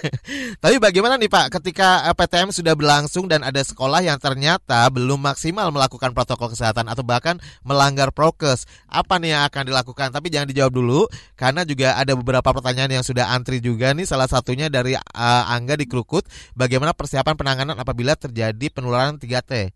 Tapi 0.64 0.76
bagaimana 0.80 1.20
nih 1.20 1.28
Pak 1.28 1.60
ketika 1.60 2.08
eh, 2.08 2.16
PTM 2.16 2.50
sudah 2.50 2.74
berlangsung 2.74 3.28
dan 3.28 3.44
ada 3.44 3.60
sekolah 3.60 4.00
yang 4.00 4.16
ternyata 4.16 4.88
belum 4.88 5.20
maksimal 5.20 5.68
melakukan 5.70 6.16
protokol 6.16 6.52
kesehatan 6.52 6.88
atau 6.88 7.04
bahkan 7.04 7.36
melanggar 7.62 8.10
prokes, 8.10 8.64
apa 8.88 9.20
nih 9.20 9.36
yang 9.36 9.42
akan 9.46 9.62
dilakukan? 9.68 10.08
Tapi 10.10 10.26
jangan 10.32 10.48
dijawab 10.48 10.72
dulu 10.72 11.00
karena 11.36 11.62
juga 11.68 11.96
ada 12.00 12.12
beberapa 12.16 12.50
pertanyaan 12.50 13.00
yang 13.00 13.04
sudah 13.04 13.32
antri 13.32 13.60
juga 13.60 13.92
nih 13.92 14.08
salah 14.08 14.26
satunya 14.26 14.72
dari 14.72 14.96
uh, 14.96 15.44
Angga 15.52 15.76
di 15.76 15.84
Krukut, 15.84 16.24
bagaimana 16.56 16.96
persiapan 16.96 17.36
penanganan 17.36 17.76
apabila 17.76 18.16
terjadi 18.16 18.66
penularan 18.72 19.20
3T? 19.20 19.70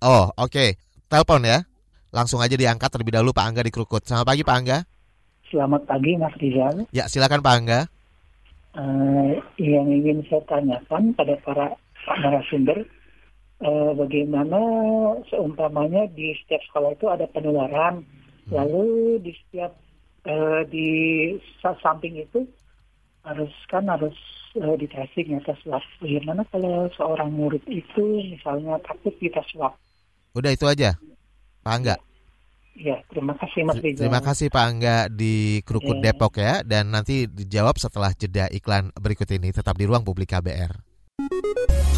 Oh, 0.00 0.32
oke. 0.34 0.48
Okay. 0.48 0.68
Telepon 1.10 1.42
ya. 1.44 1.66
Langsung 2.10 2.38
aja 2.42 2.54
diangkat 2.54 2.90
terlebih 2.90 3.14
dahulu 3.14 3.34
Pak 3.34 3.44
Angga 3.44 3.62
di 3.66 3.70
Krukut. 3.74 4.02
Selamat 4.06 4.26
pagi 4.34 4.42
Pak 4.46 4.56
Angga. 4.56 4.78
Selamat 5.50 5.82
pagi 5.82 6.14
Mas 6.14 6.30
Rizal. 6.38 6.86
Ya 6.94 7.10
silakan 7.10 7.42
Pak 7.42 7.54
Angga. 7.58 7.80
Uh, 8.70 9.34
yang 9.58 9.90
ingin 9.90 10.22
saya 10.30 10.46
tanyakan 10.46 11.10
pada 11.18 11.34
para 11.42 11.74
narasumber, 12.22 12.86
uh, 13.58 13.90
bagaimana 13.98 14.62
seumpamanya 15.26 16.06
di 16.14 16.38
setiap 16.38 16.62
sekolah 16.70 16.94
itu 16.94 17.10
ada 17.10 17.26
penularan, 17.34 18.06
hmm. 18.46 18.54
lalu 18.54 19.18
di 19.26 19.34
setiap 19.34 19.74
uh, 20.30 20.62
di 20.70 20.86
samping 21.82 22.22
itu 22.22 22.46
harus 23.26 23.50
kan 23.66 23.90
harus 23.90 24.14
uh, 24.62 24.78
di 24.78 24.86
tracing 24.86 25.34
ya 25.34 25.42
tes 25.42 25.58
swab. 25.66 25.82
Bagaimana 25.98 26.46
kalau 26.54 26.86
seorang 26.94 27.34
murid 27.34 27.66
itu 27.66 28.22
misalnya 28.22 28.78
takut 28.86 29.18
kita 29.18 29.42
swab? 29.50 29.74
Udah 30.30 30.54
itu 30.54 30.70
aja, 30.70 30.94
Pak 31.66 31.74
Angga. 31.74 31.96
Ya, 32.78 33.02
terima 33.10 33.36
kasih 33.36 33.66
Mas 33.66 33.78
Rizal. 33.82 34.06
Terima 34.06 34.22
kasih 34.24 34.46
Pak 34.48 34.64
Angga 34.64 34.98
di 35.10 35.60
Krukut 35.66 36.00
ya. 36.00 36.10
Depok 36.10 36.34
ya 36.40 36.62
dan 36.64 36.94
nanti 36.94 37.28
dijawab 37.28 37.76
setelah 37.76 38.14
jeda 38.16 38.48
iklan 38.48 38.94
berikut 38.96 39.28
ini 39.30 39.52
tetap 39.52 39.76
di 39.76 39.84
ruang 39.84 40.06
publik 40.06 40.32
KBR. 40.32 40.90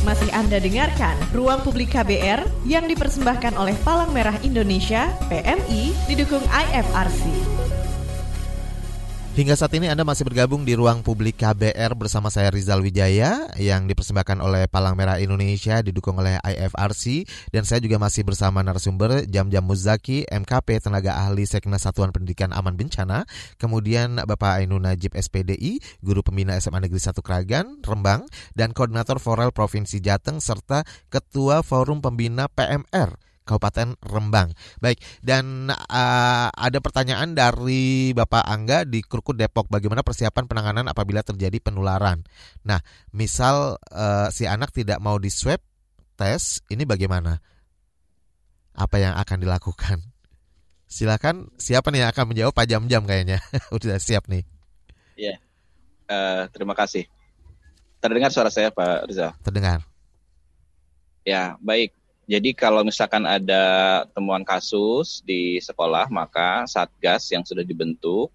Masih 0.02 0.34
Anda 0.34 0.58
dengarkan 0.58 1.14
Ruang 1.30 1.62
Publik 1.62 1.94
KBR 1.94 2.66
yang 2.66 2.90
dipersembahkan 2.90 3.54
oleh 3.54 3.78
Palang 3.86 4.10
Merah 4.10 4.34
Indonesia, 4.42 5.14
PMI, 5.30 5.94
didukung 6.10 6.42
IFRC. 6.50 7.61
Hingga 9.32 9.56
saat 9.56 9.72
ini 9.72 9.88
Anda 9.88 10.04
masih 10.04 10.28
bergabung 10.28 10.68
di 10.68 10.76
ruang 10.76 11.00
publik 11.00 11.40
KBR 11.40 11.96
bersama 11.96 12.28
saya 12.28 12.52
Rizal 12.52 12.84
Wijaya 12.84 13.48
yang 13.56 13.88
dipersembahkan 13.88 14.44
oleh 14.44 14.68
Palang 14.68 14.92
Merah 14.92 15.24
Indonesia 15.24 15.80
didukung 15.80 16.20
oleh 16.20 16.36
IFRC 16.44 17.24
dan 17.48 17.64
saya 17.64 17.80
juga 17.80 17.96
masih 17.96 18.28
bersama 18.28 18.60
narasumber 18.60 19.24
Jam-Jam 19.24 19.64
Muzaki 19.64 20.28
MKP 20.28 20.84
tenaga 20.84 21.16
ahli 21.16 21.48
Seknas 21.48 21.80
Satuan 21.80 22.12
Pendidikan 22.12 22.52
Aman 22.52 22.76
Bencana, 22.76 23.24
kemudian 23.56 24.20
Bapak 24.20 24.60
Ainun 24.60 24.84
Najib 24.84 25.16
SPDI, 25.16 25.80
guru 26.04 26.20
pembina 26.20 26.60
SMA 26.60 26.84
Negeri 26.84 27.00
1 27.00 27.16
Kragan, 27.24 27.80
Rembang 27.80 28.28
dan 28.52 28.76
koordinator 28.76 29.16
Forel 29.16 29.48
Provinsi 29.48 30.04
Jateng 30.04 30.44
serta 30.44 30.84
ketua 31.08 31.64
Forum 31.64 32.04
Pembina 32.04 32.52
PMR 32.52 33.31
Kabupaten 33.42 33.98
Rembang. 34.02 34.54
Baik, 34.78 35.02
dan 35.20 35.70
uh, 35.70 36.48
ada 36.48 36.78
pertanyaan 36.78 37.34
dari 37.34 38.14
Bapak 38.14 38.46
Angga 38.46 38.86
di 38.86 39.02
Krukut 39.02 39.34
Depok, 39.34 39.66
bagaimana 39.68 40.06
persiapan 40.06 40.46
penanganan 40.46 40.86
apabila 40.86 41.26
terjadi 41.26 41.58
penularan? 41.58 42.22
Nah, 42.62 42.78
misal 43.10 43.78
uh, 43.90 44.28
si 44.30 44.46
anak 44.46 44.70
tidak 44.70 45.02
mau 45.02 45.18
di 45.18 45.30
swab 45.30 45.58
tes, 46.14 46.62
ini 46.70 46.86
bagaimana? 46.86 47.42
Apa 48.72 48.96
yang 49.02 49.14
akan 49.18 49.38
dilakukan? 49.42 49.98
Silakan, 50.86 51.48
siapa 51.56 51.88
nih 51.88 52.04
yang 52.04 52.10
akan 52.12 52.24
menjawab 52.32 52.52
Pak 52.52 52.68
Jam-Jam 52.68 53.04
kayaknya? 53.08 53.40
Udah 53.76 53.96
siap 53.96 54.28
nih. 54.28 54.44
Iya, 55.16 55.40
uh, 56.08 56.48
terima 56.52 56.76
kasih. 56.76 57.08
Terdengar 58.02 58.34
suara 58.34 58.50
saya 58.50 58.74
Pak 58.74 59.06
Rizal? 59.06 59.30
Terdengar. 59.46 59.86
Ya, 61.22 61.54
baik. 61.62 61.94
Jadi 62.30 62.54
kalau 62.54 62.86
misalkan 62.86 63.26
ada 63.26 63.64
temuan 64.14 64.46
kasus 64.46 65.26
di 65.26 65.58
sekolah, 65.58 66.06
maka 66.08 66.64
satgas 66.70 67.26
yang 67.34 67.42
sudah 67.42 67.66
dibentuk, 67.66 68.30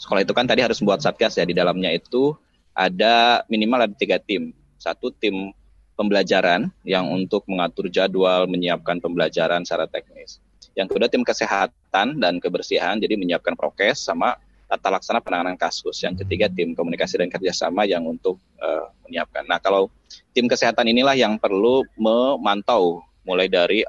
sekolah 0.00 0.24
itu 0.24 0.32
kan 0.32 0.48
tadi 0.48 0.64
harus 0.64 0.80
membuat 0.80 1.04
satgas 1.04 1.36
ya 1.36 1.44
di 1.44 1.52
dalamnya 1.52 1.92
itu 1.92 2.32
ada 2.72 3.44
minimal 3.52 3.84
ada 3.84 3.94
tiga 3.94 4.16
tim. 4.16 4.56
Satu 4.80 5.12
tim 5.12 5.52
pembelajaran 5.98 6.70
yang 6.86 7.10
untuk 7.10 7.42
mengatur 7.50 7.90
jadwal, 7.90 8.46
menyiapkan 8.46 9.02
pembelajaran 9.02 9.66
secara 9.66 9.90
teknis. 9.90 10.38
Yang 10.78 10.94
kedua 10.94 11.10
tim 11.10 11.26
kesehatan 11.26 12.22
dan 12.22 12.38
kebersihan, 12.38 13.02
jadi 13.02 13.18
menyiapkan 13.18 13.58
prokes 13.58 14.06
sama 14.06 14.38
tata 14.70 14.94
laksana 14.94 15.18
penanganan 15.18 15.58
kasus. 15.58 15.98
Yang 16.06 16.22
ketiga 16.22 16.46
tim 16.46 16.78
komunikasi 16.78 17.18
dan 17.18 17.26
kerjasama 17.26 17.82
yang 17.82 18.06
untuk 18.06 18.38
uh, 18.62 18.86
menyiapkan. 19.04 19.42
Nah 19.50 19.58
kalau 19.58 19.90
tim 20.30 20.46
kesehatan 20.46 20.86
inilah 20.86 21.18
yang 21.18 21.34
perlu 21.34 21.82
memantau 21.98 23.02
mulai 23.28 23.46
dari 23.52 23.84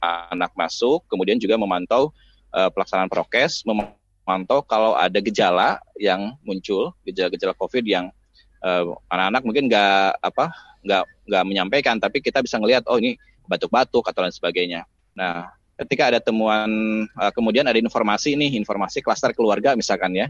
anak 0.00 0.56
masuk, 0.56 1.04
kemudian 1.10 1.36
juga 1.36 1.60
memantau 1.60 2.14
uh, 2.56 2.72
pelaksanaan 2.72 3.12
prokes, 3.12 3.66
memantau 3.66 4.64
kalau 4.64 4.96
ada 4.96 5.18
gejala 5.20 5.82
yang 6.00 6.32
muncul, 6.46 6.96
gejala-gejala 7.04 7.52
COVID 7.56 7.84
yang 7.84 8.12
eh, 8.60 8.84
anak-anak 9.08 9.42
mungkin 9.46 9.64
nggak 9.70 10.20
apa 10.20 10.52
nggak 10.84 11.04
nggak 11.30 11.44
menyampaikan, 11.48 11.96
tapi 11.96 12.20
kita 12.20 12.44
bisa 12.44 12.60
ngelihat 12.60 12.86
oh 12.86 13.00
ini 13.00 13.16
batuk-batuk 13.48 14.04
atau 14.04 14.20
lain 14.22 14.34
sebagainya. 14.34 14.84
Nah, 15.16 15.48
ketika 15.80 16.12
ada 16.12 16.20
temuan, 16.20 16.68
uh, 17.16 17.32
kemudian 17.32 17.64
ada 17.64 17.80
informasi 17.80 18.36
nih, 18.36 18.58
informasi 18.60 19.00
klaster 19.00 19.32
keluarga 19.32 19.72
misalkan 19.72 20.12
ya, 20.14 20.26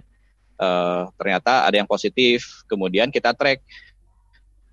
uh, 0.62 1.10
ternyata 1.18 1.66
ada 1.66 1.76
yang 1.76 1.88
positif, 1.88 2.64
kemudian 2.70 3.10
kita 3.10 3.34
track 3.34 3.64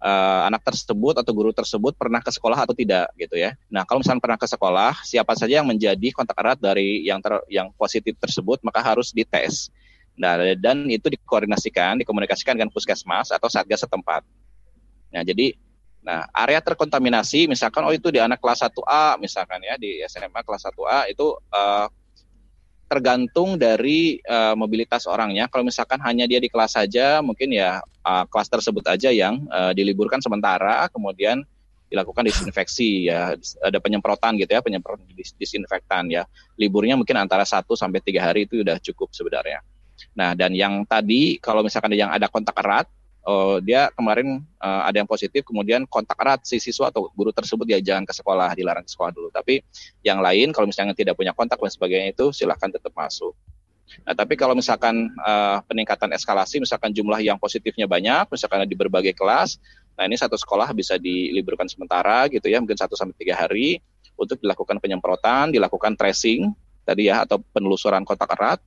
uh, 0.01 0.41
anak 0.47 0.61
tersebut 0.65 1.21
atau 1.21 1.31
guru 1.31 1.51
tersebut 1.55 1.95
pernah 1.95 2.19
ke 2.19 2.31
sekolah 2.31 2.65
atau 2.65 2.75
tidak 2.75 3.11
gitu 3.15 3.35
ya. 3.39 3.55
Nah, 3.71 3.87
kalau 3.87 4.01
misalnya 4.03 4.23
pernah 4.23 4.39
ke 4.39 4.47
sekolah, 4.47 5.03
siapa 5.05 5.35
saja 5.37 5.61
yang 5.61 5.67
menjadi 5.67 6.11
kontak 6.11 6.35
erat 6.39 6.59
dari 6.59 7.05
yang 7.05 7.19
ter, 7.23 7.39
yang 7.47 7.71
positif 7.75 8.15
tersebut 8.19 8.59
maka 8.65 8.83
harus 8.83 9.11
dites. 9.15 9.71
Nah, 10.15 10.39
dan 10.55 10.87
itu 10.87 11.11
dikoordinasikan, 11.11 11.99
dikomunikasikan 11.99 12.55
dengan 12.55 12.71
puskesmas 12.71 13.35
atau 13.35 13.51
satgas 13.51 13.83
setempat. 13.83 14.23
Nah, 15.11 15.23
jadi 15.23 15.55
nah 16.05 16.21
area 16.37 16.61
terkontaminasi 16.61 17.49
misalkan 17.49 17.81
oh 17.81 17.89
itu 17.89 18.13
di 18.13 18.21
anak 18.21 18.37
kelas 18.37 18.61
1A 18.61 19.17
misalkan 19.17 19.57
ya 19.65 19.73
di 19.73 20.05
SMA 20.05 20.45
kelas 20.45 20.69
1A 20.69 21.09
itu 21.09 21.33
uh, 21.49 21.89
tergantung 22.85 23.57
dari 23.57 24.21
uh, 24.29 24.53
mobilitas 24.53 25.09
orangnya. 25.09 25.49
Kalau 25.49 25.65
misalkan 25.65 25.97
hanya 26.05 26.29
dia 26.29 26.37
di 26.37 26.49
kelas 26.49 26.77
saja, 26.77 27.19
mungkin 27.25 27.49
ya 27.49 27.81
uh, 27.81 28.25
kelas 28.29 28.47
tersebut 28.49 28.85
aja 28.85 29.09
yang 29.09 29.41
uh, 29.49 29.73
diliburkan 29.73 30.21
sementara, 30.21 30.85
kemudian 30.93 31.41
dilakukan 31.89 32.25
disinfeksi 32.25 33.09
ya, 33.09 33.33
ada 33.61 33.77
penyemprotan 33.81 34.37
gitu 34.37 34.53
ya, 34.53 34.61
penyemprotan 34.61 35.05
dis 35.13 35.33
disinfektan 35.37 36.09
ya. 36.13 36.25
Liburnya 36.57 36.97
mungkin 36.97 37.17
antara 37.17 37.45
1 37.45 37.65
sampai 37.65 38.01
tiga 38.01 38.25
hari 38.25 38.45
itu 38.45 38.61
sudah 38.61 38.77
cukup 38.81 39.09
sebenarnya. 39.13 39.61
Nah, 40.15 40.37
dan 40.37 40.51
yang 40.53 40.83
tadi 40.85 41.39
kalau 41.41 41.63
misalkan 41.65 41.93
yang 41.95 42.11
ada 42.11 42.29
kontak 42.29 42.55
erat 42.59 42.87
uh, 43.25 43.57
dia 43.59 43.89
kemarin 43.97 44.45
uh, 44.61 44.81
ada 44.85 45.01
yang 45.01 45.09
positif, 45.09 45.43
kemudian 45.43 45.83
kontak 45.89 46.15
erat 46.21 46.45
si 46.45 46.61
siswa 46.61 46.93
atau 46.93 47.09
guru 47.11 47.33
tersebut 47.33 47.65
dia 47.65 47.81
jangan 47.81 48.05
ke 48.05 48.13
sekolah, 48.13 48.53
dilarang 48.53 48.85
ke 48.85 48.91
sekolah 48.93 49.11
dulu. 49.11 49.27
Tapi 49.33 49.65
yang 50.05 50.21
lain 50.21 50.53
kalau 50.53 50.69
misalnya 50.69 50.93
tidak 50.93 51.17
punya 51.17 51.33
kontak 51.33 51.57
dan 51.57 51.71
sebagainya 51.73 52.13
itu 52.13 52.31
silahkan 52.31 52.69
tetap 52.69 52.93
masuk. 52.93 53.33
Nah, 54.01 54.17
tapi 54.17 54.33
kalau 54.33 54.57
misalkan 54.57 55.13
uh, 55.21 55.61
peningkatan 55.69 56.09
eskalasi, 56.17 56.57
misalkan 56.57 56.89
jumlah 56.89 57.21
yang 57.21 57.37
positifnya 57.37 57.85
banyak, 57.85 58.25
misalkan 58.33 58.65
di 58.65 58.73
berbagai 58.73 59.13
kelas, 59.13 59.61
nah 59.93 60.09
ini 60.09 60.17
satu 60.17 60.35
sekolah 60.35 60.73
bisa 60.73 60.97
diliburkan 60.97 61.69
sementara 61.69 62.25
gitu 62.27 62.49
ya, 62.49 62.57
mungkin 62.59 62.75
satu 62.75 62.97
sampai 62.97 63.13
tiga 63.15 63.37
hari 63.37 63.79
untuk 64.17 64.41
dilakukan 64.41 64.81
penyemprotan, 64.81 65.53
dilakukan 65.53 65.93
tracing 65.95 66.51
tadi 66.81 67.09
ya 67.09 67.25
atau 67.25 67.41
penelusuran 67.53 68.01
kontak 68.05 68.29
erat, 68.33 68.59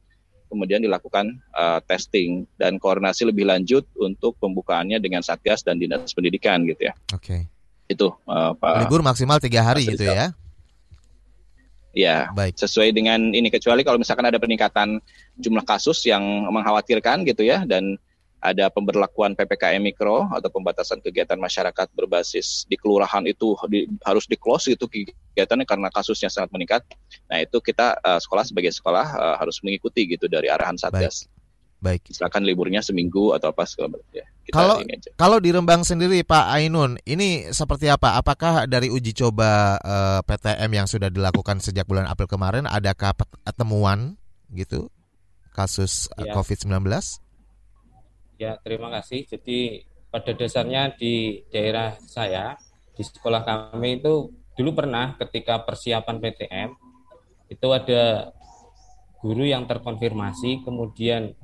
kemudian 0.49 0.81
dilakukan 0.81 1.39
uh, 1.53 1.79
testing 1.85 2.49
dan 2.57 2.81
koordinasi 2.81 3.29
lebih 3.29 3.47
lanjut 3.47 3.85
untuk 4.01 4.35
pembukaannya 4.41 4.99
dengan 4.99 5.21
satgas 5.21 5.63
dan 5.63 5.77
dinas 5.79 6.11
pendidikan 6.17 6.65
gitu 6.65 6.89
ya. 6.91 6.95
Oke. 7.13 7.47
Itu 7.87 8.17
uh, 8.27 8.57
Pak. 8.57 8.89
Libur 8.89 9.05
maksimal 9.05 9.39
tiga 9.39 9.63
hari 9.63 9.87
gitu 9.87 10.09
ya? 10.09 10.33
Ya, 11.97 12.31
Baik. 12.31 12.55
sesuai 12.55 12.95
dengan 12.95 13.33
ini 13.35 13.51
kecuali 13.51 13.83
kalau 13.83 13.99
misalkan 13.99 14.29
ada 14.29 14.39
peningkatan 14.39 15.03
jumlah 15.41 15.65
kasus 15.67 16.05
yang 16.07 16.23
mengkhawatirkan 16.53 17.27
gitu 17.27 17.43
ya 17.43 17.65
dan 17.67 17.99
ada 18.39 18.71
pemberlakuan 18.71 19.35
PPKM 19.35 19.83
mikro 19.83 20.31
atau 20.31 20.47
pembatasan 20.47 21.03
kegiatan 21.03 21.39
masyarakat 21.39 21.91
berbasis 21.95 22.63
di 22.71 22.79
kelurahan 22.79 23.27
itu 23.27 23.59
di, 23.67 23.91
harus 24.07 24.31
di 24.31 24.39
close 24.39 24.71
itu 24.71 24.87
kegiatannya 24.87 25.67
karena 25.67 25.91
kasusnya 25.91 26.31
sangat 26.31 26.55
meningkat. 26.55 26.83
Nah 27.27 27.43
itu 27.43 27.59
kita 27.59 27.99
uh, 27.99 28.23
sekolah 28.23 28.47
sebagai 28.47 28.71
sekolah 28.71 29.07
uh, 29.19 29.37
harus 29.43 29.59
mengikuti 29.67 30.07
gitu 30.07 30.31
dari 30.31 30.47
arahan 30.47 30.79
satgas. 30.79 31.27
Baik. 31.79 32.11
Misalkan 32.11 32.43
liburnya 32.43 32.83
seminggu 32.83 33.35
atau 33.39 33.55
apa 33.55 33.63
segala 33.63 33.95
macam. 33.95 34.11
Ya, 34.11 34.27
kita 34.43 34.55
Kalau 34.55 34.77
kalau 35.15 35.39
di 35.39 35.55
Rembang 35.55 35.87
sendiri 35.87 36.27
Pak 36.27 36.51
Ainun, 36.59 36.99
ini 37.07 37.47
seperti 37.55 37.87
apa? 37.87 38.19
Apakah 38.19 38.67
dari 38.67 38.91
uji 38.91 39.15
coba 39.15 39.79
eh, 39.79 40.21
PTM 40.27 40.71
yang 40.75 40.87
sudah 40.91 41.07
dilakukan 41.07 41.63
sejak 41.63 41.87
bulan 41.87 42.11
April 42.11 42.27
kemarin 42.27 42.67
adakah 42.67 43.15
temuan 43.55 44.19
gitu 44.51 44.91
kasus 45.55 46.11
Iya. 46.19 46.35
COVID-19? 46.35 46.83
Ya, 48.39 48.55
terima 48.63 48.87
kasih. 48.95 49.27
Jadi 49.27 49.83
pada 50.15 50.31
dasarnya 50.31 50.95
di 50.95 51.43
daerah 51.51 51.99
saya, 52.07 52.55
di 52.95 53.03
sekolah 53.03 53.43
kami 53.43 53.99
itu 53.99 54.31
dulu 54.55 54.79
pernah 54.79 55.19
ketika 55.19 55.59
persiapan 55.67 56.23
PTM 56.23 56.71
itu 57.51 57.69
ada 57.75 58.31
guru 59.19 59.43
yang 59.43 59.67
terkonfirmasi 59.67 60.63
kemudian 60.63 61.35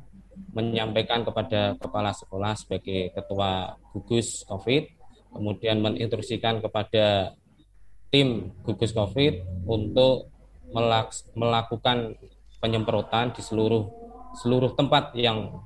menyampaikan 0.55 1.27
kepada 1.27 1.75
kepala 1.79 2.15
sekolah 2.15 2.55
sebagai 2.55 3.11
ketua 3.11 3.75
gugus 3.91 4.47
COVID, 4.47 4.83
kemudian 5.35 5.83
menginstruksikan 5.83 6.63
kepada 6.63 7.35
tim 8.15 8.55
gugus 8.63 8.95
COVID 8.95 9.67
untuk 9.67 10.31
melaks- 10.71 11.27
melakukan 11.35 12.15
penyemprotan 12.63 13.35
di 13.35 13.43
seluruh 13.43 13.91
seluruh 14.39 14.79
tempat 14.79 15.15
yang 15.19 15.63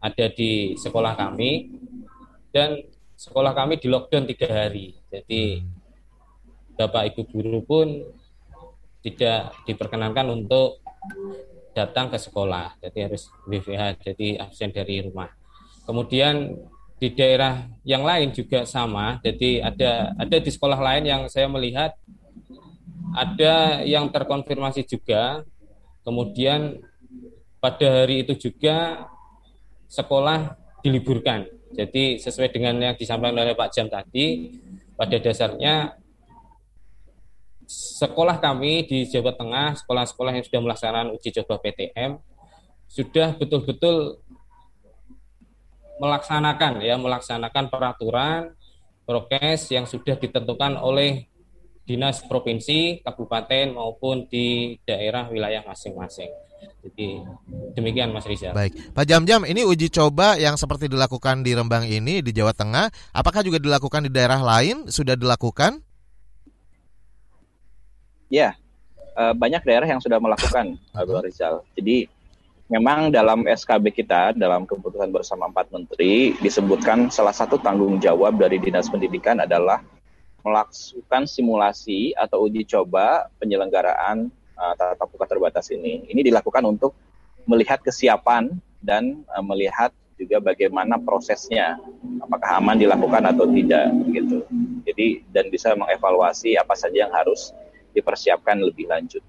ada 0.00 0.26
di 0.32 0.74
sekolah 0.80 1.12
kami 1.14 1.70
dan 2.50 2.80
sekolah 3.14 3.52
kami 3.52 3.76
di 3.76 3.86
lockdown 3.92 4.24
tiga 4.24 4.48
hari. 4.48 4.96
Jadi 5.12 5.60
bapak 6.74 7.12
ibu 7.12 7.22
guru 7.28 7.60
pun 7.60 7.88
tidak 9.04 9.52
diperkenankan 9.68 10.32
untuk 10.32 10.80
datang 11.76 12.08
ke 12.08 12.16
sekolah. 12.16 12.80
Jadi 12.80 12.98
harus 13.04 13.28
WFH, 13.44 14.00
jadi 14.00 14.40
absen 14.40 14.72
dari 14.72 15.04
rumah. 15.04 15.28
Kemudian 15.84 16.56
di 17.00 17.08
daerah 17.16 17.64
yang 17.84 18.04
lain 18.04 18.32
juga 18.36 18.68
sama. 18.68 19.20
Jadi 19.24 19.60
ada 19.60 20.12
ada 20.16 20.36
di 20.36 20.50
sekolah 20.52 20.76
lain 20.76 21.04
yang 21.08 21.22
saya 21.32 21.48
melihat 21.48 21.96
ada 23.16 23.84
yang 23.84 24.08
terkonfirmasi 24.12 24.84
juga. 24.84 25.44
Kemudian 26.04 26.80
pada 27.60 28.04
hari 28.04 28.24
itu 28.24 28.48
juga 28.48 29.08
sekolah 29.90 30.54
diliburkan. 30.86 31.50
Jadi 31.74 32.22
sesuai 32.22 32.54
dengan 32.54 32.78
yang 32.78 32.94
disampaikan 32.94 33.42
oleh 33.42 33.58
Pak 33.58 33.70
Jam 33.74 33.90
tadi, 33.90 34.54
pada 34.94 35.18
dasarnya 35.18 35.98
sekolah 37.70 38.38
kami 38.42 38.86
di 38.86 39.06
Jawa 39.06 39.34
Tengah, 39.34 39.78
sekolah-sekolah 39.82 40.38
yang 40.38 40.44
sudah 40.46 40.60
melaksanakan 40.62 41.14
uji 41.14 41.28
coba 41.42 41.58
PTM, 41.62 42.18
sudah 42.90 43.34
betul-betul 43.38 44.18
melaksanakan 46.00 46.80
ya 46.80 46.96
melaksanakan 46.96 47.68
peraturan 47.68 48.56
prokes 49.04 49.70
yang 49.70 49.84
sudah 49.84 50.16
ditentukan 50.16 50.80
oleh 50.80 51.29
dinas 51.90 52.22
provinsi, 52.22 53.02
kabupaten 53.02 53.74
maupun 53.74 54.30
di 54.30 54.78
daerah 54.86 55.26
wilayah 55.26 55.66
masing-masing. 55.66 56.30
Jadi 56.86 57.18
demikian 57.74 58.14
Mas 58.14 58.30
Rizal. 58.30 58.54
Baik, 58.54 58.94
Pak 58.94 59.04
Jam-Jam, 59.10 59.42
ini 59.42 59.66
uji 59.66 59.90
coba 59.90 60.38
yang 60.38 60.54
seperti 60.54 60.86
dilakukan 60.86 61.42
di 61.42 61.50
Rembang 61.50 61.82
ini 61.82 62.22
di 62.22 62.30
Jawa 62.30 62.54
Tengah, 62.54 62.94
apakah 63.10 63.42
juga 63.42 63.58
dilakukan 63.58 64.06
di 64.06 64.10
daerah 64.14 64.38
lain? 64.38 64.86
Sudah 64.86 65.18
dilakukan? 65.18 65.82
Ya, 68.30 68.54
eh, 69.18 69.34
banyak 69.34 69.66
daerah 69.66 69.90
yang 69.90 69.98
sudah 69.98 70.22
melakukan 70.22 70.78
Abdul 70.94 71.26
Rizal. 71.26 71.66
Jadi 71.74 72.06
memang 72.70 73.10
dalam 73.10 73.42
SKB 73.50 73.90
kita, 73.90 74.30
dalam 74.38 74.62
keputusan 74.62 75.10
bersama 75.10 75.50
empat 75.50 75.74
menteri, 75.74 76.38
disebutkan 76.38 77.10
salah 77.10 77.34
satu 77.34 77.58
tanggung 77.58 77.98
jawab 77.98 78.38
dari 78.38 78.62
Dinas 78.62 78.86
Pendidikan 78.86 79.42
adalah 79.42 79.82
melakukan 80.44 81.24
simulasi 81.28 82.16
atau 82.16 82.48
uji 82.48 82.64
coba 82.66 83.28
penyelenggaraan 83.40 84.28
uh, 84.56 84.74
tatap 84.76 85.08
muka 85.12 85.26
terbatas 85.26 85.72
ini. 85.72 86.04
Ini 86.08 86.20
dilakukan 86.26 86.64
untuk 86.68 86.92
melihat 87.48 87.80
kesiapan 87.80 88.52
dan 88.80 89.24
uh, 89.32 89.44
melihat 89.44 89.92
juga 90.20 90.36
bagaimana 90.36 91.00
prosesnya, 91.00 91.80
apakah 92.20 92.60
aman 92.60 92.76
dilakukan 92.76 93.24
atau 93.24 93.48
tidak, 93.48 93.88
gitu. 94.12 94.44
Jadi 94.84 95.24
dan 95.32 95.48
bisa 95.48 95.72
mengevaluasi 95.72 96.60
apa 96.60 96.76
saja 96.76 97.08
yang 97.08 97.12
harus 97.12 97.56
dipersiapkan 97.96 98.60
lebih 98.60 98.84
lanjut. 98.84 99.24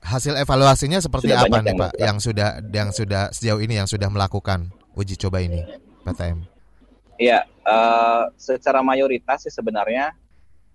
Hasil 0.00 0.40
evaluasinya 0.40 1.02
seperti 1.04 1.28
Sudah 1.28 1.44
apa 1.44 1.56
nih 1.60 1.68
yang 1.68 1.76
Pak 1.76 1.92
yang 2.00 2.16
sudah 2.22 2.48
yang 2.72 2.90
sudah 2.94 3.22
sejauh 3.28 3.60
ini 3.60 3.76
yang 3.76 3.88
sudah 3.90 4.08
melakukan 4.08 4.72
uji 4.96 5.20
coba 5.20 5.44
ini 5.44 5.60
PTM? 6.08 6.57
Iya, 7.18 7.42
eh, 7.44 8.24
secara 8.38 8.78
mayoritas 8.78 9.42
sih 9.42 9.50
sebenarnya 9.50 10.14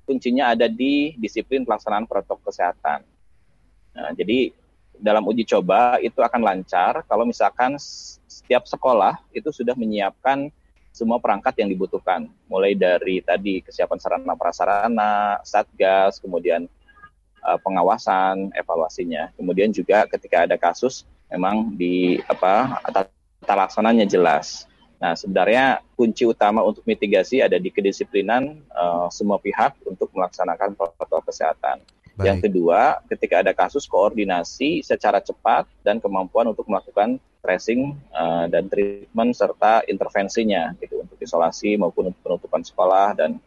kuncinya 0.03 0.51
ada 0.51 0.67
di 0.67 1.15
disiplin 1.15 1.63
pelaksanaan 1.63 2.03
protokol 2.03 2.51
kesehatan. 2.51 3.07
Nah, 3.95 4.11
jadi 4.11 4.51
dalam 4.99 5.23
uji 5.23 5.47
coba 5.47 5.97
itu 6.03 6.19
akan 6.19 6.43
lancar 6.43 7.07
kalau 7.07 7.23
misalkan 7.23 7.79
setiap 8.27 8.67
sekolah 8.67 9.23
itu 9.31 9.49
sudah 9.55 9.73
menyiapkan 9.73 10.51
semua 10.93 11.17
perangkat 11.17 11.57
yang 11.57 11.73
dibutuhkan, 11.73 12.29
mulai 12.45 12.77
dari 12.77 13.23
tadi 13.23 13.65
kesiapan 13.65 13.97
sarana 13.97 14.35
prasarana, 14.37 15.39
satgas, 15.47 16.19
kemudian 16.19 16.67
eh, 17.39 17.59
pengawasan, 17.63 18.51
evaluasinya, 18.51 19.31
kemudian 19.39 19.71
juga 19.71 20.03
ketika 20.11 20.43
ada 20.43 20.59
kasus 20.59 21.07
memang 21.31 21.71
di 21.73 22.19
apa 22.27 22.83
tata 22.91 23.53
laksananya 23.55 24.03
jelas. 24.03 24.67
Nah, 25.03 25.19
sebenarnya 25.19 25.83
kunci 25.99 26.23
utama 26.23 26.63
untuk 26.63 26.87
mitigasi 26.87 27.43
ada 27.43 27.59
di 27.59 27.67
kedisiplinan 27.67 28.55
eh, 28.55 29.07
semua 29.11 29.35
pihak 29.35 29.75
untuk 29.83 30.07
melaksanakan 30.15 30.79
protokol 30.79 31.19
kesehatan. 31.27 31.83
Baik. 32.15 32.23
Yang 32.23 32.39
kedua, 32.47 33.03
ketika 33.11 33.43
ada 33.43 33.51
kasus 33.51 33.83
koordinasi 33.83 34.79
secara 34.79 35.19
cepat 35.19 35.67
dan 35.83 35.99
kemampuan 35.99 36.47
untuk 36.47 36.63
melakukan 36.71 37.19
tracing 37.43 37.99
eh, 38.15 38.45
dan 38.47 38.71
treatment 38.71 39.35
serta 39.35 39.83
intervensinya 39.91 40.71
gitu 40.79 41.03
untuk 41.03 41.19
isolasi 41.19 41.75
maupun 41.75 42.15
penutupan 42.23 42.63
sekolah 42.63 43.11
dan 43.19 43.43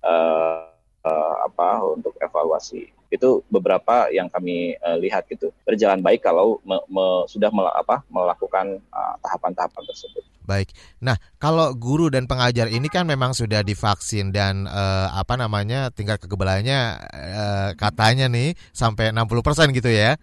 eh, 0.00 0.75
eh, 1.06 1.34
apa 1.46 1.86
untuk 1.86 2.14
evaluasi. 2.18 2.90
Itu 3.06 3.46
beberapa 3.46 4.10
yang 4.10 4.26
kami 4.26 4.74
eh, 4.74 4.96
lihat 4.98 5.30
gitu 5.30 5.54
berjalan 5.62 6.02
baik 6.02 6.26
kalau 6.26 6.58
me- 6.66 6.82
me- 6.90 7.24
sudah 7.30 7.48
mela- 7.54 7.74
apa, 7.78 8.02
melakukan 8.10 8.82
eh, 8.82 9.14
tahapan-tahapan 9.22 9.82
tersebut. 9.86 10.24
Baik. 10.46 10.70
Nah, 11.02 11.18
kalau 11.42 11.74
guru 11.74 12.06
dan 12.06 12.30
pengajar 12.30 12.70
ini 12.70 12.86
kan 12.86 13.02
memang 13.02 13.34
sudah 13.34 13.66
divaksin 13.66 14.30
dan 14.30 14.66
eh, 14.66 15.08
apa 15.10 15.34
namanya 15.38 15.90
tingkat 15.94 16.22
kekebalannya 16.22 16.80
eh, 17.14 17.70
katanya 17.78 18.26
nih 18.26 18.54
sampai 18.70 19.10
60% 19.14 19.74
gitu 19.74 19.90
ya 19.90 20.14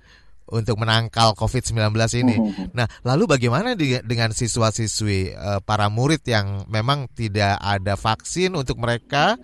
untuk 0.44 0.76
menangkal 0.76 1.34
COVID-19 1.40 1.96
ini. 2.20 2.36
Nah, 2.76 2.86
lalu 3.08 3.32
bagaimana 3.32 3.80
di- 3.80 4.04
dengan 4.04 4.36
siswa-siswi 4.36 5.34
para 5.64 5.88
murid 5.88 6.20
yang 6.28 6.68
memang 6.68 7.08
tidak 7.16 7.56
ada 7.64 7.96
vaksin 7.96 8.52
untuk 8.54 8.76
mereka 8.76 9.40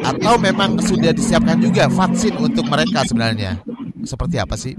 atau 0.00 0.34
memang 0.40 0.80
sudah 0.82 1.14
disiapkan 1.14 1.58
juga 1.62 1.86
vaksin 1.86 2.34
untuk 2.38 2.66
mereka 2.66 3.06
sebenarnya? 3.06 3.62
Seperti 4.02 4.36
apa 4.42 4.58
sih? 4.58 4.74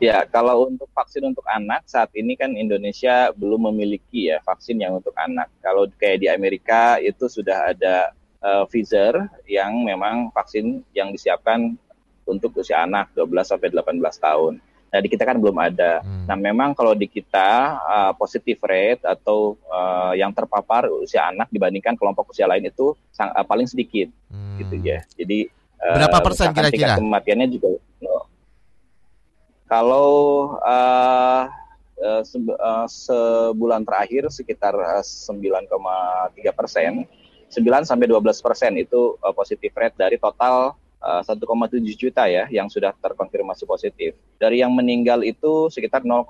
Ya, 0.00 0.24
kalau 0.24 0.72
untuk 0.72 0.88
vaksin 0.96 1.28
untuk 1.28 1.44
anak 1.44 1.84
saat 1.84 2.08
ini 2.16 2.32
kan 2.32 2.56
Indonesia 2.56 3.28
belum 3.36 3.68
memiliki 3.68 4.32
ya 4.32 4.40
vaksin 4.40 4.80
yang 4.80 4.96
untuk 4.96 5.12
anak. 5.12 5.52
Kalau 5.60 5.84
kayak 6.00 6.24
di 6.24 6.28
Amerika 6.32 6.96
itu 6.96 7.28
sudah 7.28 7.76
ada 7.76 8.08
eh, 8.40 8.64
Pfizer 8.64 9.28
yang 9.44 9.84
memang 9.84 10.32
vaksin 10.32 10.80
yang 10.96 11.12
disiapkan 11.12 11.76
untuk 12.24 12.56
usia 12.56 12.88
anak 12.88 13.12
12 13.12 13.44
sampai 13.44 13.68
18 13.68 14.00
tahun. 14.00 14.56
Nah, 14.90 14.98
di 14.98 15.06
kita 15.06 15.22
kan 15.22 15.38
belum 15.38 15.54
ada. 15.54 16.02
Nah, 16.02 16.34
memang 16.34 16.74
kalau 16.74 16.98
di 16.98 17.06
kita 17.06 17.78
uh, 17.78 18.12
positive 18.18 18.58
rate 18.66 19.06
atau 19.06 19.54
uh, 19.70 20.12
yang 20.18 20.34
terpapar 20.34 20.90
usia 20.90 21.30
anak 21.30 21.46
dibandingkan 21.54 21.94
kelompok 21.94 22.34
usia 22.34 22.50
lain 22.50 22.66
itu 22.66 22.98
sang, 23.14 23.30
uh, 23.30 23.46
paling 23.46 23.70
sedikit 23.70 24.10
gitu 24.58 24.74
ya. 24.82 25.06
Jadi 25.14 25.46
uh, 25.78 25.94
Berapa 25.94 26.18
persen 26.26 26.50
kira-kira? 26.50 26.98
kematiannya 26.98 27.46
juga 27.46 27.78
no. 28.02 28.26
Kalau 29.70 30.10
uh, 30.58 31.46
uh, 32.02 32.22
se 32.26 32.36
uh, 32.42 32.86
sebulan 32.90 33.86
terakhir 33.86 34.26
sekitar 34.34 34.74
9,3 34.74 35.54
persen, 36.50 37.06
9 37.46 37.86
sampai 37.86 38.06
12 38.10 38.42
persen 38.42 38.74
itu 38.74 39.14
uh, 39.22 39.30
positif 39.30 39.70
rate 39.78 39.94
dari 39.94 40.18
total 40.18 40.74
uh, 41.00 41.22
1,7 41.24 41.40
juta 41.96 42.28
ya 42.28 42.46
yang 42.52 42.68
sudah 42.68 42.92
terkonfirmasi 43.00 43.64
positif. 43.64 44.16
Dari 44.36 44.60
yang 44.60 44.72
meninggal 44.72 45.24
itu 45.24 45.72
sekitar 45.72 46.04
0,2 46.04 46.28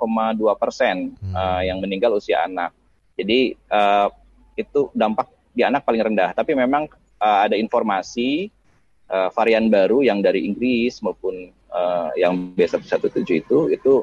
persen 0.56 1.14
hmm. 1.18 1.34
uh, 1.34 1.62
yang 1.62 1.78
meninggal 1.82 2.16
usia 2.16 2.46
anak. 2.46 2.74
Jadi 3.18 3.54
uh, 3.68 4.08
itu 4.56 4.88
dampak 4.96 5.28
di 5.52 5.66
anak 5.66 5.82
paling 5.84 6.02
rendah. 6.02 6.32
Tapi 6.32 6.54
memang 6.54 6.86
uh, 7.20 7.38
ada 7.44 7.58
informasi 7.58 8.48
uh, 9.10 9.28
varian 9.34 9.68
baru 9.68 10.06
yang 10.06 10.22
dari 10.22 10.46
Inggris 10.46 11.02
maupun 11.02 11.50
uh, 11.74 12.10
yang 12.14 12.54
B117 12.54 13.26
itu 13.26 13.58
itu 13.74 13.94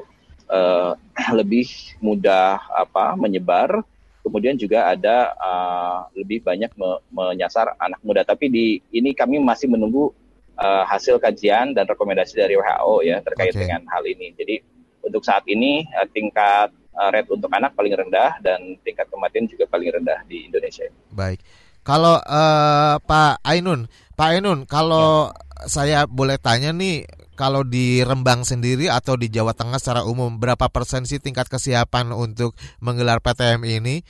uh, 0.52 0.92
lebih 1.38 1.68
mudah 1.98 2.60
apa 2.72 3.16
menyebar 3.16 3.80
kemudian 4.24 4.60
juga 4.60 4.92
ada 4.92 5.32
uh, 5.40 6.00
lebih 6.12 6.44
banyak 6.44 6.68
me 6.76 7.00
menyasar 7.08 7.72
anak 7.80 8.00
muda 8.04 8.20
tapi 8.28 8.52
di 8.52 8.66
ini 8.92 9.16
kami 9.16 9.40
masih 9.40 9.72
menunggu 9.72 10.12
uh, 10.58 10.84
hasil 10.84 11.22
kajian 11.22 11.72
dan 11.72 11.86
rekomendasi 11.86 12.34
dari 12.36 12.58
WHO 12.58 12.94
ya 13.06 13.22
terkait 13.22 13.54
okay. 13.54 13.64
dengan 13.64 13.86
hal 13.88 14.02
ini 14.04 14.34
jadi 14.34 14.60
untuk 15.06 15.22
saat 15.22 15.46
ini 15.46 15.86
uh, 15.94 16.06
tingkat 16.10 16.74
uh, 16.98 17.08
rate 17.14 17.30
untuk 17.30 17.48
anak 17.54 17.72
paling 17.78 17.94
rendah 17.94 18.36
dan 18.42 18.74
tingkat 18.82 19.06
kematian 19.08 19.46
juga 19.46 19.70
paling 19.70 19.94
rendah 19.94 20.26
di 20.26 20.50
Indonesia. 20.50 20.90
Baik. 21.14 21.38
Kalau 21.86 22.20
uh, 22.20 23.00
Pak 23.00 23.40
Ainun, 23.48 23.88
Pak 24.12 24.28
Ainun, 24.36 24.68
kalau 24.68 25.32
ya. 25.32 25.64
saya 25.70 25.98
boleh 26.04 26.36
tanya 26.36 26.74
nih, 26.74 27.08
kalau 27.32 27.64
di 27.64 28.04
Rembang 28.04 28.44
sendiri 28.44 28.92
atau 28.92 29.16
di 29.16 29.32
Jawa 29.32 29.56
Tengah 29.56 29.80
secara 29.80 30.02
umum 30.04 30.36
berapa 30.36 30.68
persen 30.68 31.08
sih 31.08 31.22
tingkat 31.22 31.48
kesiapan 31.48 32.12
untuk 32.12 32.52
menggelar 32.82 33.24
PTM 33.24 33.64
ini? 33.64 34.04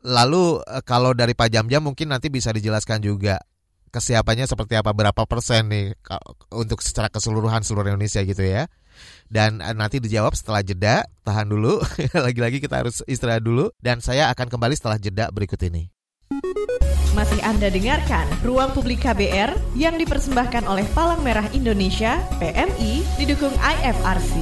Lalu 0.00 0.64
kalau 0.88 1.12
dari 1.12 1.36
Pak 1.36 1.52
Jam-Jam 1.52 1.84
mungkin 1.84 2.08
nanti 2.08 2.32
bisa 2.32 2.50
dijelaskan 2.50 3.04
juga 3.04 3.36
kesiapannya 3.90 4.46
seperti 4.46 4.78
apa 4.78 4.94
berapa 4.94 5.26
persen 5.26 5.68
nih 5.68 5.98
untuk 6.54 6.80
secara 6.80 7.10
keseluruhan 7.10 7.66
seluruh 7.66 7.90
Indonesia 7.90 8.22
gitu 8.22 8.42
ya. 8.42 8.70
Dan 9.30 9.62
eh, 9.62 9.74
nanti 9.74 9.98
dijawab 9.98 10.34
setelah 10.34 10.62
jeda, 10.62 11.06
tahan 11.26 11.50
dulu. 11.50 11.82
Lagi-lagi 12.26 12.62
kita 12.62 12.82
harus 12.82 13.02
istirahat 13.06 13.42
dulu 13.42 13.70
dan 13.82 13.98
saya 14.02 14.30
akan 14.32 14.46
kembali 14.50 14.74
setelah 14.78 14.98
jeda 14.98 15.28
berikut 15.34 15.60
ini. 15.66 15.90
Masih 17.10 17.42
Anda 17.42 17.74
dengarkan 17.74 18.30
Ruang 18.46 18.70
Publik 18.70 19.02
KBR 19.02 19.74
yang 19.74 19.98
dipersembahkan 19.98 20.62
oleh 20.62 20.86
Palang 20.94 21.26
Merah 21.26 21.46
Indonesia, 21.50 22.22
PMI, 22.38 23.02
didukung 23.18 23.52
IFRC. 23.58 24.38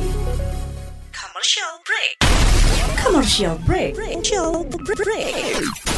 Commercial 1.17 1.73
break. 1.89 2.13
Commercial 3.01 3.55
break. 3.65 3.93
Commercial 3.97 4.69
break. 4.69 5.98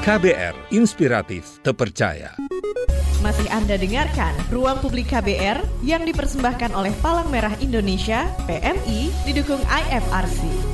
KBR 0.00 0.72
Inspiratif 0.72 1.60
Terpercaya. 1.60 2.32
Masih 3.20 3.44
Anda 3.52 3.76
dengarkan 3.76 4.32
Ruang 4.48 4.80
Publik 4.80 5.12
KBR 5.12 5.60
yang 5.84 6.08
dipersembahkan 6.08 6.72
oleh 6.72 6.88
Palang 7.04 7.28
Merah 7.28 7.52
Indonesia, 7.60 8.24
PMI, 8.48 9.12
didukung 9.28 9.60
IFRC. 9.60 10.69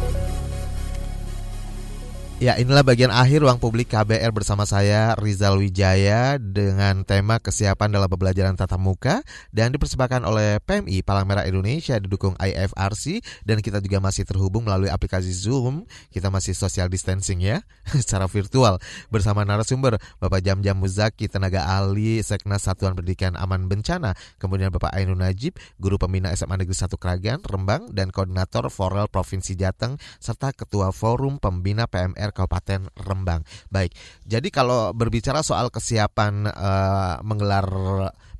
Ya 2.36 2.52
inilah 2.60 2.84
bagian 2.84 3.08
akhir 3.08 3.40
ruang 3.40 3.56
publik 3.56 3.88
KBR 3.88 4.28
bersama 4.28 4.68
saya 4.68 5.16
Rizal 5.16 5.56
Wijaya 5.56 6.36
dengan 6.36 7.00
tema 7.00 7.40
kesiapan 7.40 7.88
dalam 7.88 8.12
pembelajaran 8.12 8.52
tatap 8.52 8.76
muka 8.76 9.24
dan 9.56 9.72
dipersembahkan 9.72 10.20
oleh 10.20 10.60
PMI 10.60 11.00
Palang 11.00 11.24
Merah 11.24 11.48
Indonesia 11.48 11.96
didukung 11.96 12.36
IFRC 12.36 13.24
dan 13.48 13.64
kita 13.64 13.80
juga 13.80 14.04
masih 14.04 14.28
terhubung 14.28 14.68
melalui 14.68 14.92
aplikasi 14.92 15.32
Zoom. 15.32 15.88
Kita 16.12 16.28
masih 16.28 16.52
social 16.52 16.92
distancing 16.92 17.40
ya 17.40 17.64
secara 18.04 18.28
virtual. 18.28 18.76
Bersama 19.08 19.40
narasumber 19.48 19.96
Bapak 20.20 20.44
Jam 20.44 20.60
Jam 20.60 20.76
Muzaki 20.76 21.32
tenaga 21.32 21.64
ahli 21.64 22.20
Seknas 22.20 22.68
Satuan 22.68 22.92
Pendidikan 22.92 23.32
Aman 23.40 23.64
Bencana. 23.64 24.12
Kemudian 24.36 24.68
Bapak 24.68 24.92
Ainun 24.92 25.24
Najib 25.24 25.56
guru 25.80 25.96
pembina 25.96 26.36
SMA 26.36 26.60
Negeri 26.60 26.76
1 26.76 27.00
Kragan 27.00 27.40
Rembang 27.48 27.96
dan 27.96 28.12
koordinator 28.12 28.68
Forel 28.68 29.08
Provinsi 29.08 29.56
Jateng 29.56 29.96
serta 30.20 30.52
ketua 30.52 30.92
Forum 30.92 31.40
Pembina 31.40 31.88
PMR 31.88 32.25
DPR 32.26 32.34
Kabupaten 32.34 32.80
Rembang. 32.98 33.46
Baik, 33.70 33.94
jadi 34.26 34.48
kalau 34.50 34.90
berbicara 34.90 35.46
soal 35.46 35.70
kesiapan 35.70 36.50
uh, 36.50 37.22
menggelar 37.22 37.66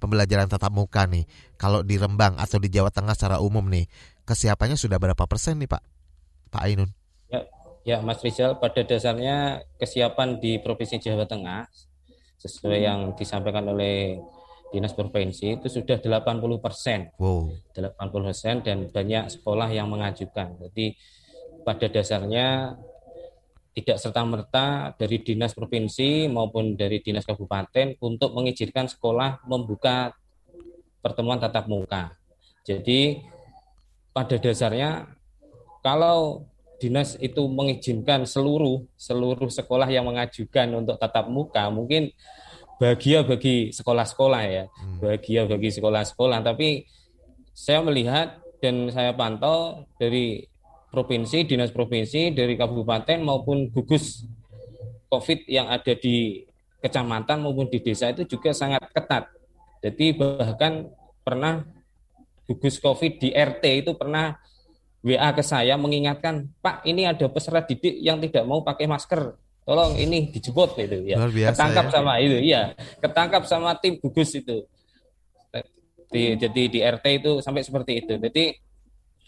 pembelajaran 0.02 0.50
tatap 0.50 0.74
muka 0.74 1.06
nih, 1.06 1.22
kalau 1.54 1.86
di 1.86 1.94
Rembang 1.94 2.34
atau 2.34 2.58
di 2.58 2.66
Jawa 2.66 2.90
Tengah 2.90 3.14
secara 3.14 3.38
umum 3.38 3.62
nih, 3.70 3.86
kesiapannya 4.26 4.74
sudah 4.74 4.98
berapa 4.98 5.22
persen 5.30 5.62
nih 5.62 5.70
Pak? 5.70 5.82
Pak 6.50 6.62
Ainun? 6.66 6.90
Ya, 7.30 7.40
ya 7.86 7.96
Mas 8.02 8.18
Rizal, 8.22 8.58
pada 8.58 8.82
dasarnya 8.82 9.62
kesiapan 9.78 10.42
di 10.42 10.58
Provinsi 10.58 10.98
Jawa 10.98 11.30
Tengah 11.30 11.70
sesuai 12.42 12.78
yang 12.82 13.00
disampaikan 13.14 13.64
oleh 13.70 14.18
dinas 14.66 14.92
provinsi 14.92 15.62
itu 15.62 15.70
sudah 15.70 16.02
80 16.02 16.58
persen, 16.58 17.14
wow. 17.22 17.48
80 17.70 18.26
persen 18.26 18.54
dan 18.66 18.90
banyak 18.90 19.30
sekolah 19.30 19.70
yang 19.70 19.86
mengajukan. 19.86 20.58
Jadi 20.58 20.98
pada 21.62 21.86
dasarnya 21.90 22.78
tidak 23.76 24.00
serta-merta 24.00 24.96
dari 24.96 25.20
dinas 25.20 25.52
provinsi 25.52 26.32
maupun 26.32 26.80
dari 26.80 27.04
dinas 27.04 27.28
kabupaten 27.28 28.00
untuk 28.00 28.32
mengizinkan 28.32 28.88
sekolah 28.88 29.44
membuka 29.44 30.16
pertemuan 31.04 31.36
tatap 31.36 31.68
muka. 31.68 32.16
Jadi 32.64 33.20
pada 34.16 34.40
dasarnya 34.40 35.12
kalau 35.84 36.48
dinas 36.80 37.20
itu 37.20 37.44
mengizinkan 37.52 38.24
seluruh 38.24 38.80
seluruh 38.96 39.52
sekolah 39.52 39.92
yang 39.92 40.08
mengajukan 40.08 40.72
untuk 40.72 40.96
tatap 40.96 41.28
muka 41.28 41.68
mungkin 41.68 42.08
bahagia 42.80 43.24
bagi 43.28 43.76
sekolah-sekolah 43.76 44.42
ya, 44.48 44.64
hmm. 44.68 44.98
bahagia 45.04 45.44
bagi 45.44 45.68
sekolah-sekolah. 45.68 46.40
Tapi 46.40 46.84
saya 47.52 47.84
melihat 47.84 48.40
dan 48.60 48.88
saya 48.88 49.12
pantau 49.12 49.84
dari 50.00 50.44
provinsi, 50.90 51.44
dinas 51.44 51.74
provinsi 51.74 52.32
dari 52.32 52.54
kabupaten 52.54 53.18
maupun 53.20 53.68
gugus 53.70 54.24
COVID 55.10 55.46
yang 55.46 55.70
ada 55.70 55.92
di 55.94 56.42
kecamatan 56.82 57.42
maupun 57.42 57.66
di 57.70 57.78
desa 57.82 58.10
itu 58.10 58.26
juga 58.26 58.54
sangat 58.54 58.86
ketat. 58.90 59.30
Jadi 59.82 60.16
bahkan 60.16 60.90
pernah 61.22 61.62
gugus 62.46 62.78
COVID 62.78 63.18
di 63.18 63.28
RT 63.34 63.64
itu 63.86 63.92
pernah 63.98 64.38
WA 65.06 65.30
ke 65.30 65.42
saya 65.42 65.78
mengingatkan, 65.78 66.50
Pak 66.58 66.82
ini 66.82 67.06
ada 67.06 67.30
peserta 67.30 67.62
didik 67.62 67.94
yang 68.02 68.18
tidak 68.18 68.42
mau 68.42 68.66
pakai 68.66 68.90
masker, 68.90 69.38
tolong 69.62 69.94
ini 69.94 70.34
dijemput 70.34 70.74
itu 70.82 71.14
ya. 71.14 71.22
ketangkap 71.54 71.86
ya. 71.86 71.92
sama 71.94 72.12
itu, 72.18 72.36
iya, 72.42 72.74
ketangkap 72.98 73.42
sama 73.46 73.78
tim 73.78 74.02
gugus 74.02 74.34
itu. 74.34 74.66
Di, 76.06 76.38
jadi 76.38 76.62
di 76.70 76.78
RT 76.82 77.06
itu 77.22 77.32
sampai 77.42 77.66
seperti 77.66 78.02
itu. 78.02 78.14
Jadi 78.14 78.54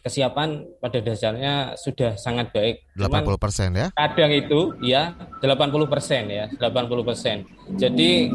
kesiapan 0.03 0.65
pada 0.79 0.99
dasarnya 1.03 1.75
sudah 1.75 2.15
sangat 2.15 2.55
baik. 2.55 2.87
80 2.97 3.39
persen 3.39 3.69
ya? 3.75 3.87
Kadang 3.95 4.31
itu 4.33 4.75
ya 4.83 5.15
80 5.43 5.91
persen 5.91 6.23
ya, 6.31 6.45
80 6.57 7.09
persen. 7.09 7.37
Jadi 7.75 8.33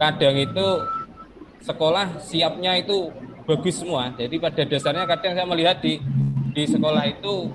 kadang 0.00 0.36
itu 0.36 0.66
sekolah 1.64 2.20
siapnya 2.20 2.76
itu 2.80 3.08
bagus 3.44 3.80
semua. 3.80 4.12
Jadi 4.16 4.36
pada 4.40 4.62
dasarnya 4.64 5.04
kadang 5.08 5.32
saya 5.36 5.46
melihat 5.48 5.80
di 5.80 6.00
di 6.54 6.64
sekolah 6.64 7.04
itu 7.08 7.50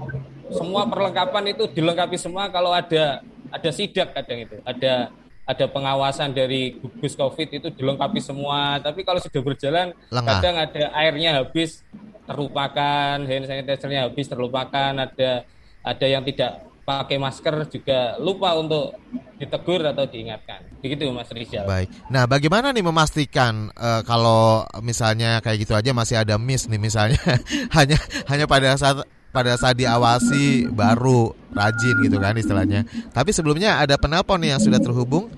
semua 0.50 0.90
perlengkapan 0.90 1.54
itu 1.54 1.70
dilengkapi 1.70 2.18
semua 2.18 2.50
kalau 2.50 2.74
ada 2.74 3.22
ada 3.50 3.70
sidak 3.74 4.14
kadang 4.14 4.46
itu, 4.46 4.58
ada 4.66 5.14
ada 5.50 5.66
pengawasan 5.66 6.30
dari 6.30 6.78
gugus 6.78 7.18
covid 7.18 7.50
itu 7.50 7.68
dilengkapi 7.74 8.22
semua 8.22 8.78
tapi 8.78 9.02
kalau 9.02 9.18
sudah 9.18 9.42
berjalan 9.42 9.98
Lengah. 10.14 10.38
kadang 10.38 10.56
ada 10.62 10.84
airnya 10.94 11.42
habis 11.42 11.82
terlupakan 12.30 13.18
hand 13.26 13.50
sanitizernya 13.50 14.06
habis 14.06 14.30
terlupakan 14.30 14.94
ada 14.94 15.42
ada 15.82 16.06
yang 16.06 16.22
tidak 16.22 16.70
pakai 16.86 17.18
masker 17.18 17.70
juga 17.70 18.18
lupa 18.22 18.54
untuk 18.58 18.94
ditegur 19.42 19.82
atau 19.90 20.06
diingatkan 20.06 20.70
begitu 20.82 21.10
mas 21.10 21.30
Rizal 21.34 21.66
Baik. 21.66 21.90
Nah, 22.10 22.26
bagaimana 22.26 22.74
nih 22.74 22.86
memastikan 22.86 23.74
eh, 23.74 24.02
kalau 24.06 24.66
misalnya 24.86 25.42
kayak 25.42 25.66
gitu 25.66 25.74
aja 25.74 25.94
masih 25.94 26.22
ada 26.22 26.38
miss 26.38 26.70
nih 26.70 26.82
misalnya 26.82 27.22
hanya 27.78 27.98
hanya 28.30 28.46
pada 28.46 28.74
saat 28.78 29.06
pada 29.30 29.54
saat 29.58 29.78
diawasi 29.78 30.74
baru 30.74 31.34
rajin 31.54 31.96
gitu 32.06 32.18
kan 32.18 32.34
istilahnya. 32.38 32.86
Tapi 33.14 33.30
sebelumnya 33.30 33.78
ada 33.78 33.98
penelpon 33.98 34.42
nih 34.42 34.58
yang 34.58 34.62
sudah 34.62 34.82
terhubung. 34.82 35.30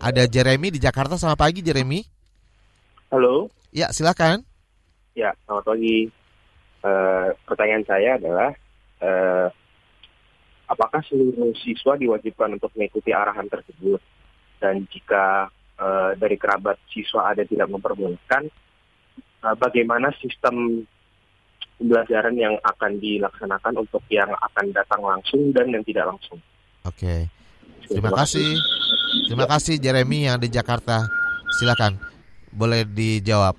Ada 0.00 0.28
Jeremy 0.28 0.68
di 0.68 0.80
Jakarta. 0.80 1.16
Selamat 1.16 1.40
pagi 1.40 1.64
Jeremy. 1.64 2.04
Halo. 3.08 3.48
Ya, 3.72 3.88
silakan. 3.88 4.44
Ya, 5.16 5.32
selamat 5.48 5.64
pagi. 5.64 6.12
Eh, 6.84 7.28
pertanyaan 7.48 7.84
saya 7.88 8.20
adalah, 8.20 8.52
eh, 9.00 9.48
apakah 10.68 11.00
seluruh 11.08 11.56
siswa 11.56 11.96
diwajibkan 11.96 12.60
untuk 12.60 12.68
mengikuti 12.76 13.16
arahan 13.16 13.48
tersebut? 13.48 14.00
Dan 14.60 14.84
jika 14.92 15.48
eh, 15.74 16.12
dari 16.14 16.36
kerabat 16.38 16.78
siswa 16.92 17.32
ada 17.32 17.42
tidak 17.42 17.66
memperbolehkan, 17.72 18.46
eh, 19.42 19.56
bagaimana 19.56 20.12
sistem 20.20 20.84
pembelajaran 21.78 22.34
yang 22.38 22.54
akan 22.62 22.98
dilaksanakan 23.02 23.74
untuk 23.82 24.02
yang 24.10 24.30
akan 24.30 24.70
datang 24.70 25.02
langsung 25.02 25.50
dan 25.50 25.70
yang 25.70 25.82
tidak 25.82 26.08
langsung? 26.08 26.38
Oke. 26.86 27.28
Terima 27.88 28.10
kasih. 28.12 28.56
Terima 29.28 29.46
kasih 29.48 29.76
Jeremy 29.80 30.28
yang 30.30 30.38
di 30.40 30.48
Jakarta. 30.48 31.04
Silakan. 31.60 32.00
Boleh 32.54 32.86
dijawab. 32.86 33.58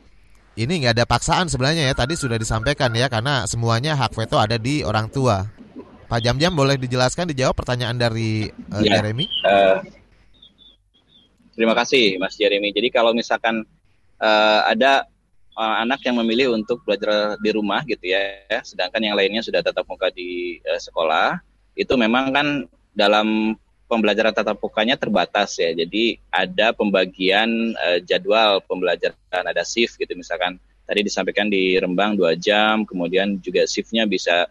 Ini 0.55 0.72
nggak 0.72 0.95
ada 0.95 1.05
paksaan 1.05 1.51
sebenarnya 1.51 1.91
ya. 1.91 1.93
Tadi 1.93 2.16
sudah 2.16 2.39
disampaikan 2.39 2.89
ya 2.95 3.11
karena 3.11 3.43
semuanya 3.43 3.99
hak 3.99 4.16
veto 4.16 4.39
ada 4.39 4.55
di 4.55 4.82
orang 4.88 5.11
tua. 5.11 5.43
Pak 6.05 6.22
Jam-Jam 6.22 6.53
boleh 6.53 6.78
dijelaskan 6.78 7.34
dijawab 7.34 7.57
pertanyaan 7.57 7.97
dari 7.97 8.47
eh, 8.47 8.82
Ya. 8.86 9.01
Jeremy? 9.01 9.26
Eh, 9.26 9.78
terima 11.57 11.76
kasih 11.76 12.16
Mas 12.22 12.38
Jeremy. 12.39 12.72
Jadi 12.72 12.88
kalau 12.93 13.11
misalkan 13.11 13.66
eh, 14.22 14.59
ada 14.63 15.09
eh, 15.56 15.76
anak 15.84 16.03
yang 16.03 16.20
memilih 16.20 16.53
untuk 16.53 16.84
belajar 16.84 17.39
di 17.39 17.49
rumah 17.56 17.82
gitu 17.88 18.12
ya, 18.12 18.45
sedangkan 18.62 19.01
yang 19.01 19.16
lainnya 19.16 19.41
sudah 19.41 19.64
tatap 19.64 19.88
muka 19.88 20.12
di 20.12 20.60
eh, 20.60 20.80
sekolah, 20.80 21.39
itu 21.76 21.93
memang 21.95 22.32
kan 22.36 22.47
dalam 22.95 23.58
pembelajaran 23.86 24.34
tatap 24.34 24.58
mukanya 24.58 24.97
terbatas 24.97 25.62
ya. 25.62 25.72
Jadi 25.76 26.18
ada 26.34 26.74
pembagian 26.74 27.76
eh, 27.78 27.99
jadwal 28.01 28.62
pembelajaran, 28.66 29.43
ada 29.45 29.64
shift 29.64 29.97
gitu 30.01 30.14
misalkan. 30.18 30.58
Tadi 30.86 31.01
disampaikan 31.01 31.49
di 31.49 31.74
Rembang 31.82 32.14
dua 32.14 32.38
jam, 32.38 32.86
kemudian 32.86 33.41
juga 33.41 33.66
shiftnya 33.66 34.06
bisa 34.06 34.45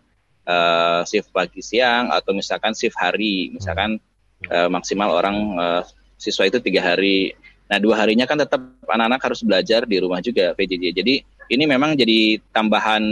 eh, 0.46 1.00
shift 1.06 1.30
pagi 1.30 1.62
siang 1.62 2.10
atau 2.10 2.34
misalkan 2.34 2.74
shift 2.74 2.98
hari, 2.98 3.54
misalkan 3.54 4.02
eh, 4.50 4.66
maksimal 4.66 5.14
orang 5.14 5.36
eh, 5.54 5.82
siswa 6.18 6.46
itu 6.50 6.58
tiga 6.58 6.82
hari. 6.82 7.34
Nah 7.74 7.82
dua 7.82 7.98
harinya 7.98 8.22
kan 8.22 8.38
tetap 8.38 8.62
anak-anak 8.86 9.18
harus 9.18 9.42
belajar 9.42 9.82
di 9.82 9.98
rumah 9.98 10.22
juga 10.22 10.54
PJJ. 10.54 10.94
Jadi 10.94 11.14
ini 11.50 11.64
memang 11.66 11.98
jadi 11.98 12.38
tambahan 12.54 13.02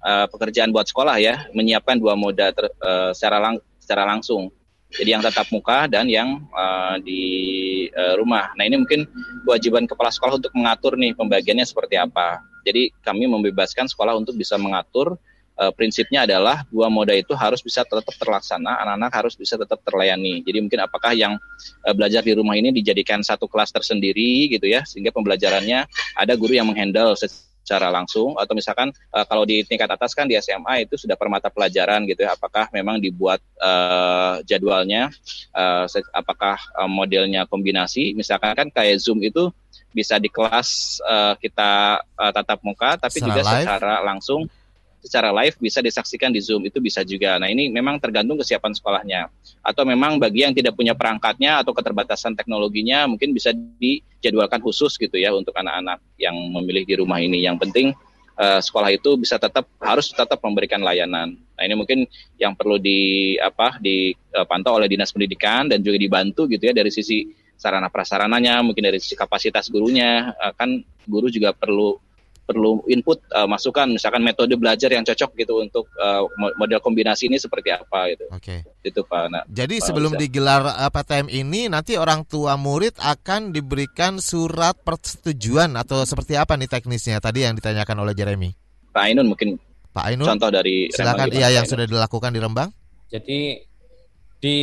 eh, 0.00 0.26
pekerjaan 0.32 0.72
buat 0.72 0.88
sekolah 0.88 1.20
ya, 1.20 1.44
menyiapkan 1.52 2.00
dua 2.00 2.16
moda 2.16 2.48
ter- 2.48 2.72
eh, 2.72 3.12
secara 3.12 3.36
lang- 3.36 3.60
secara 3.76 4.08
langsung. 4.08 4.48
Jadi 4.88 5.12
yang 5.12 5.20
tatap 5.20 5.52
muka 5.52 5.84
dan 5.92 6.08
yang 6.08 6.40
eh, 6.48 6.96
di 7.04 7.22
eh, 7.92 8.16
rumah. 8.16 8.56
Nah 8.56 8.64
ini 8.64 8.80
mungkin 8.80 9.04
kewajiban 9.44 9.84
kepala 9.84 10.08
sekolah 10.08 10.40
untuk 10.40 10.56
mengatur 10.56 10.96
nih 10.96 11.12
pembagiannya 11.12 11.68
seperti 11.68 12.00
apa. 12.00 12.40
Jadi 12.64 12.88
kami 13.04 13.28
membebaskan 13.28 13.92
sekolah 13.92 14.16
untuk 14.16 14.40
bisa 14.40 14.56
mengatur 14.56 15.20
eh, 15.58 15.72
prinsipnya 15.74 16.24
adalah 16.24 16.62
dua 16.70 16.86
moda 16.88 17.10
itu 17.12 17.34
harus 17.34 17.58
bisa 17.60 17.82
tetap 17.82 18.14
terlaksana, 18.14 18.78
anak-anak 18.86 19.12
harus 19.12 19.34
bisa 19.34 19.58
tetap 19.58 19.82
terlayani. 19.82 20.40
Jadi 20.46 20.58
mungkin 20.62 20.80
apakah 20.86 21.12
yang 21.12 21.34
eh, 21.84 21.94
belajar 21.94 22.22
di 22.22 22.32
rumah 22.32 22.54
ini 22.54 22.70
dijadikan 22.70 23.20
satu 23.26 23.50
kelas 23.50 23.74
tersendiri 23.74 24.48
gitu 24.54 24.70
ya, 24.70 24.86
sehingga 24.86 25.10
pembelajarannya 25.10 25.84
ada 26.14 26.32
guru 26.38 26.54
yang 26.54 26.70
menghandle 26.70 27.18
secara 27.18 27.92
langsung 27.92 28.32
atau 28.40 28.56
misalkan 28.56 28.88
eh, 28.94 29.24
kalau 29.28 29.44
di 29.44 29.60
tingkat 29.66 29.90
atas 29.92 30.16
kan 30.16 30.24
di 30.24 30.38
SMA 30.40 30.88
itu 30.88 30.96
sudah 30.96 31.18
per 31.18 31.28
mata 31.28 31.52
pelajaran 31.52 32.06
gitu 32.08 32.24
ya, 32.24 32.32
apakah 32.38 32.70
memang 32.72 32.96
dibuat 33.02 33.42
eh, 33.60 34.34
jadwalnya, 34.48 35.12
se- 35.90 36.12
apakah 36.14 36.56
eh, 36.56 36.88
modelnya 36.88 37.44
kombinasi, 37.50 38.16
misalkan 38.16 38.54
kan 38.56 38.68
kayak 38.72 39.02
Zoom 39.02 39.20
itu 39.20 39.52
bisa 39.92 40.20
di 40.20 40.28
kelas 40.32 41.00
eh, 41.04 41.34
kita 41.44 42.00
eh, 42.00 42.32
tatap 42.32 42.60
muka, 42.64 42.96
tapi 42.96 43.20
Secara 43.20 43.28
juga 43.28 43.40
live? 43.44 43.52
secara 43.64 43.94
langsung 44.04 44.48
secara 45.02 45.30
live 45.30 45.56
bisa 45.58 45.78
disaksikan 45.78 46.34
di 46.34 46.42
Zoom 46.42 46.66
itu 46.66 46.82
bisa 46.82 47.06
juga. 47.06 47.38
Nah 47.38 47.48
ini 47.48 47.70
memang 47.70 48.02
tergantung 48.02 48.38
kesiapan 48.38 48.74
sekolahnya. 48.74 49.30
Atau 49.62 49.86
memang 49.86 50.18
bagi 50.18 50.42
yang 50.42 50.54
tidak 50.54 50.74
punya 50.74 50.92
perangkatnya 50.98 51.62
atau 51.62 51.70
keterbatasan 51.72 52.34
teknologinya 52.34 53.06
mungkin 53.06 53.30
bisa 53.30 53.54
dijadwalkan 53.54 54.58
khusus 54.58 54.98
gitu 54.98 55.14
ya 55.16 55.30
untuk 55.34 55.54
anak-anak 55.54 56.02
yang 56.18 56.34
memilih 56.34 56.84
di 56.84 56.94
rumah 56.98 57.22
ini. 57.22 57.42
Yang 57.46 57.56
penting 57.68 57.86
eh, 58.38 58.60
sekolah 58.60 58.90
itu 58.90 59.14
bisa 59.16 59.38
tetap 59.38 59.70
harus 59.78 60.10
tetap 60.10 60.42
memberikan 60.42 60.82
layanan. 60.82 61.38
Nah 61.38 61.62
ini 61.62 61.74
mungkin 61.74 62.06
yang 62.38 62.54
perlu 62.54 62.78
di 62.78 63.34
apa 63.38 63.78
dipantau 63.82 64.78
oleh 64.78 64.86
dinas 64.90 65.10
pendidikan 65.10 65.66
dan 65.66 65.82
juga 65.82 65.98
dibantu 65.98 66.46
gitu 66.46 66.70
ya 66.70 66.74
dari 66.74 66.90
sisi 66.90 67.26
sarana 67.58 67.90
prasarananya, 67.90 68.62
mungkin 68.62 68.86
dari 68.86 69.02
sisi 69.02 69.18
kapasitas 69.18 69.66
gurunya, 69.66 70.30
Eh, 70.38 70.52
kan 70.54 70.78
guru 71.10 71.26
juga 71.26 71.50
perlu 71.50 71.98
perlu 72.48 72.80
input 72.88 73.20
eh, 73.28 73.44
masukan 73.44 73.92
misalkan 73.92 74.24
metode 74.24 74.56
belajar 74.56 74.88
yang 74.88 75.04
cocok 75.04 75.36
gitu 75.36 75.60
untuk 75.60 75.84
eh, 75.92 76.22
mo- 76.40 76.56
model 76.56 76.80
kombinasi 76.80 77.28
ini 77.28 77.36
seperti 77.36 77.68
apa 77.68 78.08
gitu. 78.08 78.24
Oke. 78.32 78.64
Itu 78.80 79.04
Pak. 79.04 79.24
Nah, 79.28 79.42
Jadi 79.44 79.76
Pak 79.78 79.84
sebelum 79.84 80.16
Rizal. 80.16 80.22
digelar 80.24 80.62
eh, 80.64 80.88
PTM 80.88 81.26
ini 81.28 81.60
nanti 81.68 82.00
orang 82.00 82.24
tua 82.24 82.56
murid 82.56 82.96
akan 82.96 83.52
diberikan 83.52 84.16
surat 84.16 84.80
persetujuan 84.80 85.76
atau 85.76 86.08
seperti 86.08 86.40
apa 86.40 86.56
nih 86.56 86.72
teknisnya 86.72 87.20
tadi 87.20 87.44
yang 87.44 87.52
ditanyakan 87.52 88.00
oleh 88.00 88.16
Jeremy. 88.16 88.50
Pak 88.88 89.04
Ainun 89.04 89.28
mungkin 89.28 89.60
Pak 89.92 90.04
Ainun. 90.08 90.24
contoh 90.24 90.48
dari 90.48 90.88
Silakan 90.88 91.28
iya 91.36 91.52
yang 91.52 91.68
sudah 91.68 91.84
dilakukan 91.84 92.32
di 92.32 92.40
Rembang. 92.40 92.72
Jadi 93.12 93.60
di 94.38 94.56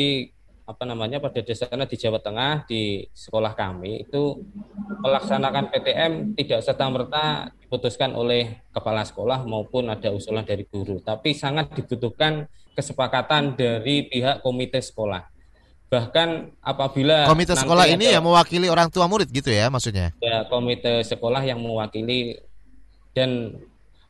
apa 0.66 0.82
namanya 0.82 1.22
pada 1.22 1.46
dasarnya 1.46 1.86
di 1.86 1.94
Jawa 1.94 2.18
Tengah 2.18 2.66
di 2.66 3.06
sekolah 3.14 3.54
kami 3.54 4.02
itu 4.02 4.42
melaksanakan 5.06 5.70
PTM 5.70 6.12
tidak 6.34 6.60
serta 6.66 6.90
merta 6.90 7.54
diputuskan 7.62 8.18
oleh 8.18 8.66
kepala 8.74 9.06
sekolah 9.06 9.46
maupun 9.46 9.94
ada 9.94 10.10
usulan 10.10 10.42
dari 10.42 10.66
guru, 10.66 10.98
tapi 11.02 11.38
sangat 11.38 11.70
dibutuhkan 11.78 12.50
kesepakatan 12.74 13.54
dari 13.54 14.10
pihak 14.10 14.42
komite 14.42 14.82
sekolah. 14.82 15.22
Bahkan 15.86 16.60
apabila 16.66 17.30
Komite 17.30 17.54
sekolah 17.54 17.86
ini 17.86 18.10
ada- 18.10 18.14
yang 18.18 18.26
mewakili 18.26 18.66
orang 18.66 18.90
tua 18.90 19.06
murid 19.06 19.30
gitu 19.30 19.54
ya 19.54 19.70
maksudnya. 19.70 20.12
ya 20.18 20.50
komite 20.50 21.06
sekolah 21.06 21.46
yang 21.46 21.62
mewakili 21.62 22.42
dan 23.14 23.54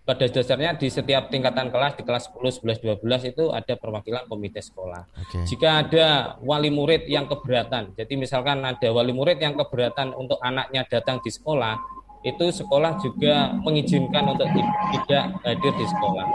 pada 0.05 0.29
dasarnya 0.29 0.77
di 0.77 0.85
setiap 0.85 1.33
tingkatan 1.33 1.73
kelas 1.73 1.97
di 1.97 2.05
kelas 2.05 2.29
10, 2.29 2.61
11, 2.61 3.01
12 3.01 3.33
itu 3.33 3.49
ada 3.49 3.73
perwakilan 3.73 4.29
komite 4.29 4.61
sekolah. 4.61 5.09
Oke. 5.17 5.49
Jika 5.49 5.81
ada 5.81 6.37
wali 6.45 6.69
murid 6.69 7.09
yang 7.09 7.25
keberatan, 7.25 7.97
jadi 7.97 8.13
misalkan 8.13 8.61
ada 8.61 8.85
wali 8.93 9.09
murid 9.09 9.41
yang 9.41 9.57
keberatan 9.57 10.13
untuk 10.13 10.37
anaknya 10.45 10.85
datang 10.85 11.17
di 11.25 11.33
sekolah, 11.33 11.81
itu 12.21 12.45
sekolah 12.53 13.01
juga 13.01 13.57
mengizinkan 13.65 14.29
untuk 14.29 14.45
ti- 14.53 14.73
tidak 14.93 15.41
hadir 15.41 15.73
di 15.73 15.85
sekolah. 15.89 16.25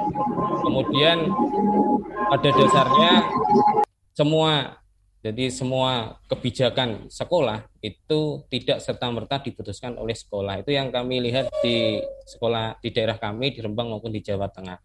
Kemudian 0.66 1.18
pada 2.26 2.50
dasarnya 2.50 3.12
semua 4.14 4.79
jadi 5.20 5.52
semua 5.52 6.16
kebijakan 6.32 7.12
sekolah 7.12 7.68
itu 7.84 8.40
tidak 8.48 8.80
serta 8.80 9.04
merta 9.12 9.36
diputuskan 9.36 10.00
oleh 10.00 10.16
sekolah. 10.16 10.64
Itu 10.64 10.72
yang 10.72 10.88
kami 10.88 11.20
lihat 11.20 11.52
di 11.60 12.00
sekolah 12.24 12.80
di 12.80 12.88
daerah 12.88 13.20
kami 13.20 13.52
di 13.52 13.60
Rembang 13.60 13.92
maupun 13.92 14.08
di 14.08 14.24
Jawa 14.24 14.48
Tengah. 14.48 14.80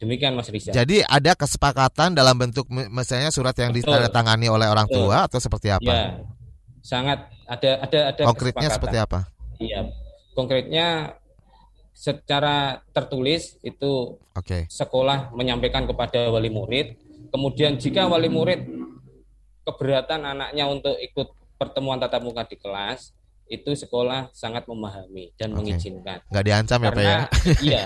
Demikian 0.00 0.32
Mas 0.32 0.48
Rizal. 0.48 0.72
Jadi 0.72 1.04
ada 1.04 1.36
kesepakatan 1.36 2.16
dalam 2.16 2.32
bentuk 2.32 2.64
mi- 2.72 2.88
misalnya 2.88 3.28
surat 3.28 3.52
yang 3.60 3.76
Betul. 3.76 3.92
ditandatangani 3.92 4.48
oleh 4.48 4.72
orang 4.72 4.88
Betul. 4.88 5.12
tua 5.12 5.28
atau 5.28 5.36
seperti 5.36 5.68
apa? 5.68 5.84
Ya, 5.84 6.04
sangat 6.80 7.28
ada 7.44 7.70
ada 7.84 8.00
ada 8.16 8.22
Konkretnya 8.24 8.68
seperti 8.72 8.96
apa? 8.96 9.28
Iya, 9.60 9.92
konkretnya 10.32 10.86
secara 11.92 12.80
tertulis 12.96 13.60
itu 13.60 14.16
Oke. 14.32 14.64
sekolah 14.72 15.36
menyampaikan 15.36 15.84
kepada 15.84 16.32
wali 16.32 16.48
murid. 16.48 16.96
Kemudian 17.28 17.76
jika 17.76 18.08
wali 18.08 18.32
murid 18.32 18.79
keberatan 19.70 20.26
anaknya 20.26 20.64
untuk 20.66 20.98
ikut 20.98 21.28
pertemuan 21.54 22.02
tatap 22.02 22.24
muka 22.24 22.42
di 22.48 22.56
kelas, 22.58 23.14
itu 23.50 23.74
sekolah 23.74 24.30
sangat 24.30 24.64
memahami 24.70 25.34
dan 25.34 25.50
Oke. 25.52 25.66
mengizinkan. 25.66 26.22
Nggak 26.30 26.44
diancam 26.46 26.78
ya, 26.78 26.86
Pak 26.86 26.94
karena, 26.94 27.10
ya? 27.10 27.20
Iya. 27.60 27.82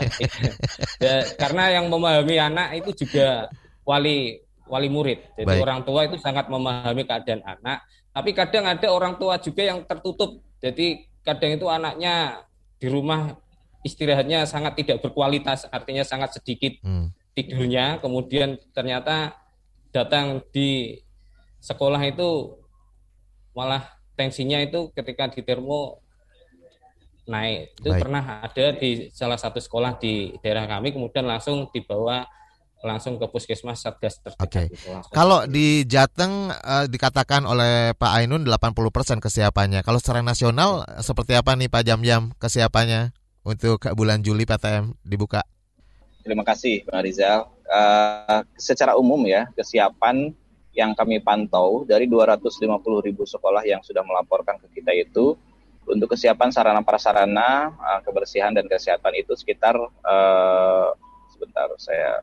Ya, 1.05 1.17
karena 1.41 1.65
yang 1.81 1.87
memahami 1.89 2.37
anak 2.37 2.69
itu 2.85 3.05
juga 3.05 3.49
wali 3.89 4.41
wali 4.69 4.89
murid. 4.93 5.21
Jadi 5.37 5.49
Baik. 5.49 5.65
orang 5.65 5.81
tua 5.85 6.01
itu 6.09 6.17
sangat 6.21 6.49
memahami 6.53 7.05
keadaan 7.05 7.41
anak. 7.45 7.85
Tapi 8.15 8.31
kadang 8.37 8.65
ada 8.69 8.89
orang 8.93 9.17
tua 9.17 9.41
juga 9.41 9.65
yang 9.65 9.83
tertutup. 9.85 10.41
Jadi 10.61 11.05
kadang 11.25 11.57
itu 11.57 11.67
anaknya 11.69 12.45
di 12.79 12.87
rumah 12.89 13.33
istirahatnya 13.85 14.49
sangat 14.49 14.81
tidak 14.81 15.05
berkualitas, 15.05 15.69
artinya 15.69 16.05
sangat 16.05 16.37
sedikit 16.41 16.77
Hmm. 16.85 17.13
tidurnya. 17.37 18.01
Kemudian 18.01 18.57
ternyata 18.73 19.37
datang 19.93 20.41
di 20.53 20.97
sekolah 21.65 22.03
itu 22.05 22.61
malah 23.57 23.89
tensinya 24.13 24.61
itu 24.61 24.93
ketika 24.93 25.33
di 25.33 25.41
termo 25.41 26.05
naik. 27.25 27.73
Itu 27.81 27.89
Baik. 27.89 28.03
pernah 28.05 28.45
ada 28.45 28.67
di 28.77 29.09
salah 29.09 29.41
satu 29.41 29.57
sekolah 29.57 29.97
di 29.97 30.37
daerah 30.45 30.69
kami, 30.69 30.93
kemudian 30.93 31.25
langsung 31.25 31.73
dibawa 31.73 32.29
langsung 32.85 33.17
ke 33.17 33.25
puskesmas 33.33 33.81
satgas 33.81 34.21
terdekat. 34.21 34.45
Oke. 34.45 34.63
gitu, 34.69 34.93
langsung. 34.93 35.13
Kalau 35.17 35.49
di 35.49 35.89
Jateng 35.89 36.53
eh, 36.53 36.85
dikatakan 36.85 37.49
oleh 37.49 37.97
Pak 37.97 38.13
Ainun 38.21 38.45
80% 38.45 39.25
kesiapannya. 39.25 39.81
Kalau 39.81 39.97
secara 39.97 40.21
nasional 40.21 40.85
seperti 41.01 41.33
apa 41.33 41.57
nih 41.57 41.73
Pak 41.73 41.81
Jam-Jam 41.81 42.37
kesiapannya 42.37 43.17
untuk 43.49 43.81
bulan 43.97 44.21
Juli 44.21 44.45
PTM 44.45 45.01
dibuka? 45.01 45.49
Terima 46.21 46.45
kasih 46.45 46.85
Bang 46.85 47.09
Rizal. 47.09 47.49
Eh, 47.65 48.41
secara 48.61 49.01
umum 49.01 49.25
ya, 49.25 49.49
kesiapan 49.57 50.37
yang 50.75 50.93
kami 50.93 51.23
pantau 51.23 51.87
dari 51.87 52.11
250 52.11 52.61
ribu 53.07 53.23
sekolah 53.23 53.63
yang 53.63 53.81
sudah 53.81 54.03
melaporkan 54.03 54.59
ke 54.59 54.83
kita 54.83 54.91
itu 54.95 55.39
untuk 55.87 56.13
kesiapan 56.13 56.51
sarana 56.51 56.83
prasarana 56.83 57.71
eh, 57.73 58.01
kebersihan 58.03 58.51
dan 58.51 58.67
kesehatan 58.67 59.15
itu 59.15 59.33
sekitar 59.39 59.79
eh, 59.81 60.89
sebentar 61.31 61.71
saya 61.79 62.21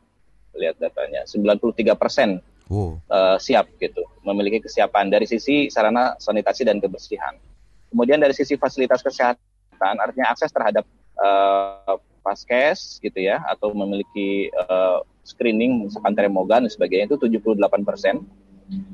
lihat 0.56 0.76
datanya 0.78 1.24
93 1.24 1.96
persen 1.96 2.44
Wow. 2.72 3.04
eh, 3.04 3.38
siap 3.44 3.68
gitu, 3.84 4.00
memiliki 4.24 4.64
kesiapan 4.64 5.12
dari 5.12 5.28
sisi 5.28 5.68
sarana 5.68 6.16
sanitasi 6.16 6.64
dan 6.64 6.80
kebersihan. 6.80 7.36
Kemudian 7.92 8.16
dari 8.24 8.32
sisi 8.32 8.56
fasilitas 8.56 9.04
kesehatan, 9.04 10.00
artinya 10.00 10.32
akses 10.32 10.56
terhadap 10.56 10.88
eh, 11.20 11.96
paskes 12.22 13.02
gitu 13.02 13.20
ya, 13.20 13.42
atau 13.50 13.74
memiliki 13.74 14.50
eh, 14.50 15.00
screening 15.26 15.90
misalkan 15.90 16.14
termogan 16.18 16.66
dan 16.66 16.72
sebagainya 16.72 17.12
itu 17.12 17.18
78 17.18 17.58
persen. 17.86 18.26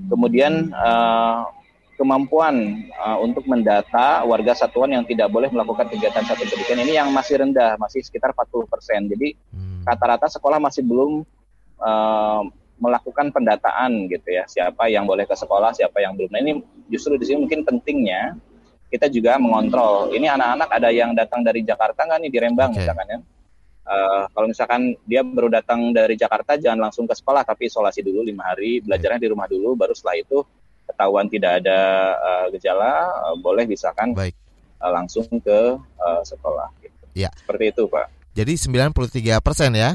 Kemudian 0.09 0.71
eh, 0.73 1.41
kemampuan 1.99 2.87
eh, 2.87 3.17
untuk 3.21 3.43
mendata 3.45 4.23
warga 4.23 4.55
satuan 4.57 4.95
yang 4.95 5.03
tidak 5.03 5.29
boleh 5.29 5.51
melakukan 5.51 5.91
kegiatan 5.91 6.23
satu 6.25 6.47
pendidikan 6.47 6.79
ini 6.81 6.97
yang 6.97 7.11
masih 7.11 7.43
rendah, 7.43 7.77
masih 7.77 8.01
sekitar 8.01 8.33
40 8.33 8.71
persen. 8.71 9.05
Jadi 9.11 9.35
rata-rata 9.83 10.31
sekolah 10.31 10.57
masih 10.57 10.83
belum 10.83 11.23
eh, 11.83 12.43
melakukan 12.77 13.33
pendataan 13.33 14.05
gitu 14.05 14.29
ya 14.29 14.45
siapa 14.45 14.85
yang 14.85 15.09
boleh 15.09 15.25
ke 15.25 15.33
sekolah 15.33 15.73
siapa 15.73 15.97
yang 15.97 16.13
belum 16.13 16.29
nah 16.29 16.41
ini 16.41 16.61
justru 16.93 17.17
di 17.17 17.25
sini 17.25 17.49
mungkin 17.49 17.65
pentingnya 17.65 18.37
kita 18.87 19.11
juga 19.11 19.35
mengontrol 19.39 20.11
ini 20.15 20.31
anak-anak 20.31 20.69
ada 20.71 20.89
yang 20.91 21.11
datang 21.11 21.43
dari 21.43 21.63
Jakarta 21.63 22.07
nggak 22.07 22.19
nih 22.23 22.31
di 22.31 22.39
Rembang 22.39 22.71
misalkan 22.71 23.07
ya 23.07 23.19
Eh, 23.87 24.23
kalau 24.35 24.51
misalkan 24.51 24.99
dia 25.07 25.23
baru 25.23 25.47
datang 25.47 25.95
dari 25.95 26.19
Jakarta 26.19 26.59
jangan 26.59 26.91
langsung 26.91 27.07
ke 27.07 27.15
sekolah 27.15 27.47
tapi 27.47 27.71
isolasi 27.71 28.03
dulu 28.03 28.19
lima 28.19 28.43
hari 28.43 28.83
belajarnya 28.83 29.15
di 29.15 29.31
rumah 29.31 29.47
dulu 29.47 29.79
baru 29.79 29.95
setelah 29.95 30.19
itu 30.19 30.43
ketahuan 30.83 31.31
tidak 31.31 31.63
ada 31.63 31.79
eh, 32.19 32.45
gejala 32.51 33.07
eh, 33.31 33.35
boleh 33.39 33.63
misalkan 33.63 34.11
eh, 34.19 34.35
langsung 34.91 35.23
ke 35.39 35.79
eh, 35.79 36.21
sekolah 36.27 36.67
gitu. 36.83 37.03
Ya. 37.15 37.31
seperti 37.39 37.71
itu 37.71 37.87
pak 37.87 38.11
Jadi 38.35 38.53
93% 38.59 38.91
ya. 39.23 39.39
ya 39.71 39.91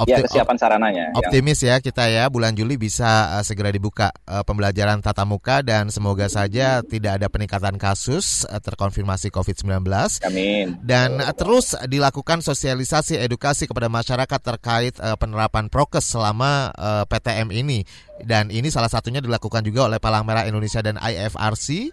Opti- 0.00 0.24
kesiapan 0.24 0.56
sarananya 0.58 1.02
yang- 1.10 1.18
Optimis 1.18 1.60
ya 1.62 1.78
kita 1.78 2.08
ya 2.08 2.26
bulan 2.26 2.56
Juli 2.56 2.74
bisa 2.74 3.38
uh, 3.38 3.44
segera 3.44 3.70
dibuka 3.70 4.10
uh, 4.26 4.42
pembelajaran 4.42 4.98
tatap 5.04 5.28
muka 5.28 5.60
dan 5.60 5.92
semoga 5.92 6.26
saja 6.26 6.80
tidak 6.82 7.20
ada 7.20 7.26
peningkatan 7.28 7.76
kasus 7.78 8.48
uh, 8.48 8.58
terkonfirmasi 8.58 9.28
COVID-19. 9.30 9.84
Amin. 10.26 10.80
Dan 10.82 11.20
uh, 11.22 11.30
terus 11.36 11.76
dilakukan 11.86 12.42
sosialisasi 12.42 13.20
edukasi 13.20 13.70
kepada 13.70 13.86
masyarakat 13.86 14.40
terkait 14.42 14.94
uh, 14.98 15.14
penerapan 15.14 15.68
prokes 15.68 16.08
selama 16.08 16.72
uh, 16.74 17.04
PTM 17.06 17.52
ini. 17.54 17.84
Dan 18.22 18.54
ini 18.54 18.70
salah 18.70 18.86
satunya 18.86 19.18
dilakukan 19.18 19.66
juga 19.66 19.90
oleh 19.90 19.98
Palang 19.98 20.22
Merah 20.22 20.46
Indonesia 20.46 20.78
dan 20.78 20.94
IFRC 20.94 21.90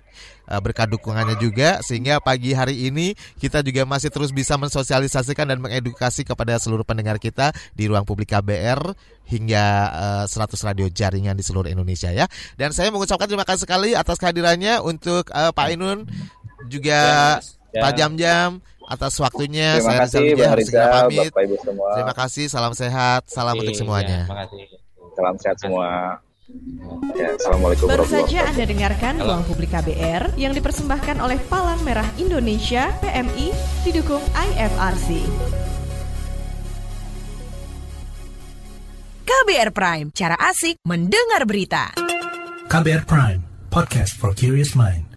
berkat 0.58 0.90
dukungannya 0.90 1.38
juga 1.38 1.86
sehingga 1.86 2.18
pagi 2.18 2.58
hari 2.58 2.90
ini 2.90 3.14
kita 3.38 3.62
juga 3.62 3.86
masih 3.86 4.10
terus 4.10 4.34
bisa 4.34 4.58
mensosialisasikan 4.58 5.46
dan 5.46 5.62
mengedukasi 5.62 6.26
kepada 6.26 6.58
seluruh 6.58 6.82
pendengar 6.82 7.22
kita 7.22 7.54
di 7.78 7.86
ruang 7.86 8.10
publik 8.10 8.34
KBR 8.34 8.82
hingga 9.30 9.66
uh, 10.26 10.26
100 10.26 10.58
radio 10.66 10.90
jaringan 10.90 11.38
di 11.38 11.46
seluruh 11.46 11.70
Indonesia 11.70 12.10
ya. 12.10 12.26
Dan 12.58 12.74
saya 12.74 12.90
mengucapkan 12.90 13.30
terima 13.30 13.46
kasih 13.46 13.70
sekali 13.70 13.94
atas 13.94 14.18
kehadirannya 14.18 14.82
untuk 14.82 15.30
uh, 15.30 15.54
Pak 15.54 15.66
Ainun 15.70 16.10
juga 16.66 17.38
Ya. 17.70 17.86
Pak 17.86 17.92
Jam-Jam 18.02 18.50
atas 18.90 19.14
waktunya. 19.22 19.78
Terima 19.78 19.86
saya 19.94 20.00
kasih, 20.10 20.20
Rizal 20.34 20.50
harus 20.50 20.66
segera 20.66 20.86
Rizal, 20.86 21.02
pamit. 21.06 21.30
Bapak 21.30 21.44
Ibu 21.46 21.56
semua. 21.62 21.90
Terima 21.94 22.14
kasih, 22.18 22.46
salam 22.50 22.74
sehat, 22.74 23.22
salam 23.30 23.56
untuk 23.62 23.78
semuanya. 23.78 24.26
Terima 24.26 24.40
kasih. 24.46 24.64
Salam 25.14 25.36
sehat 25.38 25.58
semua. 25.62 25.90
Ya, 27.14 27.38
Assalamualaikum 27.38 27.86
Baru 27.86 28.06
saja 28.10 28.50
Anda 28.50 28.66
dengarkan 28.66 29.22
Ruang 29.22 29.46
Publik 29.46 29.70
KBR 29.70 30.34
yang 30.34 30.58
dipersembahkan 30.58 31.22
oleh 31.22 31.38
Palang 31.46 31.82
Merah 31.86 32.06
Indonesia 32.18 32.90
PMI 33.06 33.54
didukung 33.86 34.22
IFRC. 34.34 35.22
KBR 39.30 39.70
Prime, 39.70 40.08
cara 40.10 40.36
asik 40.42 40.82
mendengar 40.90 41.46
berita. 41.46 41.94
KBR 42.66 43.06
Prime, 43.06 43.42
podcast 43.70 44.18
for 44.18 44.34
curious 44.34 44.74
mind. 44.74 45.09